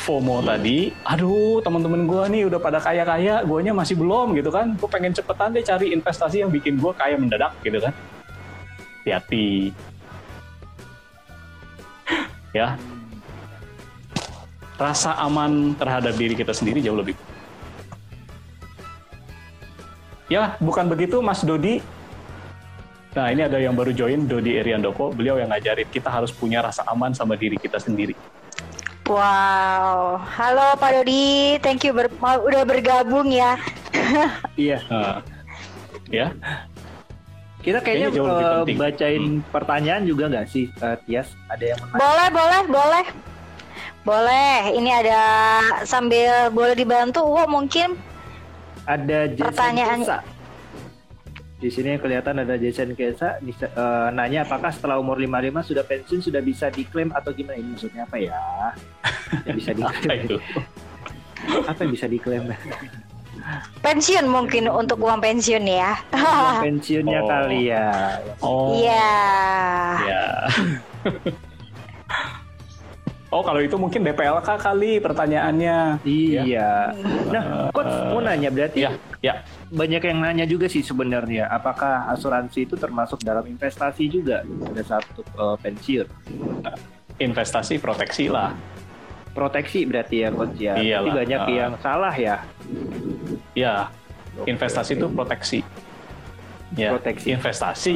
FOMO 0.00 0.40
tadi, 0.40 0.88
aduh 1.04 1.60
teman-teman 1.60 2.08
gue 2.08 2.24
nih 2.32 2.42
udah 2.48 2.56
pada 2.56 2.80
kaya-kaya, 2.80 3.44
guanya 3.44 3.76
masih 3.76 4.00
belum 4.00 4.32
gitu 4.32 4.48
kan. 4.48 4.72
Gue 4.80 4.88
pengen 4.88 5.12
cepetan 5.12 5.52
deh 5.52 5.60
cari 5.60 5.92
investasi 5.92 6.40
yang 6.40 6.48
bikin 6.48 6.80
gue 6.80 6.88
kaya 6.96 7.20
mendadak 7.20 7.52
gitu 7.60 7.84
kan. 7.84 7.92
Hati-hati. 9.04 9.76
ya. 12.56 12.80
Rasa 14.80 15.20
aman 15.20 15.76
terhadap 15.76 16.16
diri 16.16 16.32
kita 16.32 16.56
sendiri 16.56 16.80
jauh 16.80 16.96
lebih. 16.96 17.12
Ya, 20.30 20.54
bukan 20.58 20.86
begitu 20.86 21.18
Mas 21.18 21.42
Dodi. 21.42 21.82
Nah, 23.10 23.26
ini 23.28 23.42
ada 23.42 23.58
yang 23.58 23.74
baru 23.74 23.90
join, 23.90 24.22
Dodi 24.22 24.54
Eriandoko. 24.54 25.10
Beliau 25.10 25.34
yang 25.34 25.50
ngajarin 25.50 25.90
kita 25.90 26.06
harus 26.06 26.30
punya 26.30 26.62
rasa 26.62 26.86
aman 26.86 27.10
sama 27.10 27.34
diri 27.34 27.58
kita 27.58 27.82
sendiri. 27.82 28.14
Wow, 29.10 30.22
halo 30.22 30.78
Pak 30.78 31.02
Dodi, 31.02 31.58
thank 31.58 31.82
you 31.82 31.90
ber- 31.90 32.14
mau- 32.16 32.38
udah 32.40 32.62
bergabung 32.62 33.26
ya. 33.28 33.58
Iya. 34.56 34.78
Nah, 34.86 35.18
ya, 36.06 36.30
Kita 37.60 37.76
kayaknya 37.76 38.08
Kayaknya 38.08 38.16
jauh 38.16 38.28
lebih 38.30 38.46
penting. 38.64 38.78
bacain 38.78 39.24
pertanyaan 39.50 40.02
juga 40.06 40.24
nggak 40.30 40.46
sih, 40.46 40.70
eh, 40.70 40.96
Tias? 41.02 41.28
Ada 41.44 41.64
yang 41.66 41.78
menarik? 41.82 41.98
Boleh, 41.98 42.28
boleh, 42.30 42.62
boleh. 42.70 43.04
Boleh, 44.00 44.54
ini 44.72 44.88
ada 44.88 45.20
sambil 45.84 46.48
boleh 46.48 46.72
dibantu, 46.72 47.20
Wo 47.20 47.44
mungkin 47.44 47.98
Ada 48.90 49.18
Jason 49.30 49.46
Pertanyaan- 49.46 50.02
Kesa. 50.02 50.18
Di 51.56 51.68
sini 51.68 51.92
yang 51.92 52.00
kelihatan 52.00 52.40
ada 52.40 52.54
Jason 52.56 52.90
Kesa 52.92 53.36
bisa, 53.38 53.68
eh, 53.68 54.08
nanya 54.10 54.42
apakah 54.42 54.68
setelah 54.68 54.96
umur 54.96 55.14
55 55.16 55.60
sudah 55.62 55.84
pensiun 55.84 56.20
sudah 56.20 56.40
bisa 56.40 56.66
diklaim 56.68 57.12
atau 57.12 57.30
gimana 57.30 57.54
ini 57.54 57.70
maksudnya 57.70 58.02
apa 58.02 58.16
ya? 58.16 58.40
Yang 59.44 59.56
bisa 59.58 59.70
apa 59.76 59.78
diklaim. 59.92 60.20
itu? 60.26 60.36
apa 61.62 61.78
yang 61.78 61.92
bisa 61.92 62.06
diklaim? 62.06 62.42
pensiun 63.80 64.26
mungkin 64.26 64.68
untuk 64.68 64.98
uang 64.98 65.16
pensiun 65.18 65.64
ya. 65.64 65.96
Pensiunnya 66.60 67.20
Oh. 67.20 67.28
kali 67.28 67.60
ya. 67.66 67.86
Oh, 68.40 68.72
Iya. 68.74 69.14
ya. 70.02 70.24
oh, 73.30 73.40
kalau 73.40 73.58
itu 73.58 73.74
mungkin 73.74 74.02
DPLK 74.02 74.48
kali 74.58 74.98
pertanyaannya. 74.98 76.02
Iya. 76.02 76.92
Nah, 77.30 77.42
coach 77.70 77.94
mau 78.06 78.18
nanya 78.18 78.50
berarti 78.50 78.82
Ya, 78.82 78.90
ya. 79.20 79.34
banyak 79.68 80.02
yang 80.02 80.18
nanya 80.18 80.44
juga 80.44 80.66
sih 80.66 80.82
sebenarnya 80.82 81.46
apakah 81.46 82.10
asuransi 82.10 82.64
itu 82.64 82.74
termasuk 82.74 83.22
dalam 83.22 83.42
investasi 83.44 84.06
juga 84.06 84.42
pada 84.42 84.82
saat 84.82 85.04
untuk 85.10 85.26
eh, 85.30 85.56
pensiun 85.60 86.06
Investasi 87.16 87.76
proteksi 87.76 88.26
lah. 88.26 88.50
proteksi 89.30 89.86
berarti 89.86 90.16
ya 90.20 90.28
coach 90.30 90.58
ya 90.58 90.74
Iyalah, 90.74 91.06
Berarti 91.06 91.18
banyak 91.22 91.40
ah. 91.40 91.48
yang 91.48 91.72
salah 91.78 92.10
ya 92.12 92.36
Ya, 93.52 93.74
investasi 94.42 94.94
itu 94.94 95.06
proteksi. 95.06 95.60
Ya, 96.72 96.94
Proteksi. 96.94 97.34
investasi. 97.34 97.94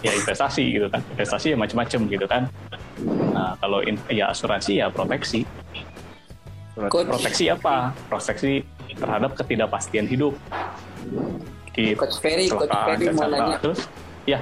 Ya 0.00 0.10
investasi 0.10 0.64
gitu 0.72 0.86
kan. 0.88 1.02
Investasi 1.12 1.46
ya 1.52 1.56
macam-macam 1.58 2.00
gitu 2.08 2.26
kan. 2.26 2.42
Nah, 3.32 3.56
kalau 3.56 3.80
in- 3.80 4.00
ya 4.08 4.28
asuransi 4.28 4.80
ya 4.80 4.90
proteksi. 4.90 5.46
Coach, 6.88 7.12
Proteksi 7.12 7.52
apa? 7.52 7.92
Proteksi 8.08 8.64
terhadap 8.94 9.36
ketidakpastian 9.36 10.08
hidup. 10.08 10.32
Di 11.70 11.92
Coach 11.92 12.18
Ferry, 12.18 12.48
Coach 12.48 12.72
Ferry 12.72 13.12
mau 13.12 13.28
nanya, 13.28 13.56
Terus, 13.60 13.80
ya, 14.24 14.40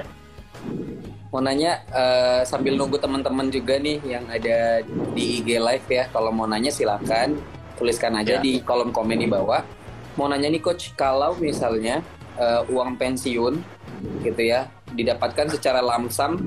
mau 1.28 1.42
nanya 1.42 1.82
eh, 1.90 2.40
sambil 2.46 2.78
nunggu 2.78 2.96
teman-teman 2.96 3.50
juga 3.50 3.76
nih 3.76 3.98
yang 4.06 4.24
ada 4.30 4.80
di 5.12 5.42
IG 5.42 5.58
Live 5.58 5.88
ya. 5.88 6.06
Kalau 6.08 6.30
mau 6.30 6.46
nanya 6.46 6.70
silakan 6.70 7.36
tuliskan 7.74 8.14
aja 8.16 8.38
Ya. 8.38 8.42
di 8.42 8.58
kolom 8.62 8.90
komen 8.90 9.18
di 9.18 9.26
bawah. 9.26 9.62
Mau 10.14 10.26
nanya 10.26 10.50
nih 10.50 10.62
coach, 10.62 10.94
kalau 10.94 11.34
misalnya 11.38 12.02
eh, 12.38 12.62
uang 12.70 12.94
pensiun 12.94 13.58
gitu 14.22 14.42
ya 14.46 14.70
didapatkan 14.94 15.52
secara 15.52 15.80
lamsam, 15.84 16.38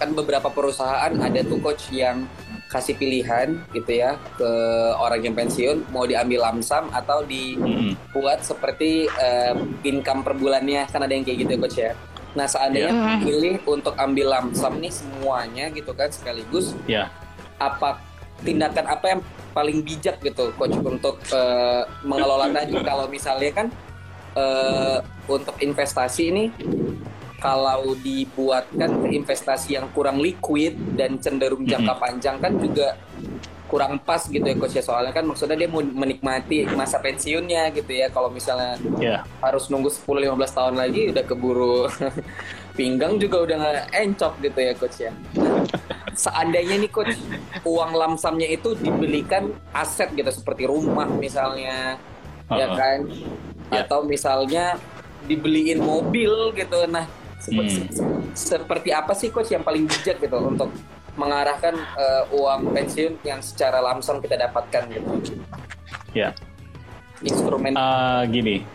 kan 0.00 0.10
beberapa 0.12 0.48
perusahaan 0.50 1.12
ada 1.16 1.40
tuh 1.46 1.60
coach 1.62 1.92
yang 1.92 2.24
kasih 2.72 2.96
pilihan 2.96 3.60
gitu 3.76 4.00
ya 4.00 4.16
ke 4.40 4.50
orang 4.96 5.20
yang 5.20 5.36
pensiun 5.36 5.92
mau 5.92 6.08
diambil 6.08 6.48
lamsam 6.48 6.88
atau 6.96 7.20
di 7.20 7.52
mm-mm. 7.60 7.92
buat 8.16 8.40
seperti 8.40 9.12
eh, 9.12 9.52
income 9.84 10.24
per 10.24 10.32
bulannya 10.40 10.88
kan 10.88 11.04
ada 11.04 11.12
yang 11.12 11.20
kayak 11.20 11.44
gitu 11.44 11.52
ya 11.52 11.60
coach 11.60 11.78
ya. 11.78 11.92
Nah 12.32 12.48
seandainya 12.48 12.92
Iya. 12.96 13.20
pilih 13.20 13.54
untuk 13.68 13.92
ambil 14.00 14.32
lamsam 14.32 14.80
nih 14.80 14.88
semuanya 14.88 15.68
gitu 15.68 15.92
kan 15.92 16.08
sekaligus 16.08 16.72
ya, 16.88 17.12
apa 17.60 18.00
tindakan 18.40 18.88
apa 18.88 19.04
yang 19.04 19.20
paling 19.52 19.84
bijak 19.84 20.16
gitu 20.24 20.48
coach 20.56 20.72
untuk 20.80 21.20
eh, 21.28 21.84
mengelola 22.08 22.48
tadi 22.56 22.72
kalau 22.80 23.04
misalnya 23.04 23.52
kan 23.52 23.66
eh, 24.32 24.98
untuk 25.28 25.60
investasi 25.60 26.32
ini 26.32 26.44
kalau 27.42 27.98
dibuatkan 27.98 29.02
ke 29.02 29.08
investasi 29.18 29.74
yang 29.74 29.90
kurang 29.90 30.22
liquid 30.22 30.78
dan 30.94 31.18
cenderung 31.18 31.66
jangka 31.66 31.98
panjang 31.98 32.38
kan 32.38 32.54
juga 32.54 32.94
kurang 33.66 33.96
pas 34.04 34.20
gitu 34.28 34.44
ya 34.44 34.52
coach 34.52 34.76
ya 34.76 34.84
soalnya 34.84 35.16
kan 35.16 35.24
maksudnya 35.24 35.56
dia 35.56 35.64
mau 35.64 35.80
menikmati 35.80 36.68
masa 36.76 37.00
pensiunnya 37.00 37.72
gitu 37.72 37.88
ya 37.88 38.12
kalau 38.12 38.28
misalnya 38.28 38.76
ya, 39.00 39.24
harus 39.40 39.72
nunggu 39.72 39.88
10-15 39.88 40.28
tahun 40.52 40.74
lagi 40.76 41.08
udah 41.08 41.24
keburu 41.24 41.88
pinggang 42.78 43.16
juga 43.16 43.40
udah 43.42 43.56
nggak 43.58 43.86
encok 43.96 44.32
gitu 44.44 44.58
ya 44.60 44.72
coach 44.76 44.98
ya. 45.00 45.12
Seandainya 46.12 46.84
nih 46.84 46.92
coach 46.92 47.16
uang 47.64 47.96
lamsamnya 47.96 48.44
itu 48.52 48.76
dibelikan 48.76 49.48
aset 49.72 50.12
gitu 50.12 50.28
seperti 50.28 50.68
rumah 50.68 51.08
misalnya 51.08 51.96
ya 52.52 52.68
Uh-uh. 52.68 52.76
kan 52.76 52.98
Ya. 53.72 53.88
atau 53.88 54.04
misalnya 54.04 54.76
dibeliin 55.24 55.80
mobil 55.80 56.52
gitu. 56.52 56.76
Nah, 56.92 57.08
sep- 57.42 57.58
Hmm. 57.58 57.66
se- 57.66 57.90
seperti 58.54 58.90
apa 58.90 59.12
sih 59.12 59.28
coach 59.28 59.50
yang 59.50 59.60
paling 59.60 59.84
bijak 59.84 60.16
gitu 60.16 60.38
untuk 60.38 60.70
mengarahkan 61.12 61.74
eh, 61.74 62.24
uang 62.30 62.70
pensiun 62.70 63.20
yang 63.20 63.42
secara 63.42 63.82
lamsam 63.82 64.22
kita 64.22 64.38
dapatkan 64.40 64.82
gitu. 64.88 65.10
ya. 66.12 66.30
Instrumen 67.20 67.74
Ah, 67.74 68.22
gini, 68.24 68.66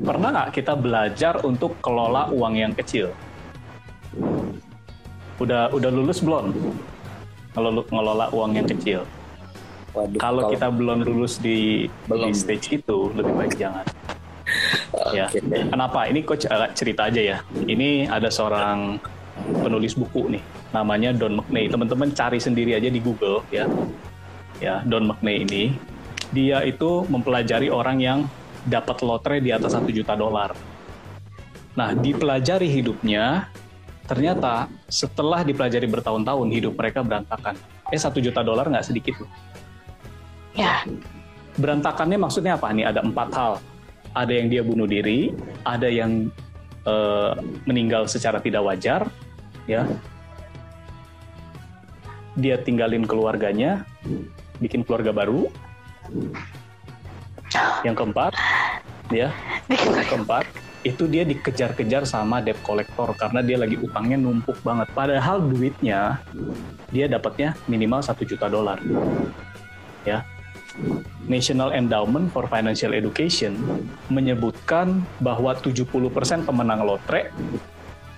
pernah 0.00 0.28
nggak 0.32 0.50
kita 0.52 0.74
belajar 0.74 1.38
untuk 1.42 1.78
kelola 1.78 2.26
uang 2.28 2.54
yang 2.56 2.72
kecil? 2.72 3.14
Udah 5.38 5.70
udah 5.70 5.90
lulus 5.90 6.18
belum? 6.18 6.50
Kalau 7.52 7.68
lu 7.70 7.82
ngelola 7.84 8.26
uang 8.30 8.52
yang 8.54 8.66
kecil. 8.66 9.04
waduh, 9.92 10.16
Kalau 10.16 10.48
kita 10.48 10.72
belum 10.72 11.04
lulus 11.04 11.36
di, 11.36 11.84
Belum. 12.08 12.26
di 12.26 12.32
stage 12.32 12.72
itu, 12.74 13.12
lebih 13.12 13.36
baik 13.36 13.54
jangan. 13.54 13.84
Ya. 15.12 15.28
Kenapa? 15.68 16.08
Ini 16.08 16.20
coach 16.24 16.48
cerita 16.74 17.08
aja 17.12 17.20
ya. 17.20 17.38
Ini 17.54 18.08
ada 18.08 18.32
seorang 18.32 18.96
penulis 19.62 19.96
buku 19.96 20.28
nih, 20.36 20.42
namanya 20.72 21.12
Don 21.16 21.40
McNay. 21.40 21.68
Teman-teman 21.68 22.12
cari 22.12 22.38
sendiri 22.40 22.76
aja 22.76 22.88
di 22.88 23.00
Google 23.00 23.44
ya. 23.52 23.68
Ya, 24.60 24.84
Don 24.84 25.08
McNay 25.08 25.44
ini 25.44 25.64
dia 26.32 26.64
itu 26.64 27.04
mempelajari 27.12 27.68
orang 27.68 28.00
yang 28.00 28.18
dapat 28.64 29.02
lotre 29.04 29.42
di 29.42 29.52
atas 29.52 29.76
satu 29.76 29.90
juta 29.92 30.16
dolar. 30.16 30.54
Nah, 31.72 31.96
dipelajari 31.96 32.68
hidupnya, 32.68 33.48
ternyata 34.04 34.68
setelah 34.92 35.40
dipelajari 35.40 35.88
bertahun-tahun 35.88 36.48
hidup 36.52 36.76
mereka 36.76 37.00
berantakan. 37.00 37.56
Eh 37.88 38.00
satu 38.00 38.20
juta 38.20 38.44
dolar 38.44 38.68
nggak 38.68 38.86
sedikit 38.86 39.20
loh. 39.20 39.32
Ya. 40.52 40.84
Berantakannya 41.56 42.16
maksudnya 42.16 42.56
apa? 42.56 42.72
Nih 42.72 42.88
ada 42.88 43.00
empat 43.04 43.28
hal. 43.32 43.52
Ada 44.12 44.32
yang 44.32 44.48
dia 44.52 44.62
bunuh 44.64 44.84
diri, 44.84 45.32
ada 45.64 45.88
yang 45.88 46.28
eh, 46.84 47.32
meninggal 47.64 48.04
secara 48.08 48.38
tidak 48.38 48.62
wajar, 48.64 49.08
ya. 49.64 49.88
Dia 52.36 52.56
tinggalin 52.60 53.04
keluarganya, 53.04 53.84
bikin 54.60 54.84
keluarga 54.84 55.12
baru. 55.12 55.48
Yang 57.84 57.96
keempat, 58.00 58.32
ya, 59.12 59.28
yang 59.68 60.08
keempat 60.08 60.48
itu 60.82 61.06
dia 61.06 61.22
dikejar-kejar 61.22 62.02
sama 62.02 62.42
debt 62.42 62.58
collector 62.66 63.14
karena 63.14 63.38
dia 63.38 63.54
lagi 63.54 63.78
utangnya 63.78 64.18
numpuk 64.18 64.58
banget. 64.66 64.90
Padahal 64.90 65.38
duitnya 65.38 66.18
dia 66.90 67.06
dapatnya 67.06 67.54
minimal 67.70 68.02
satu 68.02 68.26
juta 68.26 68.50
dolar. 68.50 68.82
Ya, 70.02 70.26
National 71.28 71.70
Endowment 71.76 72.32
for 72.32 72.48
Financial 72.48 72.92
Education 72.92 73.56
menyebutkan 74.08 75.04
bahwa 75.22 75.54
70% 75.54 75.86
pemenang 76.48 76.82
lotre 76.82 77.30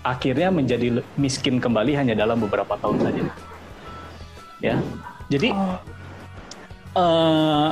akhirnya 0.05 0.53
menjadi 0.53 1.01
miskin 1.17 1.59
kembali 1.59 1.97
hanya 1.97 2.15
dalam 2.15 2.37
beberapa 2.39 2.77
tahun 2.77 3.01
saja. 3.01 3.23
Ya. 4.61 4.77
Jadi 5.33 5.51
eh, 6.95 7.71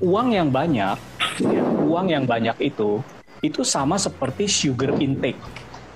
uang 0.00 0.28
yang 0.32 0.48
banyak, 0.48 0.96
ya, 1.40 1.62
uang 1.84 2.06
yang 2.08 2.24
banyak 2.24 2.56
itu 2.60 3.04
itu 3.44 3.60
sama 3.60 4.00
seperti 4.00 4.48
sugar 4.48 4.96
intake, 4.96 5.36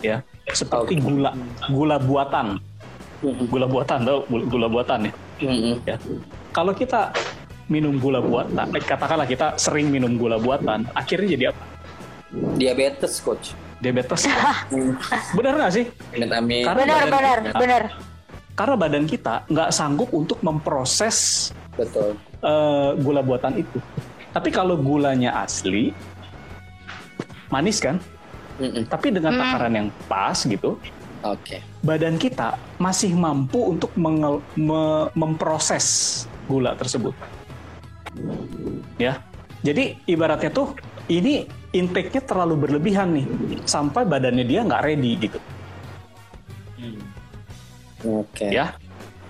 ya, 0.05 0.21
seperti 0.53 1.01
gula, 1.01 1.33
gula 1.73 1.97
buatan, 1.97 2.61
gula 3.49 3.65
buatan, 3.65 4.05
tau 4.05 4.21
gula- 4.29 4.69
buatan 4.69 5.09
ya. 5.09 5.13
Mm-mm. 5.41 5.75
ya. 5.89 5.97
Kalau 6.53 6.77
kita 6.77 7.09
minum 7.69 7.95
gula 7.95 8.19
buatan, 8.19 8.67
eh, 8.71 8.81
katakanlah 8.81 9.25
kita 9.25 9.55
sering 9.55 9.89
minum 9.89 10.17
gula 10.17 10.37
buatan, 10.37 10.89
akhirnya 10.93 11.29
jadi 11.31 11.45
apa? 11.53 11.63
Diabetes, 12.57 13.21
coach. 13.21 13.53
Diabetes. 13.79 14.25
Benar 15.39 15.53
nggak 15.55 15.73
sih? 15.73 15.85
Karena 16.11 16.41
Benar, 16.75 16.99
badan 16.99 17.09
benar, 17.09 17.39
kita- 17.43 17.61
benar. 17.61 17.83
Karena 18.53 18.75
badan 18.75 19.05
kita 19.07 19.35
nggak 19.47 19.71
sanggup 19.71 20.11
untuk 20.11 20.43
memproses 20.43 21.49
Betul. 21.73 22.19
eh, 22.43 22.91
gula 22.99 23.23
buatan 23.23 23.55
itu. 23.57 23.79
Tapi 24.29 24.51
kalau 24.51 24.75
gulanya 24.75 25.39
asli, 25.39 25.95
manis 27.49 27.79
kan? 27.79 27.97
Mm-mm. 28.59 28.83
Tapi 28.85 29.09
dengan 29.09 29.31
Hmm. 29.31 29.41
takaran 29.41 29.73
yang 29.73 29.89
pas 30.05 30.35
gitu, 30.37 30.75
Oke. 31.23 31.63
badan 31.81 32.19
kita 32.19 32.59
masih 32.77 33.15
mampu 33.15 33.63
untuk 33.69 33.95
me- 33.95 34.43
memproses 35.15 35.87
gula 36.45 36.75
tersebut. 36.75 37.15
Ya, 38.99 39.23
jadi 39.63 39.95
ibaratnya 40.11 40.51
tuh 40.51 40.75
ini 41.09 41.47
intake-nya 41.75 42.23
terlalu 42.25 42.69
berlebihan 42.69 43.15
nih, 43.15 43.27
sampai 43.65 44.05
badannya 44.05 44.45
dia 44.45 44.65
nggak 44.65 44.83
ready 44.85 45.13
gitu. 45.19 45.39
Oke. 48.07 48.47
ya. 48.55 48.79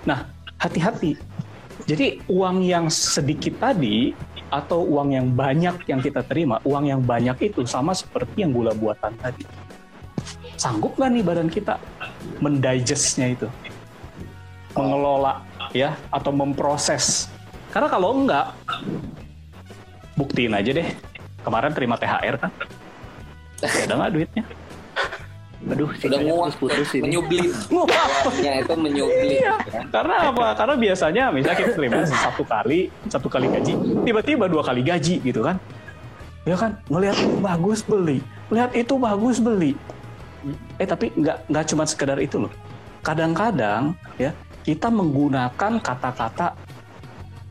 Nah, 0.04 0.28
hati-hati. 0.60 1.16
Jadi 1.88 2.20
uang 2.28 2.60
yang 2.60 2.92
sedikit 2.92 3.56
tadi 3.56 4.12
atau 4.52 4.84
uang 4.84 5.16
yang 5.16 5.28
banyak 5.32 5.88
yang 5.88 6.00
kita 6.04 6.20
terima, 6.24 6.60
uang 6.64 6.84
yang 6.84 7.00
banyak 7.00 7.52
itu 7.52 7.64
sama 7.64 7.96
seperti 7.96 8.44
yang 8.44 8.52
gula 8.52 8.76
buatan 8.76 9.16
tadi. 9.20 9.44
Sanggup 10.60 10.98
nggak 11.00 11.10
nih 11.16 11.24
badan 11.24 11.48
kita 11.48 11.80
mendigestnya 12.44 13.32
itu, 13.32 13.48
mengelola 14.76 15.40
ya 15.72 15.96
atau 16.12 16.34
memproses? 16.34 17.30
Karena 17.68 17.88
kalau 17.88 18.10
enggak, 18.16 18.46
buktiin 20.16 20.56
aja 20.56 20.70
deh. 20.72 20.88
Kemarin 21.38 21.72
terima 21.72 21.94
THR 21.96 22.36
kan, 22.36 22.50
ada 23.62 23.92
nggak 23.94 24.12
duitnya? 24.12 24.44
Aduh, 25.68 25.90
Udah 25.90 25.98
sinyalnya 25.98 26.32
nguap, 26.32 26.54
putus-putus 26.54 26.90
ini. 26.94 27.02
menyublim. 27.10 27.50
Nguap. 27.66 27.88
Uangnya 28.30 28.52
itu 28.62 28.74
menyublim. 28.78 29.30
Iya. 29.42 29.54
kan? 29.58 29.84
Karena 29.90 30.14
apa? 30.30 30.46
Karena 30.54 30.74
biasanya 30.78 31.24
misalnya 31.34 31.58
kita 31.58 31.72
terima 31.74 31.98
satu 32.06 32.42
kali, 32.46 32.80
satu 33.10 33.26
kali 33.26 33.46
gaji, 33.50 33.72
tiba-tiba 34.06 34.44
dua 34.46 34.62
kali 34.62 34.86
gaji 34.86 35.18
gitu 35.18 35.42
kan? 35.42 35.58
Ya 36.46 36.54
kan, 36.56 36.78
ngelihat 36.88 37.18
bagus 37.42 37.82
beli, 37.82 38.22
lihat 38.48 38.70
itu 38.72 38.94
bagus 38.96 39.42
beli. 39.42 39.74
Eh 40.78 40.86
tapi 40.86 41.10
nggak 41.12 41.50
nggak 41.50 41.64
cuma 41.74 41.84
sekedar 41.84 42.16
itu 42.22 42.38
loh. 42.38 42.52
Kadang-kadang 43.02 43.98
ya 44.14 44.30
kita 44.62 44.88
menggunakan 44.88 45.82
kata-kata, 45.82 46.54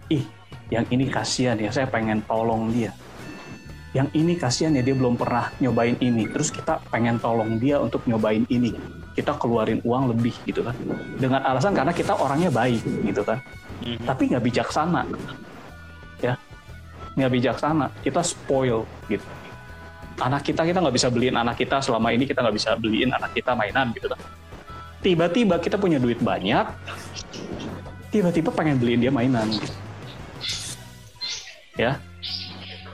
ih 0.10 0.26
yang 0.68 0.84
ini 0.91 1.08
kasihan 1.08 1.55
ya, 1.55 1.72
saya 1.72 1.88
pengen 1.88 2.20
tolong 2.28 2.68
dia. 2.76 2.91
Yang 3.95 4.08
ini 4.20 4.34
kasihan 4.36 4.76
ya 4.76 4.84
dia 4.84 4.93
belum 4.93 5.16
pernah 5.16 5.47
nyobain 5.64 5.95
ini, 6.03 6.28
terus 6.28 6.51
kita 6.51 6.84
pengen 6.91 7.18
tolong 7.24 7.55
dia 7.55 7.80
untuk 7.80 8.03
nyobain 8.03 8.43
ini. 8.51 8.76
Kita 9.16 9.39
keluarin 9.39 9.80
uang 9.82 10.14
lebih 10.14 10.36
gitu 10.43 10.62
kan. 10.62 10.76
Dengan 11.18 11.41
alasan 11.41 11.74
karena 11.74 11.95
kita 11.95 12.14
orangnya 12.20 12.51
baik 12.51 12.84
gitu 12.84 13.24
kan. 13.24 13.41
Tapi 13.82 14.30
nggak 14.30 14.43
bijaksana. 14.43 15.08
Ya 16.22 16.38
nggak 17.18 17.32
bijaksana. 17.32 17.89
Kita 18.03 18.22
spoil 18.22 18.86
gitu. 19.10 19.24
Anak 20.22 20.45
kita 20.45 20.62
kita 20.68 20.78
nggak 20.84 20.95
bisa 20.99 21.10
beliin 21.10 21.34
anak 21.34 21.58
kita. 21.58 21.82
Selama 21.82 22.14
ini 22.14 22.30
kita 22.30 22.45
nggak 22.45 22.58
bisa 22.60 22.78
beliin 22.78 23.10
anak 23.10 23.34
kita 23.34 23.58
mainan 23.58 23.89
gitu 23.97 24.05
kan. 24.12 24.20
Tiba-tiba 25.01 25.58
kita 25.58 25.82
punya 25.82 25.97
duit 25.97 26.22
banyak 26.22 26.68
tiba-tiba 28.14 28.49
pengen 28.53 28.78
beliin 28.78 29.01
dia 29.01 29.10
mainan. 29.10 29.49
gitu. 29.49 29.87
Ya 31.78 32.02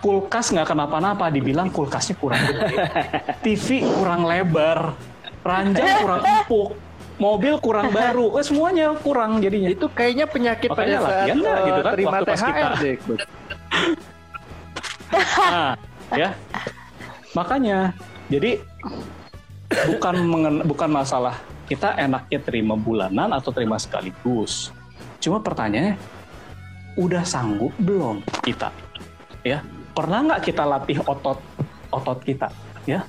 kulkas 0.04 0.52
nggak 0.52 0.68
kenapa-napa 0.68 1.32
dibilang 1.32 1.72
kulkasnya 1.72 2.20
kurang 2.20 2.44
gede 2.44 2.76
TV 3.48 3.68
kurang 3.88 4.28
lebar 4.28 4.94
ranjang 5.42 5.88
kurang 6.04 6.22
empuk 6.22 6.70
mobil 7.16 7.56
kurang 7.62 7.88
baru 7.90 8.36
eh, 8.36 8.44
semuanya 8.44 8.92
kurang 9.00 9.40
jadinya 9.40 9.70
Itu 9.72 9.88
kayaknya 9.88 10.26
penyakit 10.28 10.68
Makanya 10.68 10.98
pada 10.98 11.00
saat 11.00 11.14
latihan 11.24 11.38
nggak 11.40 11.56
eh, 11.56 11.64
gitu 11.64 11.82
kan, 11.82 11.94
terima 11.94 12.12
waktu 12.12 12.26
THR 12.26 12.44
kita- 12.44 12.78
deh. 12.78 12.96
Nah, 15.14 15.78
ya. 16.10 16.30
Makanya, 17.34 17.94
jadi 18.30 18.62
bukan 19.94 20.16
mengen- 20.26 20.66
bukan 20.66 20.90
masalah 20.90 21.38
kita 21.66 21.94
enaknya 21.98 22.42
terima 22.42 22.74
bulanan 22.74 23.30
atau 23.30 23.54
terima 23.54 23.78
sekaligus. 23.78 24.74
Cuma 25.22 25.38
pertanyaannya, 25.38 26.02
udah 26.96 27.24
sanggup 27.26 27.74
belum 27.82 28.22
kita? 28.46 28.70
Ya, 29.44 29.66
pernah 29.92 30.24
nggak 30.24 30.42
kita 30.46 30.64
latih 30.64 31.00
otot 31.04 31.40
otot 31.92 32.20
kita? 32.24 32.50
Ya, 32.88 33.04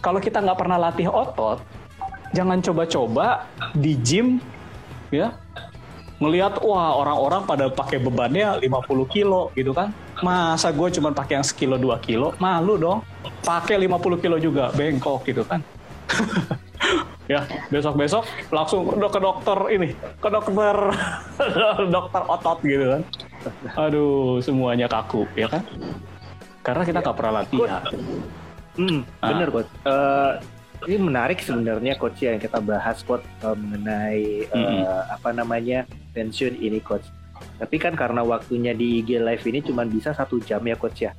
kalau 0.00 0.20
kita 0.20 0.40
nggak 0.40 0.58
pernah 0.58 0.78
latih 0.80 1.08
otot, 1.08 1.60
jangan 2.32 2.60
coba-coba 2.60 3.48
di 3.76 3.96
gym, 4.00 4.40
ya, 5.12 5.36
melihat 6.18 6.60
wah 6.64 6.96
orang-orang 6.96 7.42
pada 7.44 7.66
pakai 7.68 8.00
bebannya 8.00 8.60
50 8.62 9.14
kilo 9.14 9.52
gitu 9.56 9.72
kan? 9.76 9.92
Masa 10.22 10.70
gue 10.70 10.88
cuma 10.94 11.10
pakai 11.10 11.42
yang 11.42 11.46
sekilo 11.46 11.76
dua 11.76 11.98
kilo? 11.98 12.32
Malu 12.38 12.78
dong. 12.78 12.98
Pakai 13.44 13.76
50 13.76 14.22
kilo 14.24 14.36
juga 14.40 14.72
bengkok 14.72 15.20
gitu 15.28 15.44
kan 15.44 15.60
ya 17.24 17.40
besok-besok 17.68 18.22
langsung 18.48 18.84
udah 18.84 19.08
ke 19.08 19.16
dokter 19.16 19.58
ini 19.70 19.88
ke 20.20 20.28
dokter 20.28 20.76
dokter 21.94 22.22
otot 22.22 22.58
gitu 22.60 22.84
kan 22.90 23.02
aduh 23.74 24.38
semuanya 24.38 24.84
kaku 24.84 25.24
ya 25.32 25.48
kan 25.48 25.64
karena 26.60 26.82
kita 26.82 26.98
nggak 27.00 27.16
pernah 27.16 27.32
latihan 27.40 27.82
Hmm, 28.74 29.06
Ah. 29.22 29.30
bener 29.30 29.54
coach. 29.54 29.70
Eh, 29.86 30.32
ini 30.90 30.98
menarik 30.98 31.38
sebenarnya 31.38 31.94
coach 31.94 32.18
ya 32.18 32.34
yang 32.34 32.42
kita 32.42 32.58
bahas 32.58 33.06
coach 33.06 33.22
eh, 33.22 33.54
mengenai 33.54 34.22
eh, 34.44 34.50
Mm-mm. 34.50 34.82
apa 35.14 35.30
namanya 35.30 35.86
pensiun 36.10 36.58
ini 36.58 36.82
coach. 36.82 37.06
Tapi 37.54 37.78
kan 37.78 37.94
karena 37.94 38.26
waktunya 38.26 38.74
di 38.74 38.98
IG 38.98 39.22
live 39.22 39.46
ini 39.46 39.62
cuma 39.62 39.86
bisa 39.86 40.10
satu 40.10 40.42
jam 40.42 40.58
ya 40.58 40.74
coach 40.74 41.06
ya. 41.06 41.14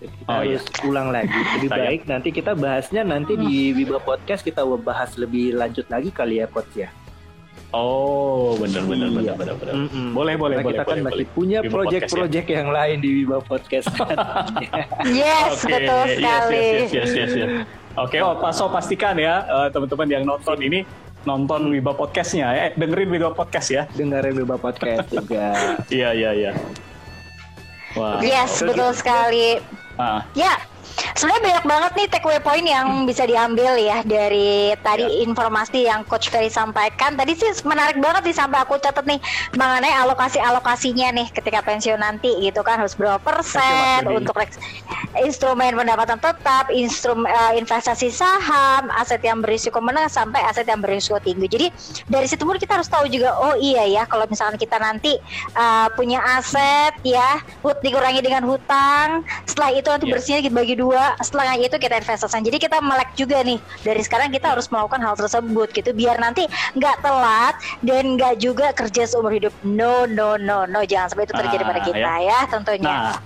Jadi 0.00 0.08
Kita 0.10 0.26
Oh, 0.26 0.40
harus 0.40 0.64
ulang 0.82 1.08
lagi. 1.10 1.28
Lebih 1.54 1.68
Sayang. 1.68 1.84
baik 1.84 2.00
nanti 2.06 2.28
kita 2.30 2.52
bahasnya 2.54 3.02
nanti 3.02 3.32
di 3.36 3.54
Wiba 3.72 4.00
Podcast 4.00 4.40
kita 4.40 4.64
bahas 4.80 5.14
lebih 5.14 5.52
lanjut 5.52 5.84
lagi 5.86 6.08
kali 6.10 6.40
ya 6.40 6.46
coach 6.46 6.72
ya. 6.74 6.88
oh 7.70 8.58
bener 8.58 8.82
bener 8.82 9.06
Iya. 9.12 9.34
bener 9.36 9.54
bener 9.54 9.74
Mm-mm. 9.78 10.10
boleh 10.10 10.34
boleh 10.34 10.56
Karena 10.56 10.66
boleh 10.66 10.74
kita 10.74 10.82
kan 10.82 10.90
boleh, 10.90 11.04
masih 11.04 11.16
boleh. 11.22 11.34
punya 11.36 11.58
project-project 11.62 12.46
yang 12.50 12.68
lain 12.68 12.96
di 12.98 13.10
Wiba 13.20 13.38
Podcast 13.40 13.86
kan. 13.92 14.16
Yes, 15.12 15.62
Oke, 15.62 15.78
betul 15.78 16.02
sekali. 16.10 16.64
Yes, 16.66 16.90
yes, 16.90 17.10
yes, 17.10 17.10
yes, 17.12 17.30
yes. 17.36 17.50
Oke, 17.94 18.18
oh, 18.18 18.34
Pak, 18.34 18.50
so 18.50 18.66
pastikan 18.66 19.14
ya 19.14 19.44
eh, 19.44 19.68
teman-teman 19.68 20.08
yang 20.08 20.24
nonton 20.24 20.58
ini 20.58 20.82
nonton 21.22 21.68
Wiba 21.68 21.92
Podcastnya, 21.92 22.48
eh, 22.50 22.70
dengerin 22.74 23.06
Wiba 23.06 23.30
Podcast 23.30 23.68
ya. 23.68 23.82
Dengerin 23.92 24.34
Wiba 24.34 24.56
Podcast 24.56 25.06
juga. 25.06 25.52
Iya, 25.92 26.10
iya, 26.10 26.30
iya. 26.32 26.52
Wah. 27.98 28.22
Yes, 28.22 28.62
betul 28.62 28.94
sekali. 28.94 29.58
Ah, 29.98 30.22
Ya, 30.32 30.56
sebenarnya 31.16 31.42
banyak 31.42 31.64
banget 31.64 31.92
nih 31.96 32.06
take 32.12 32.26
away 32.28 32.40
point 32.42 32.66
yang 32.66 33.08
bisa 33.08 33.24
diambil 33.24 33.80
ya 33.80 34.04
dari 34.04 34.76
tadi 34.84 35.24
informasi 35.24 35.88
yang 35.88 36.04
Coach 36.04 36.28
Ferry 36.28 36.52
sampaikan. 36.52 37.16
Tadi 37.16 37.32
sih 37.32 37.48
menarik 37.64 37.96
banget 37.98 38.30
sih 38.30 38.36
sampai 38.36 38.60
aku 38.60 38.76
catat 38.76 39.08
nih 39.08 39.16
mengenai 39.56 39.96
alokasi-alokasinya 40.04 41.08
nih 41.16 41.26
ketika 41.32 41.64
pensiun 41.64 41.96
nanti 41.96 42.28
gitu 42.44 42.60
kan 42.60 42.84
harus 42.84 42.92
berapa 42.92 43.16
persen 43.16 44.04
untuk 44.06 44.36
reks- 44.36 44.60
instrumen 45.24 45.72
pendapatan 45.74 46.20
tetap, 46.20 46.68
instrumen 46.68 47.26
investasi 47.56 48.12
saham, 48.12 48.92
aset 48.94 49.24
yang 49.24 49.40
berisiko 49.40 49.80
menengah 49.80 50.12
sampai 50.12 50.44
aset 50.44 50.68
yang 50.68 50.84
berisiko 50.84 51.16
tinggi. 51.18 51.48
Jadi 51.48 51.66
dari 52.06 52.26
situ 52.28 52.44
pun 52.44 52.60
kita 52.60 52.76
harus 52.76 52.90
tahu 52.92 53.08
juga 53.08 53.32
oh 53.40 53.56
iya 53.56 53.88
ya 53.88 54.02
kalau 54.04 54.28
misalkan 54.28 54.60
kita 54.60 54.76
nanti 54.76 55.16
uh, 55.56 55.88
punya 55.96 56.20
aset 56.36 56.92
ya 57.00 57.40
hut 57.64 57.80
dikurangi 57.80 58.20
dengan 58.20 58.44
hutang 58.44 59.24
setelah 59.48 59.70
itu 59.72 59.88
nanti 59.88 60.06
Iya. 60.10 60.12
bersihnya 60.18 60.42
dibagi 60.50 60.74
dua 60.80 61.12
setelah 61.20 61.52
itu 61.54 61.76
kita 61.76 61.94
investasikan 61.94 62.40
jadi 62.40 62.56
kita 62.58 62.80
melek 62.80 63.12
juga 63.14 63.38
nih 63.40 63.60
dari 63.82 64.00
sekarang 64.00 64.32
kita 64.32 64.50
harus 64.50 64.66
melakukan 64.66 64.96
hal 64.98 65.14
tersebut 65.14 65.68
gitu 65.70 65.90
biar 65.92 66.16
nanti 66.16 66.44
nggak 66.72 66.96
telat 67.00 67.52
dan 67.80 68.16
nggak 68.16 68.40
juga 68.40 68.72
kerja 68.72 69.04
seumur 69.04 69.28
hidup 69.30 69.52
no 69.60 70.08
no 70.08 70.40
no 70.40 70.64
no 70.64 70.80
jangan 70.82 71.08
sampai 71.08 71.24
itu 71.24 71.34
terjadi 71.34 71.62
Ah, 71.62 71.68
pada 71.68 71.80
kita 71.82 72.12
ya, 72.22 72.38
tentunya 72.48 72.88
Nah, 72.90 73.16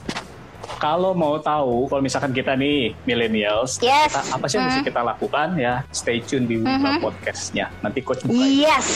kalau 0.77 1.13
mau 1.13 1.39
tahu, 1.39 1.87
kalau 1.87 2.01
misalkan 2.01 2.33
kita 2.33 2.53
nih 2.55 2.93
millennials, 3.05 3.79
Yes. 3.79 4.11
kita- 4.11 4.27
apa 4.33 4.45
sih 4.45 4.57
yang 4.57 4.67
mesti 4.67 4.81
Hmm. 4.81 4.89
kita 4.89 5.01
lakukan 5.03 5.49
ya? 5.57 5.75
Stay 5.91 6.19
tune 6.21 6.45
di 6.45 6.59
Wiba 6.59 6.91
Mhm. 6.91 7.01
Podcastnya. 7.01 7.71
Nanti 7.81 8.01
coach 8.01 8.25
buka 8.25 8.45
yes 8.45 8.87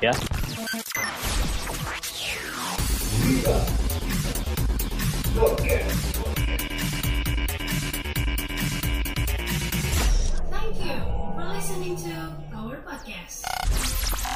ya. 0.00 0.12
Thank 10.80 10.92
you 10.92 11.34
for 11.34 11.44
listening 11.44 11.96
to 11.96 12.56
our 12.56 12.76
podcast. 12.88 14.29